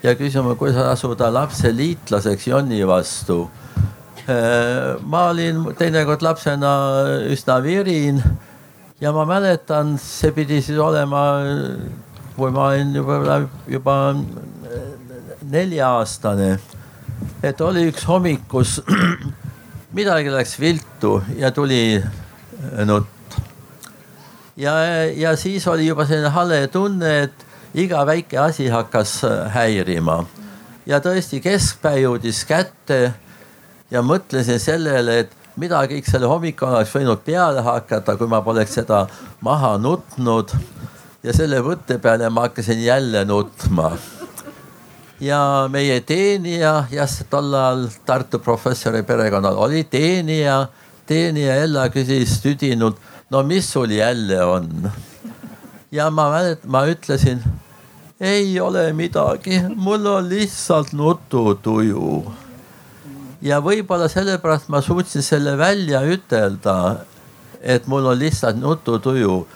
ja 0.03 0.15
küsima, 0.19 0.57
kuidas 0.59 0.83
asuda 0.97 1.29
lapse 1.31 1.71
liitlaseks 1.71 2.49
jonni 2.51 2.81
vastu 2.87 3.45
ma 4.27 5.29
olin 5.29 5.63
teinekord 5.77 6.21
lapsena 6.21 6.71
üsna 7.31 7.59
virin 7.63 8.21
ja 9.01 9.11
ma 9.15 9.25
mäletan, 9.25 9.97
see 10.01 10.31
pidi 10.35 10.61
siis 10.61 10.79
olema, 10.79 11.21
kui 12.35 12.51
ma 12.51 12.69
olin 12.71 12.95
juba, 12.95 13.39
juba 13.67 13.95
nelja-aastane. 15.49 16.57
et 17.43 17.61
oli 17.61 17.87
üks 17.89 18.05
hommik, 18.07 18.47
kus 18.51 18.79
midagi 19.97 20.31
läks 20.33 20.59
viltu 20.59 21.21
ja 21.37 21.51
tuli 21.51 22.01
nutt. 22.85 23.39
ja, 24.57 24.73
ja 25.15 25.35
siis 25.37 25.67
oli 25.67 25.87
juba 25.87 26.05
selline 26.05 26.29
hale 26.35 26.67
tunne, 26.67 27.13
et 27.23 27.47
iga 27.73 28.05
väike 28.05 28.37
asi 28.37 28.67
hakkas 28.67 29.21
häirima 29.53 30.23
ja 30.89 30.99
tõesti 31.03 31.39
keskpäev 31.43 32.03
jõudis 32.03 32.43
kätte 32.49 33.13
ja 33.91 34.01
mõtlesin 34.05 34.59
sellele, 34.61 35.19
et 35.23 35.35
mida 35.59 35.81
kõik 35.89 36.07
selle 36.07 36.29
hommikul 36.29 36.71
oleks 36.71 36.93
võinud 36.95 37.23
peale 37.25 37.63
hakata, 37.65 38.15
kui 38.17 38.29
ma 38.29 38.41
poleks 38.45 38.77
seda 38.79 39.05
maha 39.45 39.75
nutnud. 39.81 40.53
ja 41.23 41.33
selle 41.35 41.59
võtte 41.59 41.97
peale 41.99 42.29
ma 42.29 42.47
hakkasin 42.47 42.79
jälle 42.83 43.25
nutma. 43.25 43.91
ja 45.19 45.67
meie 45.71 45.99
teenija, 46.01 46.85
jah, 46.91 47.15
tol 47.29 47.53
ajal 47.53 47.87
Tartu 48.05 48.39
professori 48.39 49.03
perekonnal 49.03 49.57
oli 49.57 49.83
teenija. 49.83 50.67
teenija 51.05 51.55
Ella 51.55 51.89
küsis 51.89 52.39
tüdinult, 52.41 52.97
no 53.29 53.43
mis 53.43 53.71
sul 53.71 53.91
jälle 53.91 54.43
on? 54.43 54.91
ja 55.91 56.09
ma 56.09 56.29
mäletan, 56.29 56.71
ma 56.71 56.85
ütlesin, 56.85 57.41
ei 58.19 58.59
ole 58.59 58.93
midagi, 58.93 59.63
mul 59.75 60.05
on 60.05 60.29
lihtsalt 60.29 60.93
nututuju 60.93 62.23
ja 63.41 63.59
võib-olla 63.63 64.09
sellepärast 64.11 64.69
ma 64.69 64.81
suutsin 64.83 65.23
selle 65.23 65.55
välja 65.57 66.01
ütelda, 66.03 67.05
et 67.61 67.87
mul 67.87 68.11
on 68.11 68.19
lihtsalt 68.19 68.59
nututuju. 68.59 69.47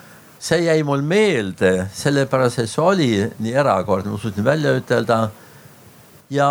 see 0.44 0.66
jäi 0.66 0.84
mul 0.84 1.02
meelde, 1.02 1.88
sellepärast 1.96 2.60
et 2.60 2.70
see 2.70 2.82
oli 2.84 3.12
nii 3.40 3.54
erakordne, 3.56 4.12
ma 4.12 4.18
suutsin 4.18 4.44
välja 4.44 4.76
ütelda. 4.76 5.30
ja 6.30 6.50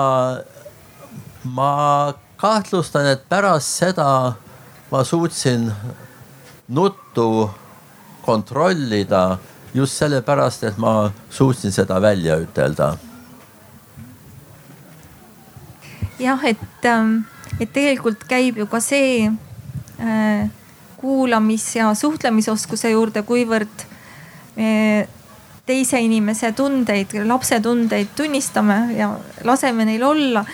ma 1.45 2.15
kahtlustan, 2.37 3.07
et 3.07 3.29
pärast 3.29 3.79
seda 3.81 4.35
ma 4.91 5.05
suutsin 5.05 5.73
nuttu 6.69 7.51
kontrollida 8.25 9.39
just 9.75 9.97
sellepärast, 9.97 10.65
et 10.65 10.79
ma 10.79 11.11
suutsin 11.31 11.73
seda 11.73 12.01
välja 12.01 12.37
ütelda. 12.37 12.97
Jah, 16.19 16.45
et, 16.45 16.85
ähm, 16.85 17.25
et 17.61 17.73
tegelikult 17.73 18.25
käib 18.29 18.59
ju 18.59 18.67
ka 18.67 18.81
see 18.81 19.31
äh, 20.01 20.51
kuulamis- 21.03 21.77
ja 21.77 21.95
suhtlemisoskuse 21.95 22.91
juurde, 22.91 23.23
kuivõrd 23.23 23.89
me 24.57 25.09
teise 25.67 26.01
inimese 26.03 26.53
tundeid, 26.53 27.15
lapse 27.25 27.61
tundeid 27.63 28.11
tunnistame 28.17 28.97
ja 28.97 29.13
laseme 29.45 29.85
neil 29.87 30.03
olla. 30.03 30.45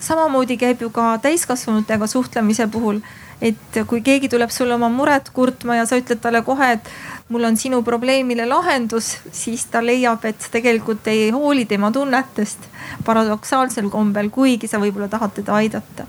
samamoodi 0.00 0.56
käib 0.58 0.82
ju 0.82 0.90
ka 0.90 1.18
täiskasvanutega 1.22 2.06
suhtlemise 2.06 2.66
puhul 2.66 3.00
et 3.40 3.80
kui 3.86 4.00
keegi 4.04 4.28
tuleb 4.28 4.50
sulle 4.50 4.74
oma 4.74 4.88
muret 4.88 5.30
kurtma 5.34 5.76
ja 5.80 5.86
sa 5.86 5.98
ütled 5.98 6.20
talle 6.22 6.42
kohe, 6.46 6.72
et 6.76 6.90
mul 7.28 7.44
on 7.44 7.56
sinu 7.56 7.82
probleemile 7.82 8.46
lahendus, 8.46 9.16
siis 9.32 9.66
ta 9.72 9.82
leiab, 9.84 10.24
et 10.24 10.48
tegelikult 10.52 11.06
ei 11.12 11.30
hooli 11.34 11.64
tema 11.66 11.90
tunnetest 11.92 12.68
paradoksaalsel 13.04 13.90
kombel, 13.90 14.30
kuigi 14.30 14.70
sa 14.70 14.80
võib-olla 14.82 15.08
tahad 15.08 15.34
teda 15.40 15.58
aidata. 15.60 16.06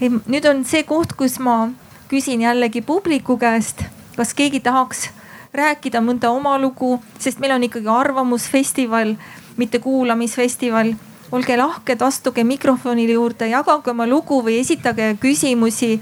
nüüd 0.00 0.46
on 0.48 0.64
see 0.64 0.82
koht, 0.88 1.12
kus 1.12 1.38
ma 1.38 1.70
küsin 2.08 2.40
jällegi 2.40 2.82
publiku 2.82 3.36
käest, 3.38 3.84
kas 4.16 4.34
keegi 4.34 4.60
tahaks 4.60 5.10
rääkida 5.54 6.00
mõnda 6.00 6.30
oma 6.30 6.58
lugu, 6.58 7.00
sest 7.18 7.38
meil 7.38 7.52
on 7.52 7.66
ikkagi 7.66 7.88
arvamusfestival, 7.88 9.14
mitte 9.56 9.78
kuulamisfestival 9.78 10.94
olge 11.32 11.56
lahked, 11.56 12.02
astuge 12.02 12.44
mikrofoni 12.44 13.06
juurde, 13.12 13.50
jagage 13.50 13.90
oma 13.90 14.06
lugu 14.06 14.40
või 14.42 14.58
esitage 14.60 15.14
küsimusi 15.22 16.00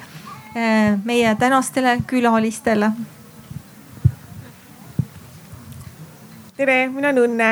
meie 1.04 1.34
tänastele 1.38 1.98
külalistele. 2.06 2.90
tere, 6.56 6.88
mina 6.88 7.08
olen 7.08 7.22
Õnne. 7.22 7.50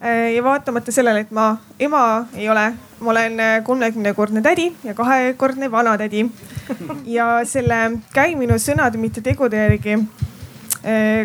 Eh, 0.00 0.34
ja 0.34 0.42
vaatamata 0.42 0.92
sellele, 0.92 1.20
et 1.22 1.30
ma 1.30 1.56
ema 1.78 2.26
ei 2.34 2.48
ole, 2.50 2.64
ma 3.00 3.10
olen 3.10 3.40
eh, 3.40 3.52
kolmekümnekordne 3.64 4.42
tädi 4.42 4.72
ja 4.84 4.94
kahekordne 4.94 5.70
vanatädi. 5.70 6.26
ja 7.06 7.40
selle 7.44 8.00
käiminu 8.12 8.58
sõnade, 8.58 8.98
mitte 8.98 9.20
tegude 9.20 9.56
järgi 9.56 9.98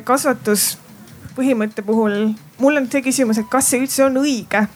kasvatuspõhimõtte 0.03 1.83
puhul 1.83 2.29
mul 2.59 2.79
on 2.79 2.87
see 2.91 3.01
küsimus, 3.03 3.39
et 3.39 3.49
kas 3.51 3.67
see 3.71 3.81
üldse 3.81 4.05
on 4.05 4.21
õige. 4.21 4.67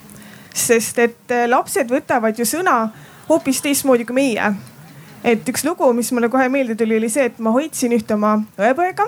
sest 0.53 0.99
et 0.99 1.34
lapsed 1.47 1.89
võtavad 1.89 2.38
ju 2.38 2.45
sõna 2.45 2.89
hoopis 3.29 3.61
teistmoodi 3.61 4.05
kui 4.05 4.15
meie 4.15 4.51
et 5.24 5.49
üks 5.49 5.63
lugu, 5.63 5.88
mis 5.95 6.11
mulle 6.11 6.30
kohe 6.30 6.49
meelde 6.51 6.76
tuli, 6.76 6.97
oli 6.99 7.09
see, 7.11 7.30
et 7.32 7.39
ma 7.39 7.53
hoidsin 7.55 7.95
ühte 7.95 8.15
oma 8.17 8.36
õepoega 8.59 9.07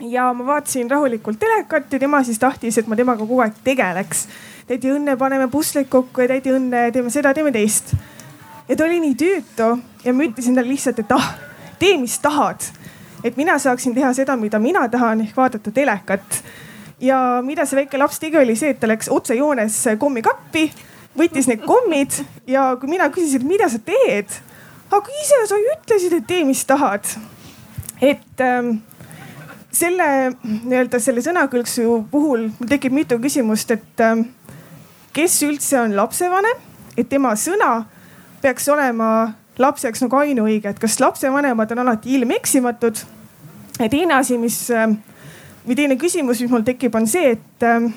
ja 0.00 0.32
ma 0.32 0.46
vaatasin 0.46 0.90
rahulikult 0.90 1.38
telekat 1.38 1.92
ja 1.92 1.98
tema 1.98 2.22
siis 2.24 2.38
tahtis, 2.38 2.78
et 2.78 2.86
ma 2.86 2.96
temaga 2.96 3.20
kogu 3.20 3.42
aeg 3.44 3.58
tegeleks. 3.64 4.26
tädi 4.68 4.92
Õnne, 4.92 5.16
paneme 5.18 5.48
pusleid 5.48 5.88
kokku 5.88 6.24
ja 6.24 6.28
tädi 6.28 6.52
Õnne, 6.54 6.88
teeme 6.92 7.10
seda, 7.10 7.34
teeme 7.34 7.52
teist. 7.52 7.94
ja 8.68 8.76
ta 8.76 8.84
oli 8.84 9.00
nii 9.00 9.14
tüütu 9.14 9.68
ja 10.04 10.14
ma 10.14 10.24
ütlesin 10.24 10.54
talle 10.54 10.68
lihtsalt, 10.68 10.98
et 10.98 11.12
ah, 11.12 11.34
tee, 11.78 11.96
mis 11.98 12.18
tahad. 12.18 12.64
et 13.24 13.36
mina 13.36 13.58
saaksin 13.58 13.94
teha 13.94 14.12
seda, 14.14 14.36
mida 14.36 14.58
mina 14.58 14.88
tahan 14.88 15.20
ehk 15.20 15.36
vaadata 15.36 15.70
telekat. 15.70 16.42
ja 17.00 17.42
mida 17.44 17.66
see 17.66 17.82
väike 17.82 17.98
laps 17.98 18.18
tegi, 18.18 18.38
oli 18.38 18.56
see, 18.56 18.70
et 18.70 18.80
ta 18.80 18.88
läks 18.88 19.08
otsejoones 19.08 19.84
kommikappi, 19.98 20.70
võttis 21.18 21.48
need 21.48 21.64
kommid 21.66 22.22
ja 22.46 22.76
kui 22.80 22.88
mina 22.88 23.10
küsisin, 23.10 23.42
et 23.42 23.48
mida 23.56 23.68
sa 23.68 23.78
teed 23.78 24.47
aga 24.90 25.16
ise 25.22 25.40
sa 25.48 25.58
ju 25.58 25.72
ütlesid, 25.74 26.14
et 26.18 26.26
tee, 26.28 26.44
mis 26.44 26.64
tahad. 26.64 27.04
et 28.00 28.40
ähm, 28.40 28.78
selle 29.74 30.06
nii-öelda 30.42 31.00
selle 31.02 31.22
sõnakõlksu 31.24 32.04
puhul 32.10 32.48
mul 32.54 32.70
tekib 32.70 32.94
mitu 32.94 33.18
küsimust, 33.22 33.70
et 33.74 34.02
ähm, 34.04 34.28
kes 35.12 35.42
üldse 35.42 35.80
on 35.80 35.96
lapsevanem, 35.98 36.62
et 36.96 37.08
tema 37.08 37.34
sõna 37.36 37.84
peaks 38.42 38.68
olema 38.70 39.34
lapse 39.58 39.88
jaoks 39.88 40.04
nagu 40.04 40.20
ainuõige, 40.20 40.70
et 40.70 40.78
kas 40.78 41.00
lapsevanemad 41.02 41.72
on 41.74 41.84
alati 41.84 42.14
ilmeksimatud. 42.14 43.04
ja 43.78 43.88
teine 43.88 44.14
asi, 44.14 44.38
mis 44.38 44.70
ähm, 44.70 44.98
või 45.66 45.76
teine 45.76 45.96
küsimus, 46.00 46.40
mis 46.40 46.50
mul 46.50 46.64
tekib, 46.64 46.94
on 46.94 47.06
see, 47.06 47.34
et 47.36 47.66
ähm, 47.66 47.90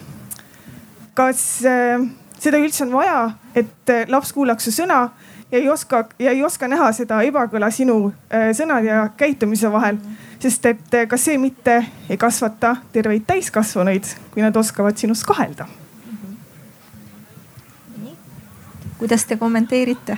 kas 1.16 1.62
äh, 1.66 2.02
seda 2.42 2.60
üldse 2.60 2.84
on 2.88 2.96
vaja, 2.96 3.20
et 3.56 3.94
äh, 3.94 4.08
laps 4.10 4.34
kuulaks 4.34 4.68
su 4.68 4.74
sõna 4.82 5.06
ja 5.52 5.58
ei 5.58 5.70
oska 5.70 6.06
ja 6.20 6.32
ei 6.32 6.44
oska 6.44 6.68
näha 6.68 6.92
seda 6.92 7.22
ebakõla 7.28 7.72
sinu 7.72 8.14
äh, 8.34 8.52
sõnade 8.56 8.88
ja 8.88 9.10
käitumise 9.18 9.72
vahel. 9.72 9.98
sest 10.40 10.66
et 10.66 10.94
äh, 10.94 11.08
kas 11.08 11.26
see 11.26 11.38
mitte 11.38 11.86
ei 12.10 12.18
kasvata 12.18 12.76
terveid 12.92 13.24
täiskasvanuid, 13.28 14.04
kui 14.32 14.42
nad 14.42 14.56
oskavad 14.56 14.98
sinust 14.98 15.24
kahelda? 15.28 15.68
kuidas 18.98 19.26
te 19.26 19.38
kommenteerite? 19.38 20.18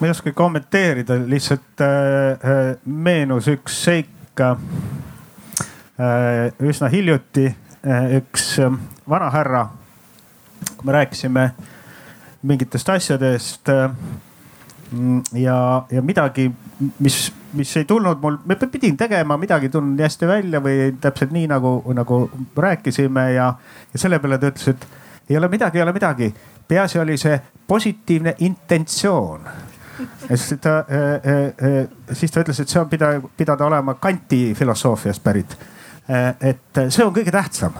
ma 0.00 0.06
ei 0.06 0.10
oska 0.10 0.32
kommenteerida, 0.32 1.14
lihtsalt 1.26 1.80
äh, 1.80 1.86
äh 2.50 2.76
meenus 2.84 3.48
üks 3.48 3.84
seik 3.84 4.40
äh, 4.40 4.56
üsna 6.58 6.88
hiljuti 6.88 7.46
äh, 7.46 8.16
üks 8.16 8.56
vanahärra 9.08 9.68
kui 10.82 10.90
me 10.90 10.92
rääkisime 10.92 11.50
mingitest 12.42 12.88
asjadest 12.88 13.68
mm, 14.90 15.22
ja, 15.32 15.84
ja 15.90 16.02
midagi, 16.02 16.50
mis, 16.98 17.32
mis 17.52 17.76
ei 17.76 17.84
tulnud 17.84 18.18
mul, 18.22 18.38
ma 18.44 18.56
pidin 18.66 18.96
tegema, 18.96 19.36
midagi 19.38 19.70
ei 19.70 19.70
tulnud 19.70 19.94
nii 19.94 20.06
hästi 20.06 20.26
välja 20.26 20.60
või 20.60 20.90
täpselt 21.00 21.30
nii 21.30 21.46
nagu, 21.46 21.76
nagu 21.94 22.18
rääkisime 22.56 23.28
ja, 23.36 23.52
ja 23.92 23.98
selle 24.02 24.18
peale 24.18 24.40
ta 24.42 24.50
ütles, 24.50 24.74
et 24.74 25.30
ei 25.30 25.38
ole 25.38 25.48
midagi, 25.48 25.78
ei 25.78 25.82
ole 25.82 25.94
midagi. 25.94 26.34
peaasi 26.68 26.98
oli 26.98 27.16
see 27.18 27.38
positiivne 27.66 28.34
intentsioon 28.38 29.46
ja 30.30 30.36
siis 30.36 30.60
ta 30.60 30.78
äh,, 30.78 31.46
äh, 31.46 31.88
siis 32.12 32.30
ta 32.30 32.42
ütles, 32.42 32.60
et 32.60 32.68
see 32.68 32.80
on 32.80 32.90
pida, 32.90 33.14
pidada 33.36 33.66
olema 33.66 33.94
Kanti 33.94 34.54
filosoofiast 34.58 35.22
pärit 35.22 35.56
äh,. 36.10 36.34
et 36.40 36.84
see 36.88 37.06
on 37.06 37.14
kõige 37.14 37.30
tähtsam 37.30 37.78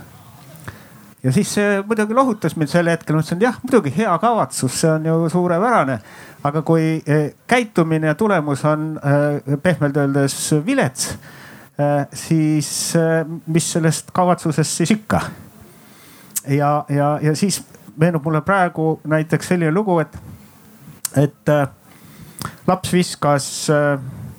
ja 1.23 1.33
siis 1.33 1.55
see 1.55 1.83
muidugi 1.87 2.14
lohutas 2.14 2.57
mind 2.59 2.70
sel 2.73 2.91
hetkel, 2.91 3.16
ma 3.16 3.23
ütlesin 3.23 3.43
jah, 3.43 3.59
muidugi 3.62 3.93
hea 3.97 4.12
kavatsus, 4.23 4.81
see 4.83 4.91
on 4.91 5.07
ju 5.07 5.29
suurepärane. 5.33 5.99
aga 6.43 6.62
kui 6.66 7.03
eh, 7.07 7.35
käitumine 7.47 8.11
ja 8.11 8.14
tulemus 8.18 8.64
on 8.64 8.97
eh, 8.99 9.59
pehmelt 9.62 9.97
öeldes 9.97 10.55
vilets, 10.66 11.12
eh, 11.79 12.07
siis 12.12 12.95
mis 13.47 13.73
sellest 13.73 14.11
kavatsusest 14.12 14.83
siis 14.83 14.91
ikka. 14.91 15.20
ja, 16.49 16.85
ja, 16.89 17.18
ja 17.23 17.37
siis 17.37 17.62
meenub 17.97 18.25
mulle 18.25 18.41
praegu 18.41 19.01
näiteks 19.05 19.49
selline 19.49 19.70
lugu, 19.73 19.99
et, 19.99 20.18
et 21.16 21.55
laps 22.66 22.93
viskas 22.93 23.68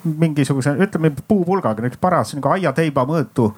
mingisuguse, 0.04 0.74
ütleme 0.84 1.14
puupulgaga, 1.28 1.86
üks 1.88 2.00
paras 2.02 2.34
nagu 2.36 2.50
aiateiba 2.58 3.06
mõõtu 3.08 3.54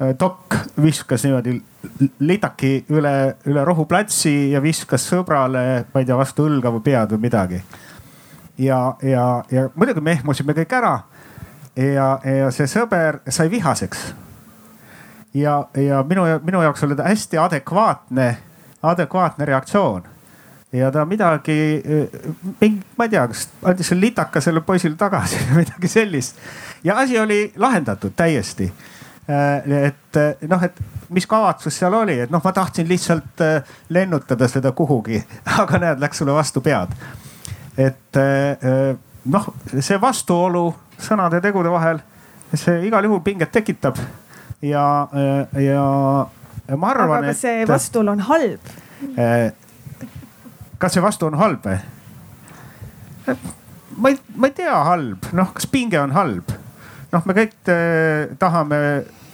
dokk 0.00 0.54
viskas 0.82 1.24
niimoodi 1.24 1.56
litaki 2.20 2.84
üle, 2.92 3.36
üle 3.48 3.64
rohuplatsi 3.64 4.50
ja 4.52 4.60
viskas 4.62 5.06
sõbrale, 5.08 5.84
ma 5.92 6.02
ei 6.02 6.08
tea, 6.08 6.16
vastu 6.18 6.46
õlga 6.50 6.72
või 6.74 6.84
pead 6.84 7.14
või 7.14 7.22
midagi. 7.26 7.60
ja, 8.58 8.96
ja, 9.02 9.44
ja 9.50 9.68
muidugi 9.74 10.00
me 10.00 10.12
ehmusime 10.18 10.52
kõik 10.52 10.72
ära. 10.76 10.98
ja, 11.76 12.18
ja 12.24 12.50
see 12.50 12.66
sõber 12.66 13.20
sai 13.28 13.50
vihaseks. 13.50 14.12
ja, 15.34 15.64
ja 15.74 16.02
minu, 16.02 16.26
minu 16.44 16.62
jaoks 16.62 16.84
oli 16.84 16.96
ta 16.96 17.08
hästi 17.08 17.38
adekvaatne, 17.38 18.36
adekvaatne 18.82 19.44
reaktsioon 19.44 20.02
ja 20.72 20.90
ta 20.92 21.04
midagi, 21.04 21.82
mingi, 22.60 22.82
ma 22.98 23.04
ei 23.04 23.10
tea, 23.10 23.26
kas 23.28 23.48
andis 23.62 23.88
selle 23.88 24.10
litaka 24.10 24.40
sellele 24.40 24.64
poisile 24.66 24.96
tagasi 24.96 25.40
või 25.48 25.64
midagi 25.64 25.88
sellist. 25.88 26.36
ja 26.84 26.98
asi 27.00 27.18
oli 27.18 27.52
lahendatud 27.56 28.12
täiesti 28.16 28.68
Äh, 28.68 28.95
et 29.28 30.16
äh, 30.16 30.48
noh, 30.48 30.62
et 30.62 30.80
mis 31.10 31.26
kavatsus 31.26 31.78
seal 31.78 31.94
oli, 31.94 32.18
et 32.22 32.30
noh, 32.30 32.42
ma 32.44 32.52
tahtsin 32.54 32.88
lihtsalt 32.88 33.42
äh, 33.42 33.76
lennutada 33.88 34.48
seda 34.48 34.72
kuhugi, 34.72 35.18
aga 35.62 35.80
näed, 35.82 36.02
läks 36.02 36.22
sulle 36.22 36.34
vastu 36.36 36.62
pead. 36.62 36.94
et 37.76 38.16
noh, 39.28 39.48
see 39.80 39.98
vastuolu 40.00 40.70
sõnade 41.02 41.40
ja 41.40 41.44
tegude 41.44 41.70
vahel, 41.74 42.00
see 42.54 42.86
igal 42.86 43.04
juhul 43.04 43.20
pinget 43.20 43.52
tekitab 43.52 43.98
ja, 44.64 44.86
ja, 45.60 45.84
ja 46.68 46.76
ma 46.80 46.94
arvan, 46.94 47.26
et. 47.26 47.34
aga 47.34 47.34
kas 47.34 47.42
see 47.44 47.68
vastuolu 47.68 48.14
on 48.14 48.24
halb? 48.30 48.72
kas 50.78 50.96
see 50.96 51.04
vastu 51.04 51.28
on 51.28 51.36
halb 51.40 51.66
või? 51.66 51.76
ma 53.96 54.12
ei, 54.12 54.22
ma 54.36 54.48
ei 54.48 54.56
tea, 54.56 54.78
halb, 54.88 55.28
noh, 55.36 55.52
kas 55.56 55.68
pinge 55.70 56.00
on 56.00 56.14
halb? 56.16 56.56
Noh, 57.16 57.24
me 57.24 57.36
kõik 57.40 57.72
eh, 57.72 58.34
tahame 58.38 58.80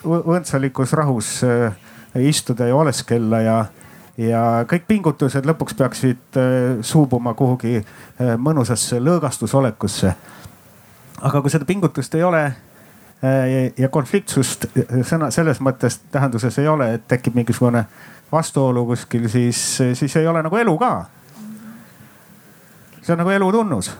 õndsalikus 0.04 0.92
rahus 0.92 1.42
eh, 1.42 1.72
istuda 2.14 2.66
ja 2.66 2.76
oleskella 2.76 3.40
ja, 3.40 3.56
ja 4.18 4.42
kõik 4.68 4.86
pingutused 4.88 5.46
lõpuks 5.46 5.76
peaksid 5.78 6.38
eh, 6.40 6.82
suubuma 6.82 7.34
kuhugi 7.38 7.76
eh, 7.78 8.34
mõnusasse 8.38 9.00
lõõgastusolekusse. 9.00 10.14
aga 11.22 11.40
kui 11.40 11.50
seda 11.50 11.64
pingutust 11.64 12.14
ei 12.14 12.22
ole 12.22 12.52
ja 13.78 13.88
konfliktsust 13.94 14.64
sõna 15.06 15.28
selles 15.30 15.60
mõttes 15.62 16.00
tähenduses 16.10 16.56
ei 16.58 16.66
ole, 16.66 16.88
et 16.94 17.04
tekib 17.06 17.36
mingisugune 17.38 17.84
vastuolu 18.32 18.82
kuskil, 18.86 19.28
siis, 19.30 19.60
siis 19.94 20.16
ei 20.16 20.26
ole 20.26 20.42
nagu 20.42 20.56
elu 20.56 20.74
ka. 20.78 21.06
see 23.02 23.12
on 23.12 23.22
nagu 23.22 23.30
elu 23.30 23.52
tunnus. 23.52 23.92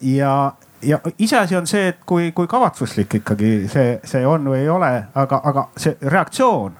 ja, 0.00 0.52
ja 0.82 0.98
iseasi 1.18 1.56
on 1.56 1.66
see, 1.66 1.88
et 1.88 1.98
kui, 2.06 2.32
kui 2.32 2.46
kavatsuslik 2.46 3.14
ikkagi 3.20 3.52
see, 3.70 3.98
see 4.04 4.26
on 4.26 4.46
või 4.50 4.62
ei 4.62 4.68
ole, 4.68 4.90
aga, 5.14 5.40
aga 5.44 5.68
see 5.76 5.96
reaktsioon 6.02 6.76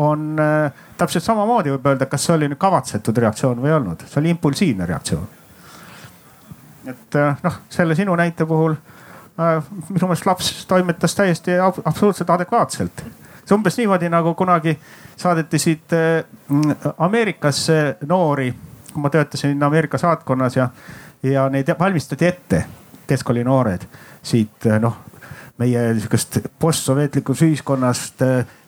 on 0.00 0.38
täpselt 0.96 1.24
samamoodi 1.24 1.74
võib 1.74 1.86
öelda, 1.90 2.06
kas 2.08 2.24
see 2.24 2.36
oli 2.38 2.48
nüüd 2.48 2.60
kavatsetud 2.60 3.18
reaktsioon 3.20 3.60
või 3.60 3.68
ei 3.68 3.76
olnud, 3.76 4.04
see 4.08 4.20
oli 4.22 4.32
impulsiivne 4.32 4.86
reaktsioon. 4.88 5.26
et 6.88 7.18
noh, 7.44 7.58
selle 7.68 7.94
sinu 7.94 8.14
näite 8.16 8.46
puhul 8.46 8.76
minu 9.38 10.06
meelest 10.06 10.26
laps 10.26 10.52
toimetas 10.66 11.14
täiesti 11.14 11.58
absoluutselt 11.60 12.30
adekvaatselt 12.30 13.04
see 13.48 13.56
umbes 13.56 13.76
niimoodi 13.78 14.08
nagu 14.12 14.34
kunagi 14.34 14.78
saadeti 15.16 15.58
siit 15.58 15.94
Ameerikasse 16.98 17.96
noori, 18.06 18.50
kui 18.92 19.02
ma 19.02 19.10
töötasin 19.10 19.62
Ameerika 19.62 19.98
saatkonnas 19.98 20.56
ja, 20.56 20.68
ja 21.22 21.48
neid 21.48 21.70
valmistati 21.78 22.26
ette, 22.26 22.64
keskkooli 23.06 23.44
noored 23.44 23.86
siit 24.22 24.68
noh, 24.80 24.96
meie 25.58 25.82
sihukest 25.98 26.38
postsovetlikust 26.58 27.42
ühiskonnast 27.46 28.22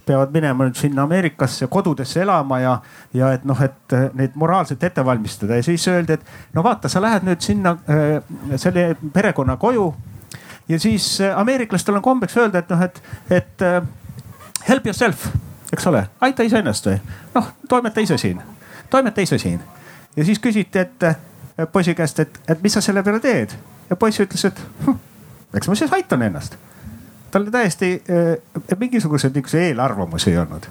peavad 0.07 0.32
minema 0.34 0.66
nüüd 0.66 0.78
sinna 0.78 1.05
Ameerikasse 1.07 1.68
kodudesse 1.70 2.22
elama 2.24 2.59
ja, 2.61 2.74
ja 3.14 3.32
et 3.36 3.44
noh, 3.46 3.59
et 3.62 3.96
neid 4.18 4.34
moraalselt 4.40 4.82
ette 4.84 5.05
valmistada 5.07 5.59
ja 5.61 5.62
siis 5.62 5.86
öeldi, 5.88 6.16
et 6.16 6.55
no 6.57 6.64
vaata, 6.66 6.90
sa 6.90 7.03
lähed 7.03 7.26
nüüd 7.28 7.44
sinna 7.44 7.76
selle 8.57 8.94
perekonna 9.12 9.57
koju. 9.57 9.94
ja 10.68 10.80
siis 10.80 11.18
ameeriklastel 11.36 11.94
on 11.94 12.03
kombeks 12.03 12.36
öelda, 12.36 12.59
et 12.59 12.70
noh, 12.70 12.82
et, 12.82 13.03
et 13.30 13.66
help 14.68 14.86
yourself, 14.86 15.28
eks 15.72 15.86
ole, 15.86 16.07
aita 16.20 16.42
iseennast 16.42 16.86
või. 16.86 17.01
noh, 17.34 17.53
toimeta 17.68 18.01
ise 18.01 18.18
siin, 18.18 18.42
toimeta 18.90 19.20
ise 19.20 19.38
siin. 19.38 19.61
ja 20.16 20.24
siis 20.24 20.38
küsiti, 20.38 20.78
et 20.78 21.29
poisi 21.72 21.94
käest, 21.94 22.20
et, 22.20 22.40
et 22.48 22.62
mis 22.62 22.72
sa 22.72 22.82
selle 22.84 23.02
peale 23.02 23.20
teed. 23.20 23.54
ja 23.90 23.96
poiss 23.96 24.20
ütles, 24.22 24.44
et 24.46 24.61
hm, 24.86 24.98
eks 25.54 25.68
ma 25.68 25.78
siis 25.78 25.92
aitan 25.92 26.22
ennast. 26.22 26.56
tal 27.30 27.46
täiesti 27.50 27.92
äh, 28.11 28.36
mingisuguseid 28.78 29.34
niisuguseid 29.34 29.70
eelarvamusi 29.70 30.30
ei 30.30 30.38
olnud. 30.38 30.66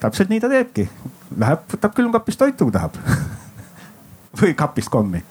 täpselt 0.00 0.28
nii 0.28 0.40
ta 0.40 0.48
teebki. 0.48 0.88
Läheb, 1.36 1.64
võtab 1.72 1.94
külmkapist 1.96 2.38
toitu, 2.38 2.68
kui 2.68 2.76
tahab 2.76 2.98
või 4.40 4.54
kapist 4.54 4.92
kommi 4.92 5.22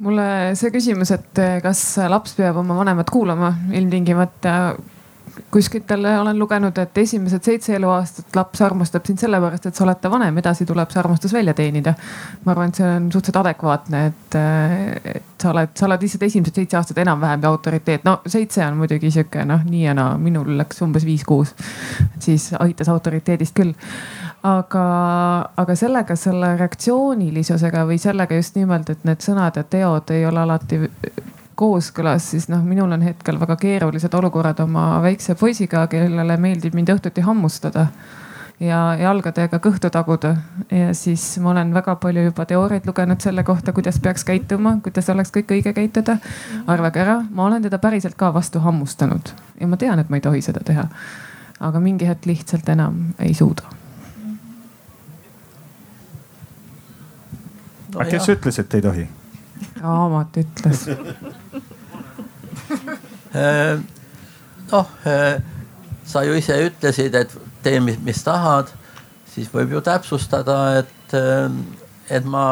mulle 0.00 0.24
see 0.56 0.70
küsimus, 0.72 1.10
et 1.12 1.40
kas 1.62 1.82
laps 2.08 2.32
peab 2.38 2.56
oma 2.56 2.76
vanemat 2.78 3.10
kuulama 3.12 3.52
ilmtingimata 3.76 4.54
kuskilt 5.50 5.90
olen 5.90 6.38
lugenud, 6.38 6.78
et 6.78 6.98
esimesed 6.98 7.44
seitse 7.44 7.74
eluaastat 7.76 8.36
laps 8.36 8.62
armastab 8.62 9.06
sind 9.06 9.22
sellepärast, 9.22 9.66
et 9.66 9.78
sa 9.78 9.84
oled 9.84 10.00
ta 10.00 10.10
vanem, 10.10 10.38
edasi 10.42 10.66
tuleb 10.68 10.90
see 10.92 11.00
armastus 11.02 11.32
välja 11.32 11.54
teenida. 11.54 11.94
ma 12.44 12.52
arvan, 12.52 12.68
et 12.68 12.80
see 12.80 12.86
on 12.86 13.10
suhteliselt 13.12 13.40
adekvaatne, 13.42 14.04
et, 14.06 14.38
et 15.14 15.42
sa 15.42 15.50
oled, 15.50 15.74
sa 15.74 15.86
oled 15.86 16.06
lihtsalt 16.06 16.26
esimesed 16.28 16.60
seitse 16.60 16.76
aastat 16.76 16.98
enam-vähem 17.04 17.44
autoriteet. 17.50 18.04
no 18.04 18.20
seitse 18.26 18.64
on 18.66 18.80
muidugi 18.80 19.10
sihuke 19.10 19.44
noh, 19.44 19.64
nii 19.64 19.84
ja 19.84 19.94
naa, 19.94 20.16
minul 20.18 20.56
läks 20.58 20.82
umbes 20.82 21.06
viis-kuus. 21.08 21.54
siis 22.18 22.50
aitas 22.58 22.88
autoriteedist 22.88 23.56
küll 23.56 23.74
aga, 24.42 24.84
aga 25.56 25.76
sellega, 25.76 26.16
selle 26.16 26.54
reaktsioonilisusega 26.60 27.84
või 27.88 27.98
sellega 28.00 28.38
just 28.38 28.56
nimelt, 28.56 28.90
et 28.90 29.04
need 29.04 29.24
sõnad 29.24 29.56
ja 29.56 29.64
teod 29.64 30.10
ei 30.14 30.26
ole 30.26 30.44
alati 30.44 30.80
kooskõlas, 31.60 32.30
siis 32.32 32.48
noh, 32.48 32.62
minul 32.64 32.92
on 32.96 33.04
hetkel 33.04 33.36
väga 33.40 33.56
keerulised 33.60 34.14
olukorrad 34.16 34.62
oma 34.64 34.86
väikse 35.04 35.36
poisiga, 35.36 35.84
kellele 35.92 36.36
meeldib 36.40 36.76
mind 36.78 36.92
õhtuti 36.94 37.24
hammustada 37.26 37.88
ja 38.60 38.78
jalgadega 39.00 39.58
kõhtu 39.62 39.90
taguda. 39.92 40.34
ja 40.70 40.94
siis 40.94 41.24
ma 41.40 41.50
olen 41.50 41.74
väga 41.74 41.96
palju 41.96 42.24
juba 42.28 42.44
teooriaid 42.46 42.86
lugenud 42.86 43.20
selle 43.20 43.44
kohta, 43.44 43.72
kuidas 43.72 44.00
peaks 44.00 44.24
käituma, 44.24 44.76
kuidas 44.82 45.08
oleks 45.10 45.32
kõik 45.36 45.52
õige 45.56 45.72
käituda. 45.76 46.16
arvage 46.66 47.00
ära, 47.00 47.20
ma 47.30 47.44
olen 47.44 47.62
teda 47.62 47.78
päriselt 47.78 48.16
ka 48.16 48.34
vastu 48.34 48.60
hammustanud 48.60 49.32
ja 49.60 49.66
ma 49.66 49.76
tean, 49.76 49.98
et 49.98 50.08
ma 50.08 50.16
ei 50.16 50.20
tohi 50.20 50.42
seda 50.42 50.64
teha. 50.64 50.88
aga 51.60 51.80
mingi 51.80 52.08
hetk 52.08 52.26
lihtsalt 52.26 52.68
enam 52.68 53.14
ei 53.18 53.34
suuda 53.34 53.62
no,. 57.92 58.00
aga 58.00 58.10
kes 58.10 58.28
jah. 58.28 58.36
ütles, 58.36 58.58
et 58.58 58.74
ei 58.74 58.82
tohi? 58.82 59.08
Raamat 59.80 60.36
ütles 60.42 60.86
äh, 63.34 63.78
noh, 64.72 64.86
äh, 65.06 65.40
sa 66.04 66.22
ju 66.26 66.34
ise 66.38 66.56
ütlesid, 66.66 67.14
et 67.14 67.34
tee, 67.64 67.80
mis, 67.82 67.98
mis 68.02 68.22
tahad, 68.26 68.70
siis 69.30 69.50
võib 69.52 69.76
ju 69.76 69.82
täpsustada, 69.84 70.58
et, 70.82 71.14
äh, 71.16 71.50
et 72.10 72.26
ma, 72.26 72.46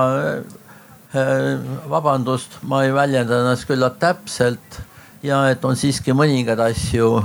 vabandust, 1.89 2.59
ma 2.68 2.83
ei 2.85 2.93
väljenda 2.93 3.39
ennast 3.41 3.64
küllalt 3.64 3.97
täpselt 3.97 4.76
ja 5.24 5.39
et 5.49 5.62
on 5.64 5.72
siiski 5.72 6.12
mõningaid 6.12 6.61
asju, 6.61 7.22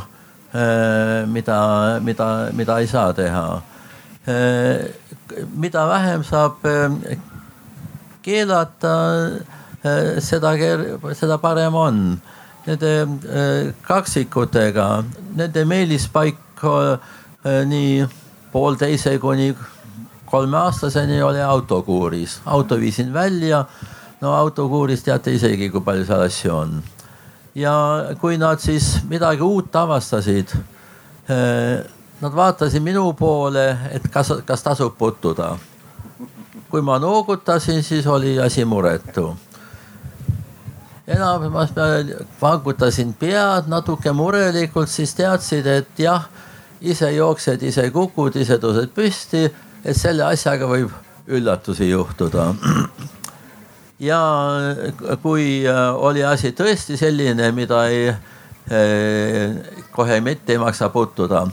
mida, 1.27 1.57
mida, 1.99 2.27
mida 2.55 2.77
ei 2.79 2.87
saa 2.87 3.11
teha. 3.17 3.43
mida 5.59 5.83
vähem 5.89 6.23
saab 6.23 6.63
keelata 8.23 8.93
seda, 10.19 10.53
seda 11.13 11.37
parem 11.37 11.75
on. 11.75 11.99
Nende 12.63 12.91
äh, 13.03 13.73
kaksikutega, 13.83 15.03
nende 15.35 15.65
meelispaik 15.67 16.63
äh, 16.63 17.09
nii 17.67 18.05
poolteise 18.53 19.17
kuni 19.19 19.49
kolmeaastaseni 20.31 21.21
oli 21.21 21.41
autokuuris, 21.41 22.39
auto 22.45 22.79
viisin 22.79 23.13
välja. 23.13 23.65
no 24.21 24.33
autokuuris 24.33 25.03
teate 25.03 25.33
isegi, 25.35 25.69
kui 25.69 25.81
palju 25.81 26.05
seal 26.05 26.21
asju 26.21 26.55
on. 26.55 26.83
ja 27.55 27.73
kui 28.21 28.37
nad 28.37 28.59
siis 28.59 29.03
midagi 29.09 29.41
uut 29.41 29.75
avastasid, 29.75 30.55
nad 32.21 32.35
vaatasid 32.35 32.81
minu 32.81 33.13
poole, 33.13 33.77
et 33.91 34.07
kas, 34.09 34.31
kas 34.45 34.63
tasub 34.63 34.95
puttuda. 34.97 35.57
kui 36.69 36.81
ma 36.81 36.99
noogutasin, 36.99 37.83
siis 37.83 38.07
oli 38.07 38.39
asi 38.39 38.65
muretu 38.65 39.35
enamus 41.07 41.73
vangutasin 42.41 43.13
pead 43.19 43.67
natuke 43.67 44.11
murelikult, 44.11 44.89
siis 44.89 45.13
teadsid, 45.15 45.67
et 45.67 45.99
jah, 45.99 46.27
ise 46.81 47.11
jooksed, 47.11 47.63
ise 47.63 47.89
kukud, 47.91 48.35
ise 48.39 48.59
tõused 48.61 48.93
püsti, 48.95 49.47
et 49.83 49.97
selle 49.97 50.25
asjaga 50.27 50.67
võib 50.67 50.93
üllatusi 51.27 51.89
juhtuda. 51.89 52.53
ja 54.09 54.21
kui 55.23 55.63
äh, 55.67 55.83
oli 55.95 56.23
asi 56.23 56.53
tõesti 56.55 56.97
selline, 56.99 57.51
mida 57.55 57.85
ei, 57.91 58.07
äh, 58.11 59.81
kohe 59.91 60.21
mitte 60.23 60.55
ei 60.55 60.61
maksa 60.61 60.89
puttuda, 60.93 61.45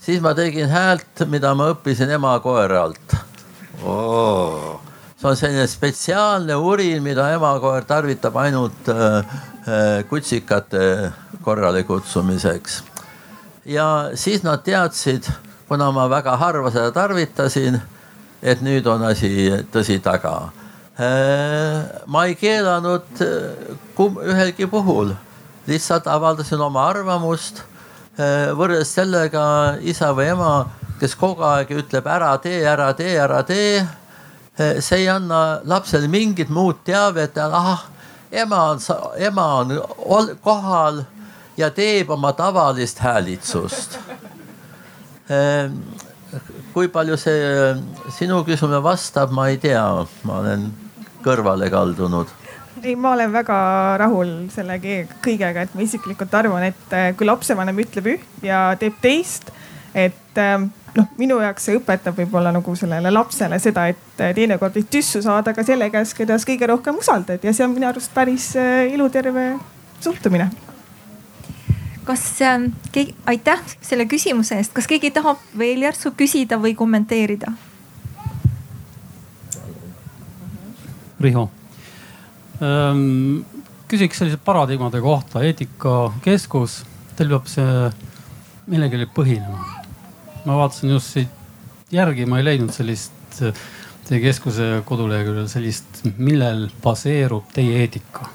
siis 0.00 0.22
ma 0.22 0.34
tegin 0.34 0.70
häält, 0.70 1.26
mida 1.26 1.54
ma 1.58 1.72
õppisin 1.74 2.10
ema 2.18 2.38
koeralt 2.42 3.18
oh 3.86 4.89
see 5.20 5.28
on 5.28 5.36
selline 5.36 5.66
spetsiaalne 5.68 6.56
urin, 6.56 7.02
mida 7.02 7.26
emakoer 7.34 7.84
tarvitab 7.84 8.36
ainult 8.40 8.88
äh, 8.88 9.18
äh, 9.68 10.04
kutsikate 10.08 11.12
korrale 11.42 11.82
kutsumiseks. 11.84 12.82
ja 13.64 14.10
siis 14.14 14.42
nad 14.42 14.62
teadsid, 14.64 15.28
kuna 15.68 15.90
ma 15.92 16.08
väga 16.10 16.36
harva 16.36 16.70
seda 16.70 16.90
tarvitasin, 16.92 17.80
et 18.42 18.62
nüüd 18.64 18.86
on 18.86 19.04
asi 19.04 19.50
tõsi 19.72 20.00
taga. 20.00 20.52
Äh, 20.96 21.84
ma 22.06 22.24
ei 22.24 22.34
keelanud 22.34 23.20
ühelgi 24.00 24.66
puhul, 24.66 25.12
lihtsalt 25.66 26.08
avaldasin 26.08 26.60
oma 26.60 26.88
arvamust 26.88 27.66
võrreldes 28.56 28.90
sellega 28.92 29.42
isa 29.80 30.10
või 30.16 30.32
ema, 30.32 30.52
kes 31.00 31.14
kogu 31.16 31.44
aeg 31.44 31.70
ütleb 31.72 32.08
ära 32.08 32.34
tee, 32.42 32.64
ära 32.68 32.90
tee, 32.96 33.14
ära 33.16 33.44
tee 33.48 33.84
see 34.80 35.02
ei 35.02 35.08
anna 35.08 35.60
lapsele 35.64 36.08
mingit 36.08 36.50
muud 36.52 36.82
teavet, 36.84 37.38
ahah, 37.38 37.86
ema 38.32 38.62
on, 38.72 38.82
ema 39.16 39.46
on 39.54 40.36
kohal 40.42 41.02
ja 41.56 41.70
teeb 41.70 42.10
oma 42.10 42.32
tavalist 42.36 43.00
häälitsust. 43.04 43.98
Eh, 45.30 45.70
kui 46.74 46.88
palju 46.88 47.16
see 47.18 47.74
sinu 48.14 48.42
küsimusele 48.46 48.82
vastab, 48.84 49.32
ma 49.34 49.48
ei 49.50 49.58
tea, 49.62 49.84
ma 50.28 50.42
olen 50.42 50.68
kõrvale 51.24 51.70
kaldunud? 51.72 52.36
ei, 52.80 52.94
ma 52.96 53.12
olen 53.12 53.32
väga 53.32 53.56
rahul 54.00 54.30
selle 54.52 54.78
kõigega, 54.80 55.66
et 55.66 55.74
ma 55.76 55.84
isiklikult 55.84 56.34
arvan, 56.34 56.64
et 56.70 56.94
äh, 56.96 57.10
kui 57.16 57.28
lapsevanem 57.28 57.82
ütleb 57.82 58.06
üht 58.14 58.46
ja 58.46 58.70
teeb 58.80 58.96
teist, 59.02 59.50
et 59.92 60.40
ähm, 60.40 60.70
noh, 60.96 61.08
minu 61.20 61.38
jaoks 61.42 61.68
see 61.68 61.76
õpetab 61.78 62.16
võib-olla 62.18 62.52
nagu 62.54 62.74
sellele 62.78 63.12
lapsele 63.12 63.58
seda, 63.62 63.86
et 63.90 64.00
teinekord 64.36 64.76
võib 64.78 64.88
tüssu 64.92 65.22
saada 65.24 65.54
ka 65.56 65.64
selle 65.66 65.90
käest, 65.92 66.16
keda 66.18 66.38
sa 66.38 66.48
kõige 66.48 66.68
rohkem 66.70 66.98
usaldad 67.00 67.44
ja 67.44 67.54
see 67.54 67.66
on 67.66 67.74
minu 67.76 67.88
arust 67.90 68.12
päris 68.14 68.52
iluterve 68.90 69.52
suhtumine. 70.00 70.50
kas 72.04 72.22
äh, 72.42 72.66
keegi, 72.92 73.14
aitäh 73.26 73.60
selle 73.80 74.06
küsimuse 74.10 74.56
eest, 74.58 74.72
kas 74.74 74.88
keegi 74.90 75.12
tahab 75.14 75.42
veel 75.58 75.84
järsku 75.84 76.14
küsida 76.18 76.58
või 76.58 76.74
kommenteerida? 76.74 77.52
Riho 81.20 81.50
ähm,, 82.64 83.42
küsiks 83.90 84.22
sellise 84.22 84.38
paradigmade 84.44 85.02
kohta, 85.04 85.44
eetikakeskus, 85.44 86.80
teil 87.18 87.34
peab 87.34 87.50
see 87.50 87.90
millelegi 88.70 89.10
põhinema 89.14 89.79
ma 90.46 90.56
vaatasin 90.60 90.94
just 90.94 91.14
siit 91.16 91.92
järgi, 91.94 92.26
ma 92.26 92.40
ei 92.40 92.46
leidnud 92.46 92.74
sellist 92.74 93.42
teie 94.10 94.20
keskuse 94.24 94.68
koduleheküljel 94.88 95.48
sellist, 95.50 96.02
millel 96.18 96.66
baseerub 96.82 97.50
teie 97.54 97.82
eetika. 97.84 98.26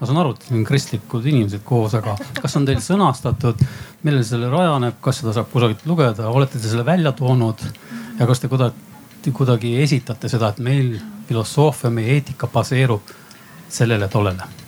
ma 0.00 0.08
saan 0.08 0.18
aru, 0.18 0.32
et 0.34 0.46
siin 0.48 0.58
on 0.58 0.64
kristlikud 0.66 1.26
inimesed 1.30 1.62
koos, 1.66 1.94
aga 1.94 2.16
kas 2.40 2.56
on 2.58 2.64
teil 2.66 2.80
sõnastatud, 2.82 3.60
millel 4.02 4.24
selle 4.26 4.48
rajaneb, 4.50 4.96
kas 5.04 5.20
seda 5.22 5.34
saab 5.36 5.52
kusagilt 5.52 5.84
lugeda, 5.86 6.26
olete 6.26 6.58
te 6.58 6.66
selle 6.66 6.86
välja 6.86 7.12
toonud 7.14 7.62
ja 8.18 8.26
kas 8.26 8.42
te 8.42 8.50
kuidagi, 8.50 9.30
kuidagi 9.30 9.76
esitate 9.84 10.32
seda, 10.32 10.50
et 10.50 10.58
meil 10.58 10.96
filosoofia, 11.28 11.92
meie 11.94 12.18
eetika 12.18 12.50
baseerub 12.50 13.14
sellele 13.70 14.10
tollele? 14.10 14.61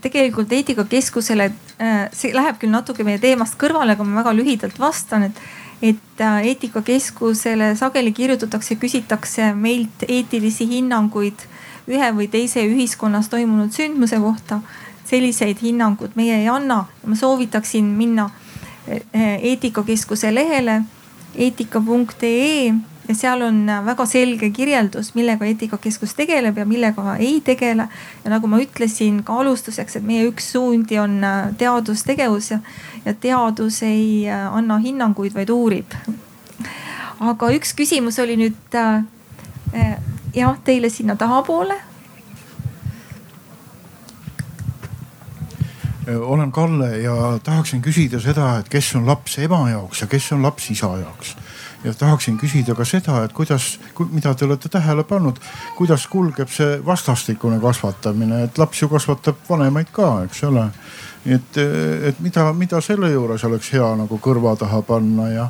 Tegelikult 0.00 0.52
Eetikakeskusele, 0.52 1.50
äh, 1.80 2.06
see 2.12 2.32
läheb 2.34 2.60
küll 2.60 2.72
natuke 2.72 3.04
meie 3.06 3.20
teemast 3.22 3.58
kõrvale, 3.60 3.96
aga 3.96 4.04
ma 4.04 4.20
väga 4.20 4.34
lühidalt 4.36 4.78
vastan, 4.80 5.28
et, 5.30 5.40
et 5.82 6.20
äh, 6.20 6.38
Eetikakeskusele 6.52 7.72
sageli 7.80 8.12
kirjutatakse, 8.12 8.76
küsitakse 8.80 9.52
meilt 9.54 10.06
eetilisi 10.08 10.68
hinnanguid 10.70 11.46
ühe 11.90 12.12
või 12.14 12.28
teise 12.30 12.62
ühiskonnas 12.68 13.30
toimunud 13.32 13.72
sündmuse 13.74 14.20
kohta. 14.22 14.62
selliseid 15.12 15.58
hinnanguid 15.60 16.14
meie 16.16 16.38
ei 16.40 16.48
anna. 16.48 16.86
ma 17.06 17.16
soovitaksin 17.16 17.84
minna 17.84 18.30
Eetikakeskuse 19.42 20.34
lehele 20.34 20.82
eetika.ee 21.34 22.91
ja 23.12 23.18
seal 23.18 23.42
on 23.44 23.66
väga 23.86 24.06
selge 24.08 24.48
kirjeldus, 24.50 25.12
millega 25.14 25.44
Eetikakeskus 25.44 26.14
tegeleb 26.16 26.56
ja 26.58 26.64
millega 26.66 27.16
ei 27.16 27.40
tegele. 27.44 27.88
ja 28.24 28.30
nagu 28.30 28.48
ma 28.48 28.60
ütlesin 28.62 29.22
ka 29.24 29.40
alustuseks, 29.42 29.96
et 29.96 30.06
meie 30.06 30.24
üks 30.30 30.52
suundi 30.52 30.98
on 30.98 31.20
äh, 31.24 31.52
teadustegevus 31.58 32.50
ja, 32.50 32.58
ja 33.04 33.14
teadus 33.14 33.82
ei 33.82 34.28
äh, 34.28 34.48
anna 34.56 34.78
hinnanguid, 34.78 35.34
vaid 35.34 35.50
uurib. 35.50 35.94
aga 37.20 37.52
üks 37.52 37.76
küsimus 37.76 38.18
oli 38.22 38.38
nüüd 38.40 38.76
äh, 38.80 39.04
jah, 40.34 40.56
teile 40.64 40.90
sinna 40.90 41.16
tahapoole 41.16 41.76
olen 46.18 46.52
Kalle 46.52 46.98
ja 46.98 47.38
tahaksin 47.44 47.82
küsida 47.82 48.18
seda, 48.20 48.56
et 48.58 48.68
kes 48.68 48.94
on 48.98 49.06
laps 49.06 49.38
ema 49.38 49.68
jaoks 49.70 50.00
ja 50.02 50.06
kes 50.10 50.32
on 50.32 50.42
laps 50.42 50.70
isa 50.70 50.96
jaoks 50.98 51.36
ja 51.84 51.94
tahaksin 51.94 52.38
küsida 52.38 52.74
ka 52.74 52.84
seda, 52.84 53.22
et 53.24 53.32
kuidas, 53.32 53.78
mida 54.10 54.34
te 54.34 54.44
olete 54.44 54.68
tähele 54.68 55.04
pannud, 55.04 55.38
kuidas 55.76 56.06
kulgeb 56.06 56.50
see 56.50 56.78
vastastikune 56.86 57.60
kasvatamine, 57.60 58.44
et 58.46 58.58
laps 58.58 58.82
ju 58.82 58.88
kasvatab 58.88 59.42
vanemaid 59.48 59.90
ka, 59.92 60.12
eks 60.26 60.44
ole. 60.44 60.68
et, 61.26 61.58
et 62.08 62.20
mida, 62.20 62.52
mida 62.52 62.80
selle 62.80 63.10
juures 63.10 63.44
oleks 63.44 63.72
hea 63.72 63.94
nagu 63.96 64.18
kõrva 64.18 64.56
taha 64.58 64.82
panna 64.82 65.28
ja, 65.30 65.48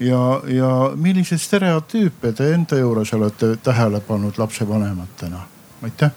ja, 0.00 0.22
ja 0.52 0.70
milliseid 0.96 1.40
stereotüüpe 1.40 2.32
te 2.32 2.52
enda 2.54 2.78
juures 2.78 3.12
olete 3.12 3.56
tähele 3.62 4.00
pannud 4.00 4.38
lapsevanematena? 4.38 5.44
aitäh 5.82 6.10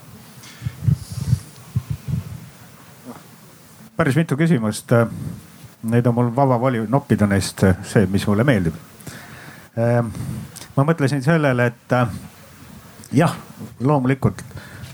päris 3.96 4.16
mitu 4.16 4.34
küsimust. 4.38 4.90
Neid 5.84 6.06
on 6.10 6.16
mul 6.16 6.30
vaba 6.36 6.58
voli 6.62 6.80
noppida 6.90 7.28
neist 7.30 7.62
see, 7.86 8.08
mis 8.10 8.26
mulle 8.28 8.44
meeldib 8.46 8.91
ma 10.76 10.84
mõtlesin 10.84 11.24
sellele, 11.24 11.66
et 11.72 11.94
äh, 11.94 12.10
jah, 13.12 13.36
loomulikult 13.80 14.44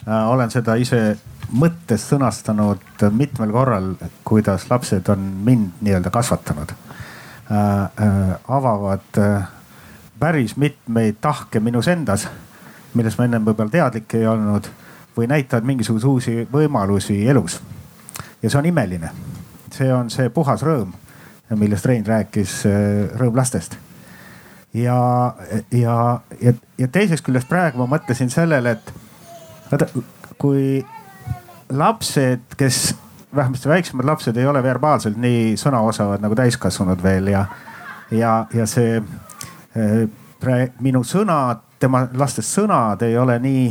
äh, 0.07 0.29
olen 0.29 0.51
seda 0.51 0.75
ise 0.75 1.17
mõttes 1.57 2.03
sõnastanud 2.09 3.05
mitmel 3.15 3.53
korral, 3.55 3.93
kuidas 4.27 4.67
lapsed 4.69 5.07
on 5.13 5.29
mind 5.45 5.79
nii-öelda 5.85 6.11
kasvatanud. 6.11 6.73
Äh, 6.73 8.01
avavad 8.47 9.21
päris 10.19 10.57
mitmeid 10.57 11.21
tahke 11.21 11.59
minus 11.63 11.87
endas, 11.87 12.27
millest 12.93 13.19
ma 13.19 13.27
ennem 13.29 13.45
võib-olla 13.47 13.71
teadlik 13.71 14.17
ei 14.17 14.27
olnud 14.27 14.67
või 15.17 15.29
näitavad 15.29 15.65
mingisuguseid 15.65 16.09
uusi 16.09 16.47
võimalusi 16.51 17.21
elus. 17.29 17.61
ja 18.41 18.49
see 18.49 18.59
on 18.59 18.65
imeline. 18.65 19.09
see 19.71 19.93
on 19.93 20.09
see 20.09 20.29
puhas 20.29 20.61
rõõm, 20.61 20.93
millest 21.55 21.85
Rein 21.85 22.05
rääkis, 22.05 22.63
rõõm 23.17 23.35
lastest 23.35 23.77
ja, 24.83 25.33
ja, 25.71 26.19
ja, 26.41 26.53
ja 26.77 26.87
teisest 26.87 27.25
küljest 27.25 27.49
praegu 27.49 27.81
ma 27.81 27.97
mõtlesin 27.97 28.29
sellele, 28.33 28.77
et 28.77 28.93
vaata, 29.71 29.87
kui 30.37 30.85
lapsed, 31.69 32.43
kes 32.57 32.95
vähemasti 33.35 33.69
väiksemad 33.69 34.05
lapsed 34.05 34.37
ei 34.37 34.47
ole 34.47 34.63
verbaalselt 34.63 35.17
nii 35.17 35.55
sõnaosavad 35.59 36.23
nagu 36.23 36.35
täiskasvanud 36.35 37.03
veel 37.03 37.31
ja, 37.33 37.45
ja, 38.11 38.45
ja 38.53 38.67
see 38.69 39.01
äh, 39.01 40.69
minu 40.79 41.03
sõnad, 41.03 41.63
tema 41.79 42.05
lastest 42.17 42.53
sõnad 42.55 43.03
ei 43.05 43.17
ole 43.17 43.39
nii, 43.43 43.65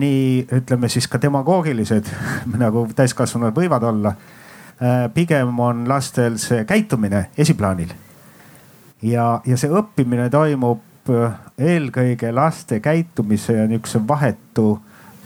nii 0.00 0.46
ütleme 0.60 0.88
siis 0.92 1.08
ka 1.08 1.20
demagoogilised 1.22 2.10
nagu 2.64 2.88
täiskasvanud 2.96 3.54
võivad 3.56 3.86
olla 3.90 4.14
äh,. 4.14 5.06
pigem 5.14 5.60
on 5.60 5.88
lastel 5.88 6.38
see 6.42 6.64
käitumine 6.64 7.28
esiplaanil 7.38 7.94
ja, 9.04 9.40
ja 9.46 9.56
see 9.60 9.70
õppimine 9.70 10.30
toimub 10.32 11.10
äh, 11.12 11.32
eelkõige 11.58 12.32
laste 12.32 12.80
käitumise 12.80 13.66
niisuguse 13.68 14.00
vahetu, 14.08 14.80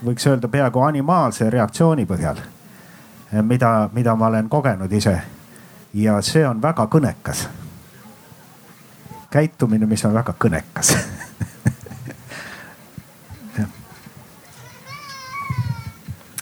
võiks 0.05 0.27
öelda 0.27 0.49
peaaegu 0.51 0.81
animaalse 0.87 1.51
reaktsiooni 1.51 2.07
põhjal. 2.07 2.37
Äh, 2.39 3.43
mida, 3.43 3.91
mida 3.93 4.17
ma 4.17 4.27
olen 4.33 4.49
kogenud 4.49 4.93
ise. 4.93 5.21
ja 5.95 6.23
see 6.23 6.47
on 6.47 6.63
väga 6.63 6.87
kõnekas. 6.87 7.49
käitumine, 9.31 9.87
mis 9.87 10.05
on 10.05 10.15
väga 10.15 10.35
kõnekas 10.39 10.97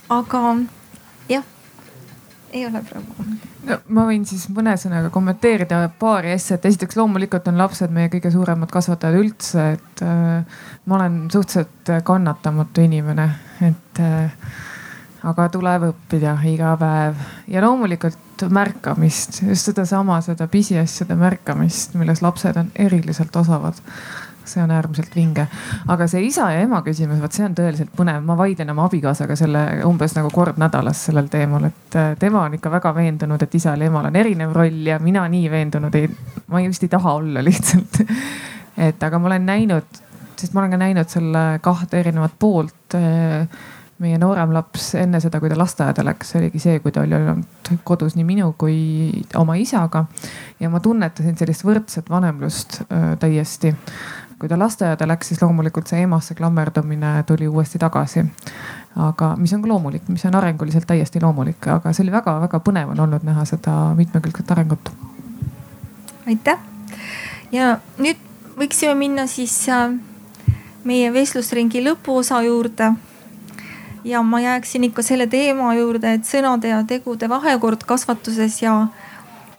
aga 0.09 0.57
ei 2.57 2.67
ole 2.67 2.83
praegu 2.87 3.27
no 3.67 3.79
ma 3.89 4.05
võin 4.09 4.25
siis 4.29 4.47
mõne 4.55 4.77
sõnaga 4.81 5.11
kommenteerida 5.15 5.81
paari 6.01 6.35
asja, 6.37 6.59
et 6.59 6.69
esiteks 6.71 6.99
loomulikult 6.99 7.49
on 7.51 7.59
lapsed 7.61 7.93
meie 7.95 8.11
kõige 8.13 8.31
suuremad 8.35 8.71
kasvatajad 8.73 9.19
üldse, 9.21 9.67
et 9.77 10.05
äh, 10.07 10.63
ma 10.87 10.99
olen 11.01 11.19
suhteliselt 11.33 11.93
kannatamatu 12.07 12.85
inimene, 12.87 13.29
et 13.67 14.03
äh, 14.03 14.53
aga 15.27 15.49
tuleb 15.53 15.89
õppida 15.91 16.37
iga 16.47 16.75
päev. 16.81 17.19
Ja 17.51 17.65
loomulikult 17.65 18.47
märkamist, 18.53 19.41
just 19.47 19.71
sedasama, 19.71 20.21
seda 20.25 20.47
pisiasjade 20.51 21.17
märkamist, 21.19 21.97
milles 21.99 22.23
lapsed 22.23 22.59
on 22.61 22.71
eriliselt 22.87 23.37
osavad 23.37 23.81
see 24.49 24.63
on 24.63 24.71
äärmiselt 24.71 25.15
vinge. 25.17 25.47
aga 25.89 26.09
see 26.11 26.25
isa 26.27 26.51
ja 26.55 26.65
ema 26.65 26.83
küsimus, 26.87 27.21
vot 27.23 27.37
see 27.37 27.47
on 27.47 27.55
tõeliselt 27.59 27.93
põnev, 27.97 28.23
ma 28.27 28.37
vaidlen 28.39 28.71
oma 28.75 28.87
abikaasaga 28.91 29.37
selle 29.39 29.65
umbes 29.87 30.17
nagu 30.19 30.31
kord 30.35 30.61
nädalas 30.63 31.07
sellel 31.09 31.31
teemal, 31.33 31.69
et 31.71 31.99
äh, 31.99 32.13
tema 32.19 32.47
on 32.47 32.59
ikka 32.59 32.73
väga 32.79 32.95
veendunud, 32.97 33.43
et 33.43 33.55
isal 33.59 33.81
ja 33.81 33.91
emal 33.93 34.11
on 34.11 34.17
erinev 34.17 34.55
roll 34.57 34.83
ja 34.87 34.99
mina 35.03 35.27
nii 35.29 35.51
veendunud 35.51 35.95
ei, 35.99 36.11
ma 36.53 36.65
just 36.65 36.87
ei 36.87 36.93
taha 36.93 37.17
olla 37.21 37.45
lihtsalt 37.49 38.03
et 38.77 39.03
aga 39.03 39.19
ma 39.19 39.31
olen 39.31 39.47
näinud, 39.49 40.03
sest 40.37 40.55
ma 40.55 40.63
olen 40.63 40.77
ka 40.77 40.81
näinud 40.81 41.11
selle 41.11 41.47
kahte 41.65 42.01
erinevat 42.01 42.37
poolt 42.39 42.97
äh, 42.99 43.49
meie 44.03 44.19
noorem 44.21 44.53
laps 44.53 44.91
enne 45.01 45.21
seda, 45.25 45.41
kui 45.41 45.49
ta 45.49 45.57
lasteaeda 45.57 46.05
läks, 46.05 46.35
oligi 46.37 46.61
see, 46.61 46.81
kui 46.85 46.93
ta 46.93 47.05
oli 47.07 47.17
olnud 47.17 47.71
kodus 47.89 48.17
nii 48.19 48.27
minu 48.29 48.51
kui 48.59 48.77
oma 49.41 49.57
isaga. 49.61 50.05
ja 50.61 50.71
ma 50.73 50.81
tunnetasin 50.85 51.37
sellist 51.39 51.65
võrdset 51.65 52.11
vanemlust 52.13 52.83
äh, 52.87 53.15
täiesti 53.21 53.73
kui 54.39 54.49
ta 54.49 54.59
lasteaeda 54.59 55.09
läks, 55.09 55.29
siis 55.29 55.43
loomulikult 55.43 55.89
see 55.89 56.03
emasse 56.05 56.35
klammerdumine 56.35 57.23
tuli 57.27 57.49
uuesti 57.49 57.79
tagasi. 57.79 58.25
aga 58.97 59.35
mis 59.37 59.53
on 59.53 59.63
ka 59.63 59.69
loomulik, 59.69 60.09
mis 60.09 60.25
on 60.25 60.35
arenguliselt 60.35 60.87
täiesti 60.87 61.21
loomulik, 61.23 61.69
aga 61.69 61.93
see 61.93 62.05
oli 62.05 62.13
väga-väga 62.13 62.61
põnev 62.61 62.93
on 62.95 63.01
olnud 63.01 63.25
näha 63.25 63.45
seda 63.45 63.95
mitmekülgset 63.95 64.51
arengut. 64.51 64.93
aitäh 66.27 66.59
ja 67.53 67.79
nüüd 67.99 68.21
võiksime 68.59 68.95
minna 68.99 69.27
siis 69.31 69.57
äh, 69.69 69.93
meie 70.85 71.13
vestlusringi 71.13 71.83
lõpuosa 71.85 72.43
juurde. 72.47 72.93
ja 74.05 74.23
ma 74.23 74.41
jääksin 74.41 74.85
ikka 74.85 75.03
selle 75.03 75.27
teema 75.27 75.75
juurde, 75.75 76.13
et 76.15 76.25
sõnade 76.25 76.71
ja 76.71 76.83
tegude 76.87 77.29
vahekord 77.29 77.83
kasvatuses 77.85 78.63
ja, 78.63 78.87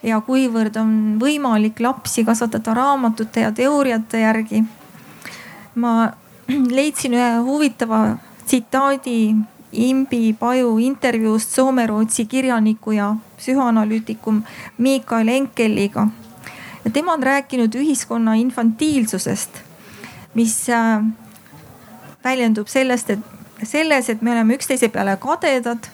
ja 0.08 0.22
kuivõrd 0.24 0.78
on 0.80 0.92
võimalik 1.22 1.82
lapsi 1.84 2.24
kasvatada 2.28 2.74
raamatute 2.78 3.44
ja 3.44 3.52
teooriate 3.52 4.24
järgi. 4.24 4.64
ma 5.76 6.12
leidsin 6.78 7.14
ühe 7.14 7.38
huvitava 7.44 8.18
tsitaadi 8.46 9.36
Imbi 9.72 10.34
Paju 10.34 10.78
intervjuust 10.80 11.52
Soome-Rootsi 11.52 12.26
kirjaniku 12.26 12.92
ja 12.92 13.16
psühhoanalüütiku 13.38 14.34
Mikael 14.78 15.28
Enkeliga. 15.28 16.08
ja 16.86 16.92
tema 16.92 17.14
on 17.14 17.24
rääkinud 17.24 17.76
ühiskonna 17.76 18.34
infantiilsusest, 18.34 19.52
mis 20.34 20.70
äh, 20.70 21.04
väljendub 22.24 22.68
sellest, 22.68 23.10
et 23.10 23.20
selles, 23.64 24.10
et 24.10 24.22
me 24.22 24.32
oleme 24.32 24.56
üksteise 24.56 24.90
peale 24.90 25.18
kadedad, 25.18 25.90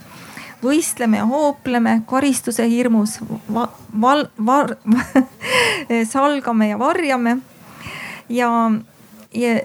võistleme 0.64 1.20
ja 1.22 1.28
hoopleme 1.30 2.02
karistuse 2.10 2.68
hirmus 2.70 3.20
va, 3.54 3.68
val, 4.02 4.28
var, 4.38 4.76
salgame 6.14 6.70
ja 6.70 6.80
varjame. 6.80 7.38
ja, 8.30 8.50
ja 9.34 9.56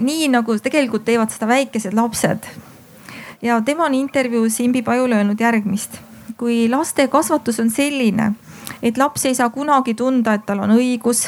nii 0.00 0.28
nagu 0.34 0.58
tegelikult 0.58 1.04
teevad 1.04 1.32
seda 1.34 1.48
väikesed 1.50 1.94
lapsed 1.94 2.48
ja 3.42 3.60
tema 3.60 3.86
on 3.86 3.94
intervjuus 3.94 4.60
Imbi 4.60 4.82
Pajule 4.82 5.16
öelnud 5.16 5.40
järgmist. 5.40 5.98
kui 6.38 6.68
laste 6.70 7.08
kasvatus 7.08 7.60
on 7.60 7.70
selline, 7.70 8.32
et 8.82 8.98
laps 8.98 9.24
ei 9.26 9.34
saa 9.34 9.50
kunagi 9.50 9.94
tunda, 9.94 10.34
et 10.34 10.44
tal 10.46 10.60
on 10.62 10.70
õigus 10.70 11.24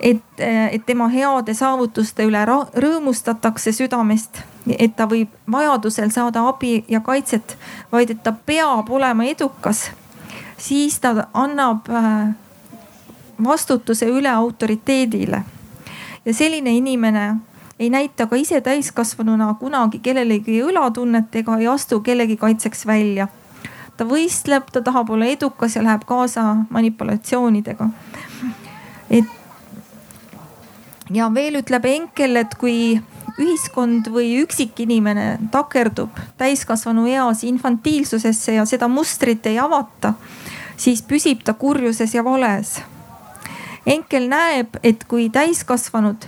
et, 0.00 0.40
et 0.70 0.86
tema 0.86 1.08
heade 1.08 1.54
saavutuste 1.54 2.26
üle 2.26 2.44
rõõmustatakse 2.46 3.72
südamest, 3.72 4.42
et 4.78 4.96
ta 4.96 5.06
võib 5.10 5.32
vajadusel 5.50 6.10
saada 6.10 6.46
abi 6.48 6.84
ja 6.88 7.00
kaitset, 7.00 7.56
vaid 7.92 8.10
et 8.10 8.22
ta 8.22 8.32
peab 8.32 8.90
olema 8.90 9.24
edukas, 9.24 9.90
siis 10.58 10.98
ta 11.00 11.28
annab 11.32 11.88
äh, 11.90 12.34
vastutuse 13.44 14.06
üle 14.06 14.30
autoriteedile. 14.30 15.42
ja 16.24 16.34
selline 16.34 16.70
inimene 16.76 17.36
ei 17.78 17.90
näita 17.90 18.26
ka 18.26 18.36
ise 18.36 18.60
täiskasvanuna 18.60 19.54
kunagi 19.60 19.98
kellelegi 19.98 20.62
õlatunnet 20.62 21.34
ega 21.36 21.58
ei 21.58 21.66
astu 21.68 22.00
kellegi 22.00 22.36
kaitseks 22.36 22.86
välja. 22.86 23.28
ta 23.96 24.04
võistleb, 24.04 24.70
ta 24.72 24.82
tahab 24.82 25.10
olla 25.10 25.24
edukas 25.24 25.76
ja 25.76 25.82
läheb 25.82 26.04
kaasa 26.06 26.56
manipulatsioonidega. 26.70 27.88
et 29.10 29.43
ja 31.10 31.28
veel 31.34 31.60
ütleb 31.60 31.84
Enkel, 31.88 32.36
et 32.40 32.54
kui 32.60 33.00
ühiskond 33.40 34.08
või 34.14 34.36
üksikinimene 34.44 35.50
takerdub 35.52 36.14
täiskasvanu 36.38 37.08
eas 37.10 37.42
infantiilsusesse 37.44 38.54
ja 38.58 38.64
seda 38.68 38.88
mustrit 38.88 39.46
ei 39.50 39.58
avata, 39.58 40.14
siis 40.76 41.02
püsib 41.02 41.42
ta 41.44 41.56
kurjuses 41.58 42.14
ja 42.14 42.24
vales. 42.24 42.78
Enkel 43.86 44.30
näeb, 44.30 44.78
et 44.82 45.04
kui 45.04 45.28
täiskasvanud 45.30 46.24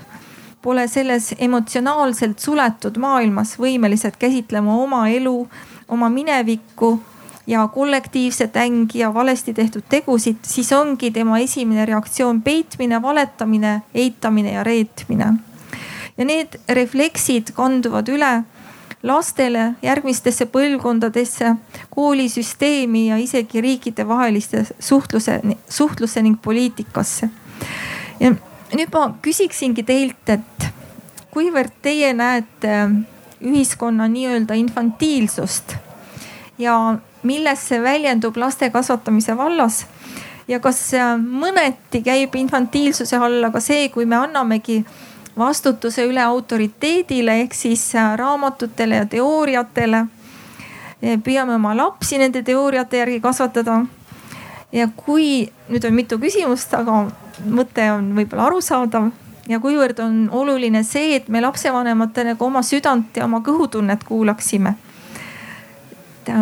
pole 0.63 0.89
selles 0.91 1.31
emotsionaalselt 1.39 2.43
suletud 2.43 2.99
maailmas 2.99 3.55
võimelised 3.61 4.19
käsitlema 4.19 4.75
oma 4.83 5.07
elu, 5.09 5.39
oma 5.89 6.11
minevikku 6.11 6.97
ja 7.47 7.69
kollektiivset 7.69 8.57
ängi 8.57 8.99
ja 8.99 9.15
valesti 9.15 9.55
tehtud 9.55 9.83
tegusid, 9.89 10.37
siis 10.43 10.73
ongi 10.73 11.11
tema 11.11 11.39
esimene 11.39 11.87
reaktsioon 11.87 12.43
peitmine, 12.43 13.03
valetamine, 13.03 13.83
eitamine 13.95 14.53
ja 14.53 14.65
reetmine. 14.65 15.33
ja 16.19 16.25
need 16.25 16.59
refleksid 16.69 17.53
kanduvad 17.53 18.09
üle 18.09 18.43
lastele, 19.03 19.75
järgmistesse 19.83 20.47
põlvkondadesse, 20.47 21.55
koolisüsteemi 21.91 23.09
ja 23.09 23.17
isegi 23.17 23.61
riikidevaheliste 23.61 24.65
suhtluse, 24.81 25.41
suhtlusse 25.69 26.23
ning 26.23 26.39
poliitikasse. 26.43 27.29
ja 28.21 28.33
nüüd 28.75 28.93
ma 28.93 29.11
küsiksingi 29.23 29.83
teilt, 29.83 30.29
et 30.29 30.71
kuivõrd 31.31 31.75
teie 31.83 32.13
näete 32.17 32.89
ühiskonna 33.45 34.09
nii-öelda 34.09 34.57
infantiilsust 34.57 35.77
ja 36.59 36.97
milles 37.27 37.69
see 37.69 37.83
väljendub 37.83 38.37
laste 38.41 38.71
kasvatamise 38.71 39.37
vallas 39.37 39.85
ja 40.49 40.61
kas 40.63 40.81
mõneti 41.19 42.03
käib 42.07 42.35
infantiilsuse 42.39 43.19
alla 43.19 43.51
ka 43.51 43.61
see, 43.61 43.89
kui 43.91 44.07
me 44.07 44.17
annamegi 44.17 44.85
vastutuse 45.39 46.07
üle 46.09 46.23
autoriteedile 46.23 47.41
ehk 47.43 47.55
siis 47.55 47.93
raamatutele 48.17 49.03
ja 49.03 49.07
teooriatele. 49.07 50.07
püüame 51.25 51.55
oma 51.55 51.75
lapsi 51.77 52.19
nende 52.19 52.43
teooriate 52.43 52.97
järgi 52.97 53.21
kasvatada. 53.21 53.85
ja 54.73 54.89
kui 54.97 55.53
nüüd 55.69 55.85
on 55.87 55.95
mitu 55.95 56.19
küsimust, 56.19 56.75
aga 56.75 57.07
mõte 57.45 57.91
on 57.93 58.15
võib-olla 58.17 58.47
arusaadav 58.47 59.11
ja 59.49 59.61
kuivõrd 59.61 59.99
on 60.03 60.29
oluline 60.33 60.83
see, 60.83 61.17
et 61.17 61.29
me 61.29 61.41
lapsevanematena 61.41 62.37
ka 62.37 62.45
oma 62.45 62.63
südant 62.63 63.17
ja 63.17 63.25
oma 63.25 63.41
kõhutunnet 63.41 64.05
kuulaksime. 64.05 64.75
et 66.27 66.33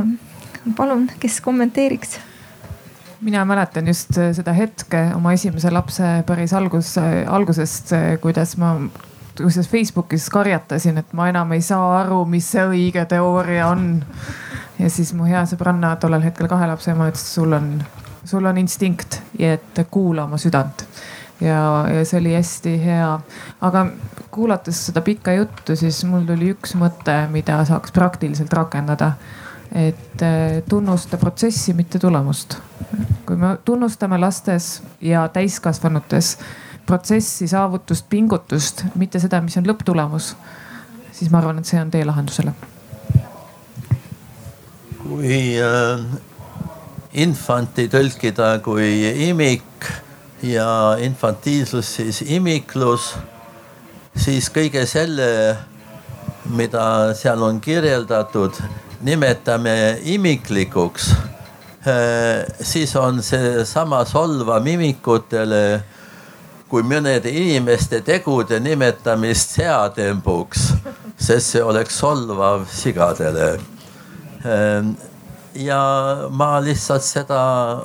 palun, 0.77 1.09
kes 1.21 1.41
kommenteeriks? 1.41 2.19
mina 3.25 3.45
mäletan 3.49 3.87
just 3.89 4.13
seda 4.37 4.53
hetke 4.53 5.07
oma 5.17 5.33
esimese 5.33 5.71
lapse 5.73 6.09
päris 6.27 6.53
algus, 6.53 6.95
algusest, 7.27 7.95
kuidas 8.21 8.57
ma 8.61 8.75
kusjuures 9.35 9.69
Facebookis 9.71 10.29
karjatasin, 10.31 10.99
et 11.01 11.13
ma 11.17 11.31
enam 11.33 11.53
ei 11.57 11.63
saa 11.65 12.03
aru, 12.03 12.25
mis 12.29 12.51
see 12.53 12.67
õige 12.69 13.07
teooria 13.09 13.69
on. 13.73 14.05
ja 14.79 14.91
siis 14.91 15.15
mu 15.17 15.25
hea 15.25 15.47
sõbranna, 15.49 15.97
tollel 15.97 16.27
hetkel 16.27 16.51
kahe 16.53 16.69
lapse 16.69 16.93
ema 16.93 17.09
ütles, 17.09 17.25
sul 17.35 17.57
on 17.57 17.71
sul 18.25 18.45
on 18.45 18.59
instinkt 18.59 19.21
et 19.39 19.87
kuula 19.91 20.25
oma 20.25 20.39
südant. 20.41 20.85
ja, 21.41 21.87
ja 21.93 22.05
see 22.05 22.21
oli 22.21 22.35
hästi 22.35 22.75
hea. 22.85 23.21
aga 23.61 23.87
kuulates 24.31 24.87
seda 24.87 25.01
pikka 25.01 25.33
juttu, 25.33 25.77
siis 25.77 26.05
mul 26.09 26.25
tuli 26.27 26.53
üks 26.55 26.75
mõte, 26.79 27.17
mida 27.31 27.61
saaks 27.65 27.93
praktiliselt 27.93 28.53
rakendada. 28.53 29.13
Et 29.75 30.23
eh, 30.23 30.63
tunnusta 30.69 31.19
protsessi, 31.19 31.75
mitte 31.75 31.99
tulemust. 31.99 32.59
kui 33.27 33.37
me 33.37 33.57
tunnustame 33.65 34.19
lastes 34.21 34.83
ja 35.01 35.29
täiskasvanutes 35.29 36.39
protsessi, 36.87 37.49
saavutust, 37.49 38.07
pingutust, 38.09 38.85
mitte 38.95 39.19
seda, 39.19 39.41
mis 39.41 39.57
on 39.57 39.67
lõpptulemus, 39.67 40.35
siis 41.13 41.33
ma 41.33 41.41
arvan, 41.41 41.59
et 41.59 41.67
see 41.67 41.81
on 41.81 41.91
tee 41.91 42.05
lahendusele. 42.05 42.55
kui 45.05 45.39
äh, 45.61 46.01
infanti 47.21 47.89
tõlkida 47.93 48.59
kui 48.65 48.89
imik 49.29 49.89
ja 50.43 50.97
infantiilsus 51.01 51.91
siis 51.99 52.23
imiklus, 52.27 53.13
siis 54.17 54.49
kõige 54.55 54.87
selle, 54.89 55.29
mida 56.57 57.15
seal 57.17 57.43
on 57.43 57.61
kirjeldatud, 57.61 58.57
nimetame 59.05 59.99
imiklikuks, 60.03 61.11
äh, 61.87 62.45
siis 62.61 62.97
on 62.97 63.23
seesama 63.23 64.05
solvav 64.09 64.67
imikutele 64.67 65.65
kui 66.75 66.83
mõnede 66.83 67.31
inimeste 67.31 68.01
tegude 68.03 68.59
nimetamist 68.59 69.53
seatembuks, 69.59 70.71
sest 71.21 71.53
see 71.53 71.63
oleks 71.63 71.99
solvav 72.01 72.65
sigadele. 72.73 73.51
Äh, 74.45 74.89
ja 75.55 75.83
ma 76.31 76.57
lihtsalt 76.65 77.05
seda 77.07 77.43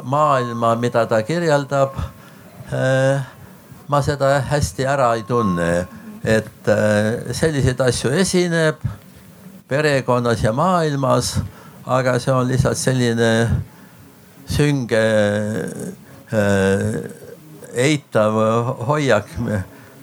maailma, 0.09 0.73
mida 0.79 1.05
ta 1.05 1.21
kirjeldab, 1.27 1.99
äh, 2.73 3.21
ma 3.89 4.01
seda 4.05 4.39
hästi 4.49 4.87
ära 4.89 5.11
ei 5.19 5.27
tunne, 5.27 5.69
et 6.23 6.71
äh, 6.71 7.29
selliseid 7.35 7.79
asju 7.85 8.15
esineb 8.23 8.81
perekonnas 9.69 10.43
ja 10.43 10.53
maailmas, 10.53 11.35
aga 11.85 12.17
see 12.19 12.33
on 12.33 12.47
lihtsalt 12.49 12.77
selline 12.77 13.31
sünge 14.49 15.03
äh, 16.33 16.97
eitav 17.73 18.41
hoiak, 18.89 19.29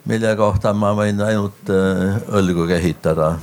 mille 0.06 0.36
kohta 0.38 0.72
ma 0.74 0.94
võin 0.94 1.20
ainult 1.26 1.68
õlgu 1.70 2.68
kehitada 2.70 3.34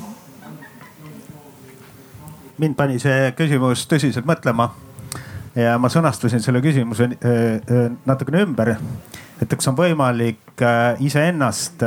mind 2.63 2.77
pani 2.77 2.99
see 3.01 3.31
küsimus 3.37 3.85
tõsiselt 3.89 4.27
mõtlema. 4.29 4.69
ja 5.55 5.75
ma 5.77 5.89
sõnastasin 5.89 6.41
selle 6.41 6.61
küsimuse 6.65 7.09
äh, 7.09 7.41
äh, 7.59 7.89
natukene 8.05 8.43
ümber. 8.45 8.75
et 9.41 9.49
kas 9.49 9.67
on 9.67 9.77
võimalik 9.77 10.61
äh, 10.61 10.95
iseennast 10.99 11.83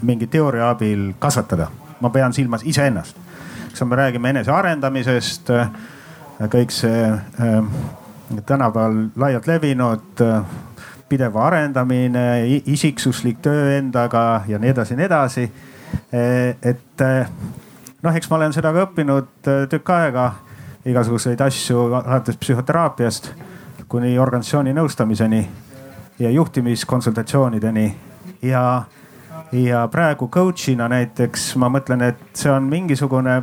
mingi 0.00 0.26
teooria 0.26 0.70
abil 0.70 1.12
kasvatada, 1.18 1.68
ma 2.00 2.10
pean 2.10 2.32
silmas 2.32 2.64
iseennast. 2.64 3.16
kas 3.70 3.84
me 3.88 3.96
räägime 3.96 4.30
enesearendamisest, 4.30 5.50
kõik 6.50 6.72
see 6.74 7.12
tänapäeval 8.46 8.96
laialt 9.16 9.46
levinud 9.46 10.22
pidev 11.08 11.36
arendamine, 11.36 12.46
isiksuslik 12.66 13.38
töö 13.42 13.78
endaga 13.78 14.42
ja 14.48 14.58
nii 14.58 14.70
edasi 14.70 14.94
ja 14.94 14.96
nii 14.96 15.06
edasi. 15.06 15.50
et 16.62 17.06
noh, 18.02 18.16
eks 18.16 18.30
ma 18.30 18.36
olen 18.36 18.52
seda 18.52 18.72
ka 18.72 18.86
õppinud 18.86 19.50
tükk 19.70 19.94
aega, 19.94 20.26
igasuguseid 20.86 21.40
asju 21.44 21.88
alates 22.00 22.38
psühhoteraapiast 22.40 23.32
kuni 23.90 24.14
organisatsiooni 24.18 24.72
nõustamiseni 24.76 25.40
ja 26.18 26.30
juhtimiskonsultatsioonideni 26.30 27.86
ja, 28.42 28.84
ja 29.52 29.88
praegu 29.88 30.28
coach'ina 30.28 30.88
näiteks 30.88 31.56
ma 31.56 31.68
mõtlen, 31.72 32.02
et 32.06 32.20
see 32.38 32.50
on 32.52 32.68
mingisugune 32.70 33.42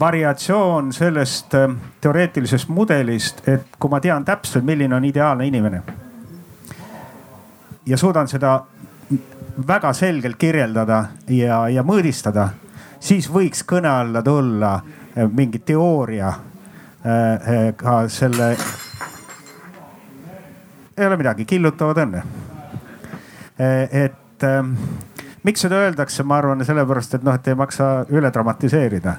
variatsioon 0.00 0.92
sellest 0.92 1.54
äh, 1.54 1.70
teoreetilisest 2.00 2.68
mudelist, 2.68 3.48
et 3.48 3.76
kui 3.78 3.90
ma 3.90 4.00
tean 4.00 4.24
täpselt, 4.24 4.64
milline 4.64 4.96
on 4.96 5.04
ideaalne 5.04 5.46
inimene. 5.46 5.82
ja 7.86 7.96
suudan 7.96 8.28
seda 8.28 8.60
väga 9.68 9.92
selgelt 9.92 10.36
kirjeldada 10.38 11.04
ja, 11.28 11.68
ja 11.68 11.82
mõõdistada, 11.82 12.48
siis 13.00 13.26
võiks 13.30 13.64
kõne 13.66 13.88
alla 13.88 14.22
tulla 14.22 14.74
äh, 14.74 15.28
mingi 15.30 15.58
teooria 15.58 16.28
äh, 16.28 17.74
ka 17.76 18.08
selle. 18.08 18.56
ei 20.96 21.06
ole 21.06 21.16
midagi, 21.16 21.44
killutavad 21.44 22.02
õnne. 22.06 22.22
et 23.90 24.21
miks 25.42 25.64
seda 25.64 25.80
öeldakse, 25.84 26.22
ma 26.22 26.36
arvan 26.38 26.64
sellepärast, 26.64 27.14
et 27.18 27.24
noh, 27.26 27.34
et 27.34 27.48
ei 27.48 27.54
maksa 27.58 27.88
üle 28.10 28.30
dramatiseerida 28.32 29.16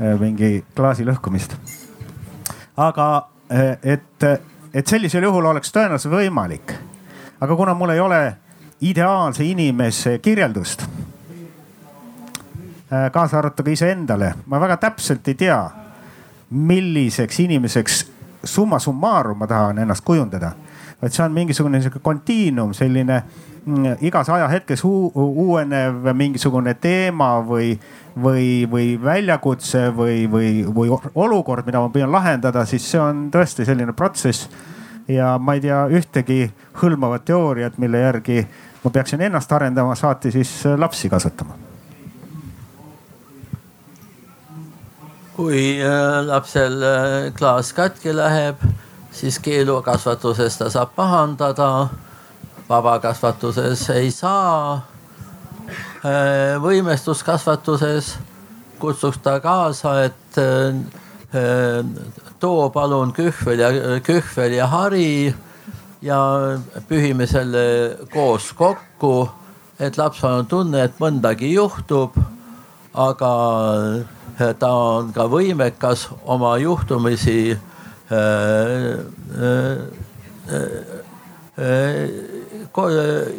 Äh, 0.00 0.12
mingi 0.20 0.64
klaasi 0.76 1.06
lõhkumist. 1.08 1.54
aga 2.76 3.28
äh, 3.48 3.78
et, 3.82 4.24
et 4.74 4.86
sellisel 4.86 5.24
juhul 5.24 5.44
oleks 5.48 5.72
tõenäoliselt 5.72 6.12
võimalik. 6.12 6.74
aga 7.40 7.56
kuna 7.56 7.74
mul 7.74 7.90
ei 7.94 8.00
ole 8.00 8.36
ideaalse 8.80 9.44
inimese 9.44 10.18
kirjeldust, 10.18 10.82
äh, 12.92 13.08
kaasa 13.12 13.38
arvatud 13.38 13.64
ka 13.64 13.70
iseendale, 13.70 14.34
ma 14.46 14.60
väga 14.60 14.76
täpselt 14.76 15.28
ei 15.28 15.34
tea, 15.34 15.70
milliseks 16.50 17.40
inimeseks 17.40 18.04
summa 18.44 18.78
summarum 18.78 19.38
ma 19.38 19.46
tahan 19.46 19.78
ennast 19.78 20.04
kujundada. 20.04 20.52
Vaid 21.02 21.12
see 21.12 21.24
on 21.24 21.34
mingisugune 21.36 21.80
sihuke 21.82 22.00
kontiinum, 22.02 22.72
selline 22.74 23.22
mm, 23.64 24.02
igas 24.08 24.30
ajahetkes 24.32 24.84
uuenev 24.84 26.12
mingisugune 26.16 26.74
teema 26.80 27.34
või 27.44 27.74
või, 28.22 28.66
või 28.70 28.96
väljakutse 29.02 29.90
või, 29.96 30.30
või, 30.30 30.64
või 30.74 30.90
olukord, 31.14 31.66
mida 31.66 31.80
ma 31.80 31.90
püüan 31.92 32.12
lahendada, 32.12 32.64
siis 32.64 32.86
see 32.90 33.00
on 33.00 33.28
tõesti 33.32 33.66
selline 33.68 33.92
protsess. 33.92 34.48
ja 35.08 35.36
ma 35.38 35.54
ei 35.54 35.60
tea 35.60 35.84
ühtegi 35.86 36.50
hõlmavat 36.80 37.24
teooriat, 37.24 37.78
mille 37.78 37.98
järgi 37.98 38.46
ma 38.84 38.90
peaksin 38.90 39.20
ennast 39.22 39.52
arendama, 39.52 39.94
saati 39.94 40.32
siis 40.32 40.64
lapsi 40.76 41.08
kasvatama. 41.08 41.54
kui 45.36 45.76
äh, 45.84 46.24
lapsel 46.24 46.82
äh, 46.82 47.32
klaas 47.36 47.72
katki 47.76 48.14
läheb, 48.16 48.56
siis 49.16 49.38
keelukasvatuses 49.38 50.58
ta 50.58 50.70
saab 50.70 50.92
pahandada. 50.96 51.88
vabakasvatuses 52.68 53.90
ei 53.90 54.10
saa 54.10 54.82
Äh, 56.06 56.56
võimestuskasvatuses 56.62 58.12
kutsuks 58.78 59.18
ta 59.24 59.40
kaasa, 59.42 59.94
et 60.06 60.38
äh, 60.38 61.80
too 62.38 62.68
palun 62.70 63.10
kühvel 63.16 63.62
ja, 63.64 63.70
kühvel 64.04 64.54
ja 64.54 64.68
hari 64.70 65.34
ja 66.04 66.20
pühime 66.86 67.26
selle 67.26 67.64
koos 68.12 68.52
kokku, 68.54 69.26
et 69.80 69.98
lapsel 69.98 70.42
on 70.42 70.46
tunne, 70.46 70.84
et 70.84 71.00
mõndagi 71.02 71.54
juhtub. 71.56 72.14
aga 72.96 73.30
ta 74.58 74.68
on 74.72 75.10
ka 75.12 75.26
võimekas 75.28 76.06
oma 76.24 76.54
juhtumisi 76.56 77.58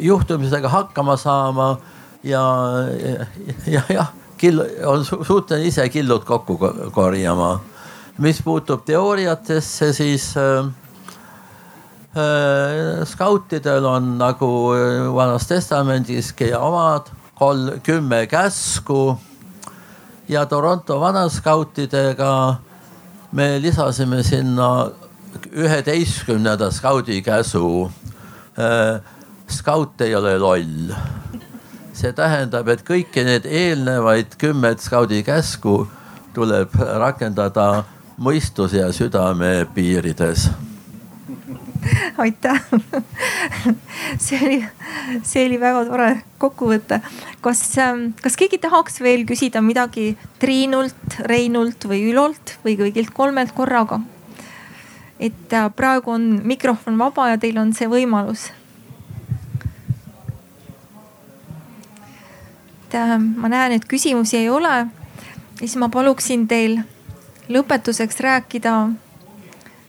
juhtumisega 0.00 0.68
hakkama 0.68 1.16
saama 1.16 1.78
ja, 2.22 2.42
ja 3.66 3.82
jah, 3.88 4.12
kill 4.38 4.60
on 4.86 5.04
suuteline 5.04 5.68
ise 5.68 5.88
killud 5.88 6.24
kokku 6.24 6.58
korjama. 6.92 7.60
mis 8.18 8.42
puutub 8.42 8.84
teooriatesse, 8.84 9.92
siis 9.92 10.34
äh, 10.36 10.66
skautidel 13.04 13.84
on 13.84 14.18
nagu 14.18 14.48
Vanas 15.14 15.46
Testamendiski 15.46 16.54
omad 16.54 17.06
kolm, 17.38 17.80
kümme 17.82 18.26
käsku 18.26 19.18
ja 20.28 20.46
Toronto 20.46 21.00
vanaskautidega 21.00 22.56
me 23.32 23.58
lisasime 23.62 24.22
sinna 24.22 24.90
üheteistkümnenda 25.52 26.70
skaudi 26.70 27.22
käsu. 27.22 27.90
Äh, 28.58 29.00
skaut 29.48 30.00
ei 30.00 30.14
ole 30.16 30.38
loll 30.38 30.92
see 31.98 32.14
tähendab, 32.14 32.68
et 32.70 32.84
kõiki 32.86 33.24
need 33.26 33.46
eelnevaid 33.46 34.36
kümmet 34.38 34.82
skaudi 34.82 35.24
käsku 35.26 35.80
tuleb 36.36 36.74
rakendada 36.78 37.84
mõistuse 38.22 38.78
ja 38.78 38.90
südame 38.94 39.66
piirides 39.74 40.46
aitäh. 42.24 42.60
see 44.24 44.38
oli, 44.42 44.58
see 45.22 45.46
oli 45.46 45.60
väga 45.60 45.84
tore 45.88 46.10
kokkuvõte. 46.38 47.00
kas, 47.40 47.62
ähm, 47.78 48.12
kas 48.22 48.36
keegi 48.36 48.60
tahaks 48.62 49.00
veel 49.04 49.26
küsida 49.28 49.62
midagi 49.64 50.16
Triinult, 50.38 51.18
Reinult 51.30 51.88
või 51.88 52.04
Ülolt 52.12 52.58
või 52.64 52.78
kõigilt 52.80 53.14
kolmelt 53.14 53.54
korraga? 53.56 54.00
et 55.18 55.52
äh, 55.52 55.66
praegu 55.74 56.14
on 56.14 56.30
mikrofon 56.46 56.98
vaba 56.98 57.32
ja 57.32 57.38
teil 57.42 57.58
on 57.58 57.74
see 57.74 57.90
võimalus 57.90 58.50
et 62.88 62.94
äh, 62.94 63.18
ma 63.18 63.48
näen, 63.48 63.72
et 63.72 63.84
küsimusi 63.84 64.38
ei 64.38 64.48
ole. 64.48 64.86
siis 65.58 65.76
ma 65.76 65.88
paluksin 65.88 66.46
teil 66.48 66.80
lõpetuseks 67.48 68.20
rääkida 68.20 68.74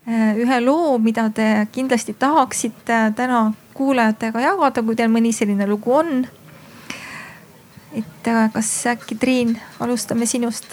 ühe 0.08 0.60
loo, 0.64 0.98
mida 0.98 1.30
te 1.30 1.68
kindlasti 1.72 2.16
tahaksite 2.20 3.00
täna 3.16 3.52
kuulajatega 3.74 4.42
jagada, 4.44 4.84
kui 4.84 4.96
teil 4.96 5.12
mõni 5.12 5.34
selline 5.36 5.68
lugu 5.68 5.94
on. 5.94 6.28
et 7.94 8.28
äh, 8.28 8.52
kas 8.54 8.70
äkki 8.88 9.16
Triin, 9.16 9.58
alustame 9.80 10.26
sinust? 10.26 10.66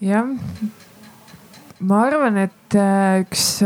jah, 0.00 0.28
ma 1.80 2.02
arvan, 2.06 2.38
et 2.46 2.78
üks 3.20 3.60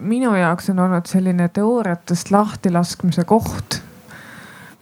minu 0.00 0.34
jaoks 0.36 0.70
on 0.70 0.84
olnud 0.84 1.08
selline 1.10 1.48
teooriatest 1.48 2.30
lahtilaskmise 2.30 3.24
koht. 3.24 3.80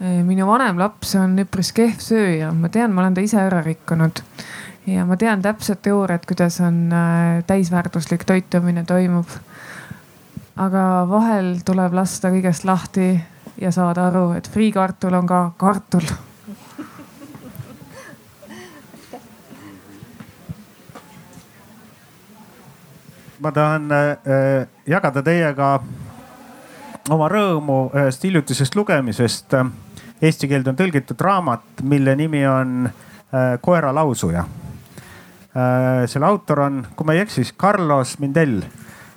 minu 0.00 0.46
vanem 0.46 0.78
laps 0.78 1.14
on 1.16 1.38
üpris 1.40 1.72
kehv 1.72 2.02
sööja, 2.02 2.52
ma 2.52 2.68
tean, 2.68 2.92
ma 2.92 3.04
olen 3.04 3.14
ta 3.16 3.24
ise 3.24 3.38
ära 3.40 3.62
rikkunud 3.64 4.20
ja 4.86 5.04
ma 5.06 5.16
tean 5.16 5.42
täpset 5.42 5.82
teooriat, 5.82 6.26
kuidas 6.26 6.60
on 6.60 6.92
äh, 6.92 7.44
täisväärtuslik 7.46 8.24
toitumine 8.24 8.84
toimub. 8.84 9.28
aga 10.56 11.06
vahel 11.10 11.56
tuleb 11.64 11.92
lasta 11.92 12.30
kõigest 12.30 12.64
lahti 12.64 13.20
ja 13.60 13.70
saada 13.70 14.06
aru, 14.06 14.32
et 14.32 14.48
friikartul 14.50 15.14
on 15.14 15.26
ka 15.26 15.50
kartul 15.56 16.06
ma 23.44 23.52
tahan 23.52 23.92
äh, 23.92 24.66
jagada 24.86 25.22
teiega 25.22 25.78
oma 27.12 27.28
rõõmu 27.28 27.78
ühest 27.92 28.24
hiljutisest 28.24 28.76
lugemisest. 28.76 29.56
Eesti 30.24 30.48
keelde 30.48 30.72
on 30.72 30.78
tõlgitud 30.78 31.20
raamat, 31.20 31.82
mille 31.82 32.14
nimi 32.16 32.46
on 32.48 32.86
äh, 32.88 33.56
Koera 33.60 33.92
lausuja. 33.94 34.46
Äh, 35.54 36.08
selle 36.10 36.26
autor 36.26 36.60
on, 36.60 36.80
kui 36.96 37.06
ma 37.06 37.14
ei 37.14 37.20
eksi, 37.22 37.44
siis 37.44 37.54
Carlos 37.58 38.16
Mindel, 38.18 38.62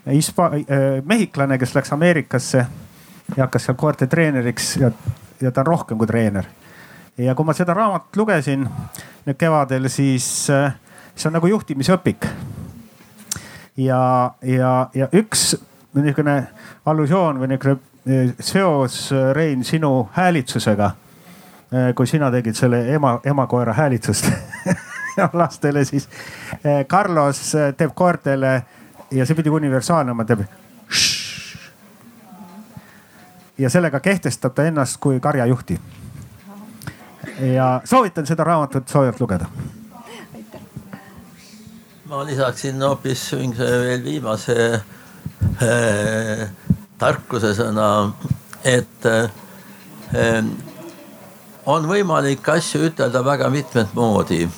hispa-, 0.05 0.51
mehhiklane, 1.05 1.57
kes 1.57 1.73
läks 1.75 1.93
Ameerikasse 1.95 2.65
ja 3.35 3.47
hakkas 3.47 3.65
seal 3.65 3.77
koerte 3.77 4.07
treeneriks 4.07 4.75
ja, 4.77 4.91
ja 5.41 5.51
ta 5.51 5.63
on 5.63 5.67
rohkem 5.67 5.97
kui 5.97 6.07
treener. 6.07 6.45
ja 7.17 7.33
kui 7.35 7.45
ma 7.45 7.55
seda 7.57 7.73
raamatut 7.73 8.21
lugesin 8.21 8.67
nüüd 9.25 9.37
kevadel, 9.37 9.89
siis 9.89 10.27
see 10.45 11.27
on 11.27 11.33
nagu 11.33 11.49
juhtimisõpik 11.49 12.29
ja, 13.77 14.31
ja, 14.41 14.73
ja 14.93 15.09
üks 15.17 15.55
niisugune 15.97 16.37
allusioon 16.85 17.41
või 17.41 17.55
niisugune 17.55 18.35
seos, 18.39 19.09
Rein, 19.33 19.65
sinu 19.67 20.09
häälitsusega. 20.13 20.91
Kui 21.95 22.07
sina 22.07 22.29
tegid 22.31 22.55
selle 22.55 22.85
ema, 22.95 23.17
emakoera 23.27 23.73
häälitsust 23.75 24.29
lastele, 25.41 25.85
siis 25.85 26.09
Carlos 26.89 27.53
teeb 27.77 27.91
koertele 27.95 28.61
ja 29.11 29.25
see 29.25 29.35
pidi 29.35 29.49
universaalne 29.49 30.11
olema, 30.11 30.25
teeb. 30.25 30.39
ja 33.63 33.69
sellega 33.69 33.99
kehtestab 33.99 34.53
ta 34.55 34.63
ennast 34.67 34.97
kui 35.01 35.19
karjajuhti. 35.19 35.79
ja 37.55 37.81
soovitan 37.85 38.25
seda 38.25 38.43
raamatut 38.43 38.87
soojalt 38.87 39.19
lugeda. 39.19 39.45
ma 42.05 42.25
lisaksin 42.25 42.81
hoopis 42.81 43.31
veel 43.57 44.03
viimase 44.03 44.73
äh, 44.73 44.81
tarkuse 46.97 47.53
sõna, 47.53 48.13
et 48.63 49.05
äh, 49.05 49.29
on 51.65 51.87
võimalik 51.87 52.49
asju 52.49 52.85
ütelda 52.87 53.25
väga 53.25 53.49
mitmet 53.49 53.93
moodi. 53.93 54.49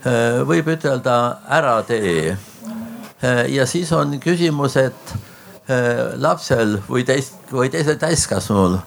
Äh, 0.00 0.40
võib 0.48 0.70
ütelda 0.72 1.14
ära 1.52 1.74
tee. 1.84 2.32
Äh, 3.20 3.42
ja 3.52 3.66
siis 3.68 3.90
on 3.92 4.14
küsimus, 4.22 4.78
et 4.80 5.12
äh, 5.68 6.14
lapsel 6.16 6.78
või 6.88 7.04
teist 7.04 7.52
või 7.52 7.68
teisel 7.68 7.98
täiskasvanul 8.00 8.78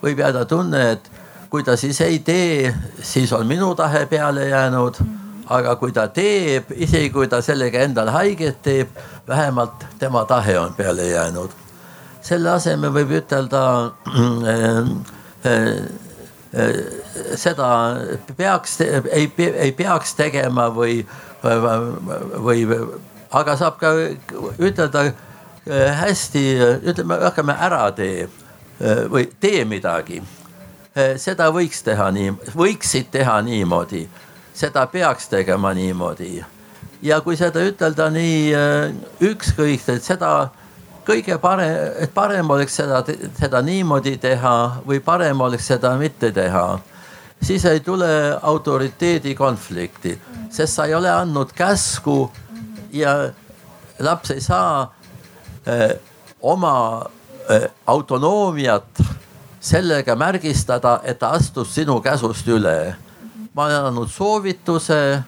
võib 0.00 0.22
jääda 0.22 0.44
tunne, 0.46 0.84
et 0.92 1.10
kui 1.50 1.66
ta 1.66 1.74
siis 1.76 1.98
ei 2.06 2.20
tee, 2.22 2.70
siis 3.02 3.32
on 3.34 3.50
minu 3.50 3.74
tahe 3.74 4.04
peale 4.06 4.46
jäänud. 4.48 5.00
aga 5.50 5.74
kui 5.76 5.92
ta 5.92 6.06
teeb, 6.08 6.70
isegi 6.76 7.10
kui 7.10 7.26
ta 7.26 7.40
sellega 7.42 7.80
endale 7.82 8.10
haiget 8.14 8.62
teeb, 8.62 8.88
vähemalt 9.28 9.86
tema 9.98 10.24
tahe 10.24 10.58
on 10.58 10.74
peale 10.74 11.08
jäänud. 11.08 11.50
selle 12.22 12.50
asemel 12.50 12.92
võib 12.92 13.10
ütelda 13.18 13.90
seda 17.38 17.68
peaks, 18.36 18.80
ei, 18.80 19.28
ei 19.38 19.72
peaks 19.72 20.16
tegema 20.18 20.66
või, 20.74 20.96
või, 22.42 22.64
aga 23.30 23.56
saab 23.56 23.78
ka 23.80 23.92
ütelda 24.58 25.04
äh, 25.06 25.14
hästi, 26.00 26.44
ütleme, 26.90 27.18
hakkame 27.24 27.54
ära 27.54 27.84
tee 27.94 28.24
äh, 28.26 29.04
või 29.10 29.28
tee 29.40 29.64
midagi. 29.68 30.20
Äh, 30.96 31.16
seda 31.22 31.50
võiks 31.54 31.84
teha 31.86 32.10
nii, 32.14 32.34
võiksid 32.56 33.10
teha 33.14 33.38
niimoodi, 33.46 34.06
seda 34.54 34.86
peaks 34.90 35.30
tegema 35.30 35.74
niimoodi. 35.74 36.40
ja 37.02 37.20
kui 37.20 37.36
seda 37.36 37.62
ütelda 37.64 38.10
nii 38.12 38.50
ükskõikselt, 39.24 40.02
seda 40.04 40.50
kõige 41.10 41.38
parem, 41.42 41.74
et 41.98 42.12
parem 42.14 42.50
oleks 42.54 42.76
seda, 42.78 43.00
seda 43.38 43.60
niimoodi 43.66 44.14
teha 44.22 44.54
või 44.86 45.00
parem 45.02 45.40
oleks 45.42 45.66
seda 45.72 45.96
mitte 45.98 46.30
teha. 46.32 46.78
siis 47.42 47.64
ei 47.64 47.80
tule 47.80 48.38
autoriteedi 48.42 49.34
konflikti, 49.34 50.18
sest 50.50 50.74
sa 50.74 50.84
ei 50.86 50.94
ole 50.94 51.10
andnud 51.10 51.52
käsku 51.56 52.30
ja 52.92 53.30
laps 53.98 54.30
ei 54.30 54.40
saa 54.40 54.92
eh, 55.66 55.96
oma 56.42 57.06
eh, 57.48 57.70
autonoomiat 57.86 59.02
sellega 59.60 60.16
märgistada, 60.16 61.00
et 61.04 61.18
ta 61.18 61.30
astus 61.30 61.74
sinu 61.74 62.00
käsust 62.00 62.48
üle. 62.48 62.94
ma 63.54 63.64
olen 63.64 63.84
andnud 63.84 64.08
soovituse, 64.08 65.22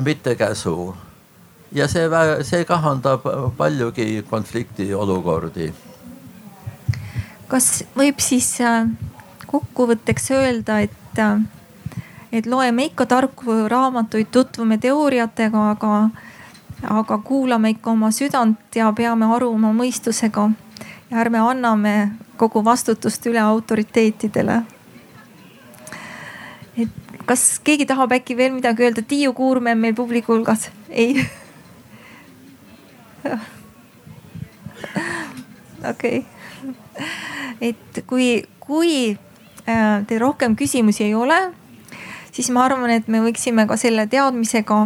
mitte 0.00 0.34
käsu 0.34 0.94
ja 1.72 1.88
see, 1.88 2.08
see 2.42 2.64
kahandab 2.64 3.24
paljugi 3.56 4.24
konfliktiolukordi. 4.30 5.72
kas 7.48 7.84
võib 7.96 8.18
siis 8.22 8.60
äh, 8.60 8.86
kokkuvõtteks 9.46 10.30
öelda, 10.30 10.80
et, 10.80 11.18
äh, 11.18 11.40
et 12.32 12.46
loeme 12.46 12.84
ikka 12.90 13.06
tarku 13.06 13.68
raamatuid, 13.68 14.30
tutvume 14.30 14.78
teooriatega, 14.78 15.70
aga, 15.70 16.10
aga 16.82 17.18
kuulame 17.18 17.74
ikka 17.74 17.90
oma 17.90 18.10
südant 18.14 18.74
ja 18.74 18.92
peame 18.92 19.26
aru 19.34 19.50
oma 19.54 19.72
mõistusega 19.74 20.50
ja 21.10 21.18
ärme 21.24 21.42
anname 21.42 22.12
kogu 22.36 22.64
vastutust 22.64 23.26
üle 23.26 23.42
autoriteetidele. 23.42 24.62
et 26.78 26.88
kas 27.26 27.60
keegi 27.64 27.86
tahab 27.86 28.12
äkki 28.12 28.36
veel 28.36 28.52
midagi 28.52 28.82
öelda? 28.86 29.02
Tiiu 29.02 29.32
Kuurme 29.32 29.72
on 29.72 29.78
meil 29.78 29.94
publiku 29.94 30.32
hulgas, 30.32 30.70
ei 30.88 31.26
okei 35.90 36.24
et 37.60 38.02
kui, 38.06 38.42
kui 38.60 38.94
äh, 39.68 40.06
teil 40.06 40.20
rohkem 40.20 40.56
küsimusi 40.56 41.04
ei 41.04 41.14
ole, 41.14 41.38
siis 42.32 42.50
ma 42.54 42.64
arvan, 42.64 42.90
et 42.94 43.08
me 43.08 43.22
võiksime 43.24 43.66
ka 43.68 43.76
selle 43.80 44.06
teadmisega 44.10 44.80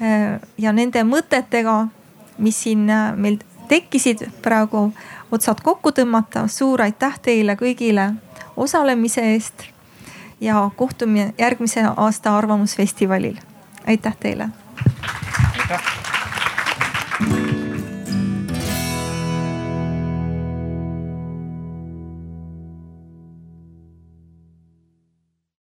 äh, 0.00 0.38
ja 0.58 0.72
nende 0.76 1.04
mõtetega, 1.08 1.78
mis 2.38 2.62
siin 2.66 2.88
äh, 2.90 3.12
meil 3.16 3.38
tekkisid 3.68 4.28
praegu 4.42 4.90
otsad 5.34 5.60
kokku 5.64 5.90
tõmmata. 5.90 6.46
suur 6.48 6.82
aitäh 6.82 7.18
teile 7.22 7.56
kõigile 7.58 8.12
osalemise 8.56 9.24
eest 9.34 9.66
ja 10.40 10.70
kohtume 10.76 11.32
järgmise 11.38 11.88
aasta 11.96 12.36
Arvamusfestivalil. 12.38 13.38
aitäh 13.86 14.16
teile. 14.20 14.48
aitäh. 15.60 16.05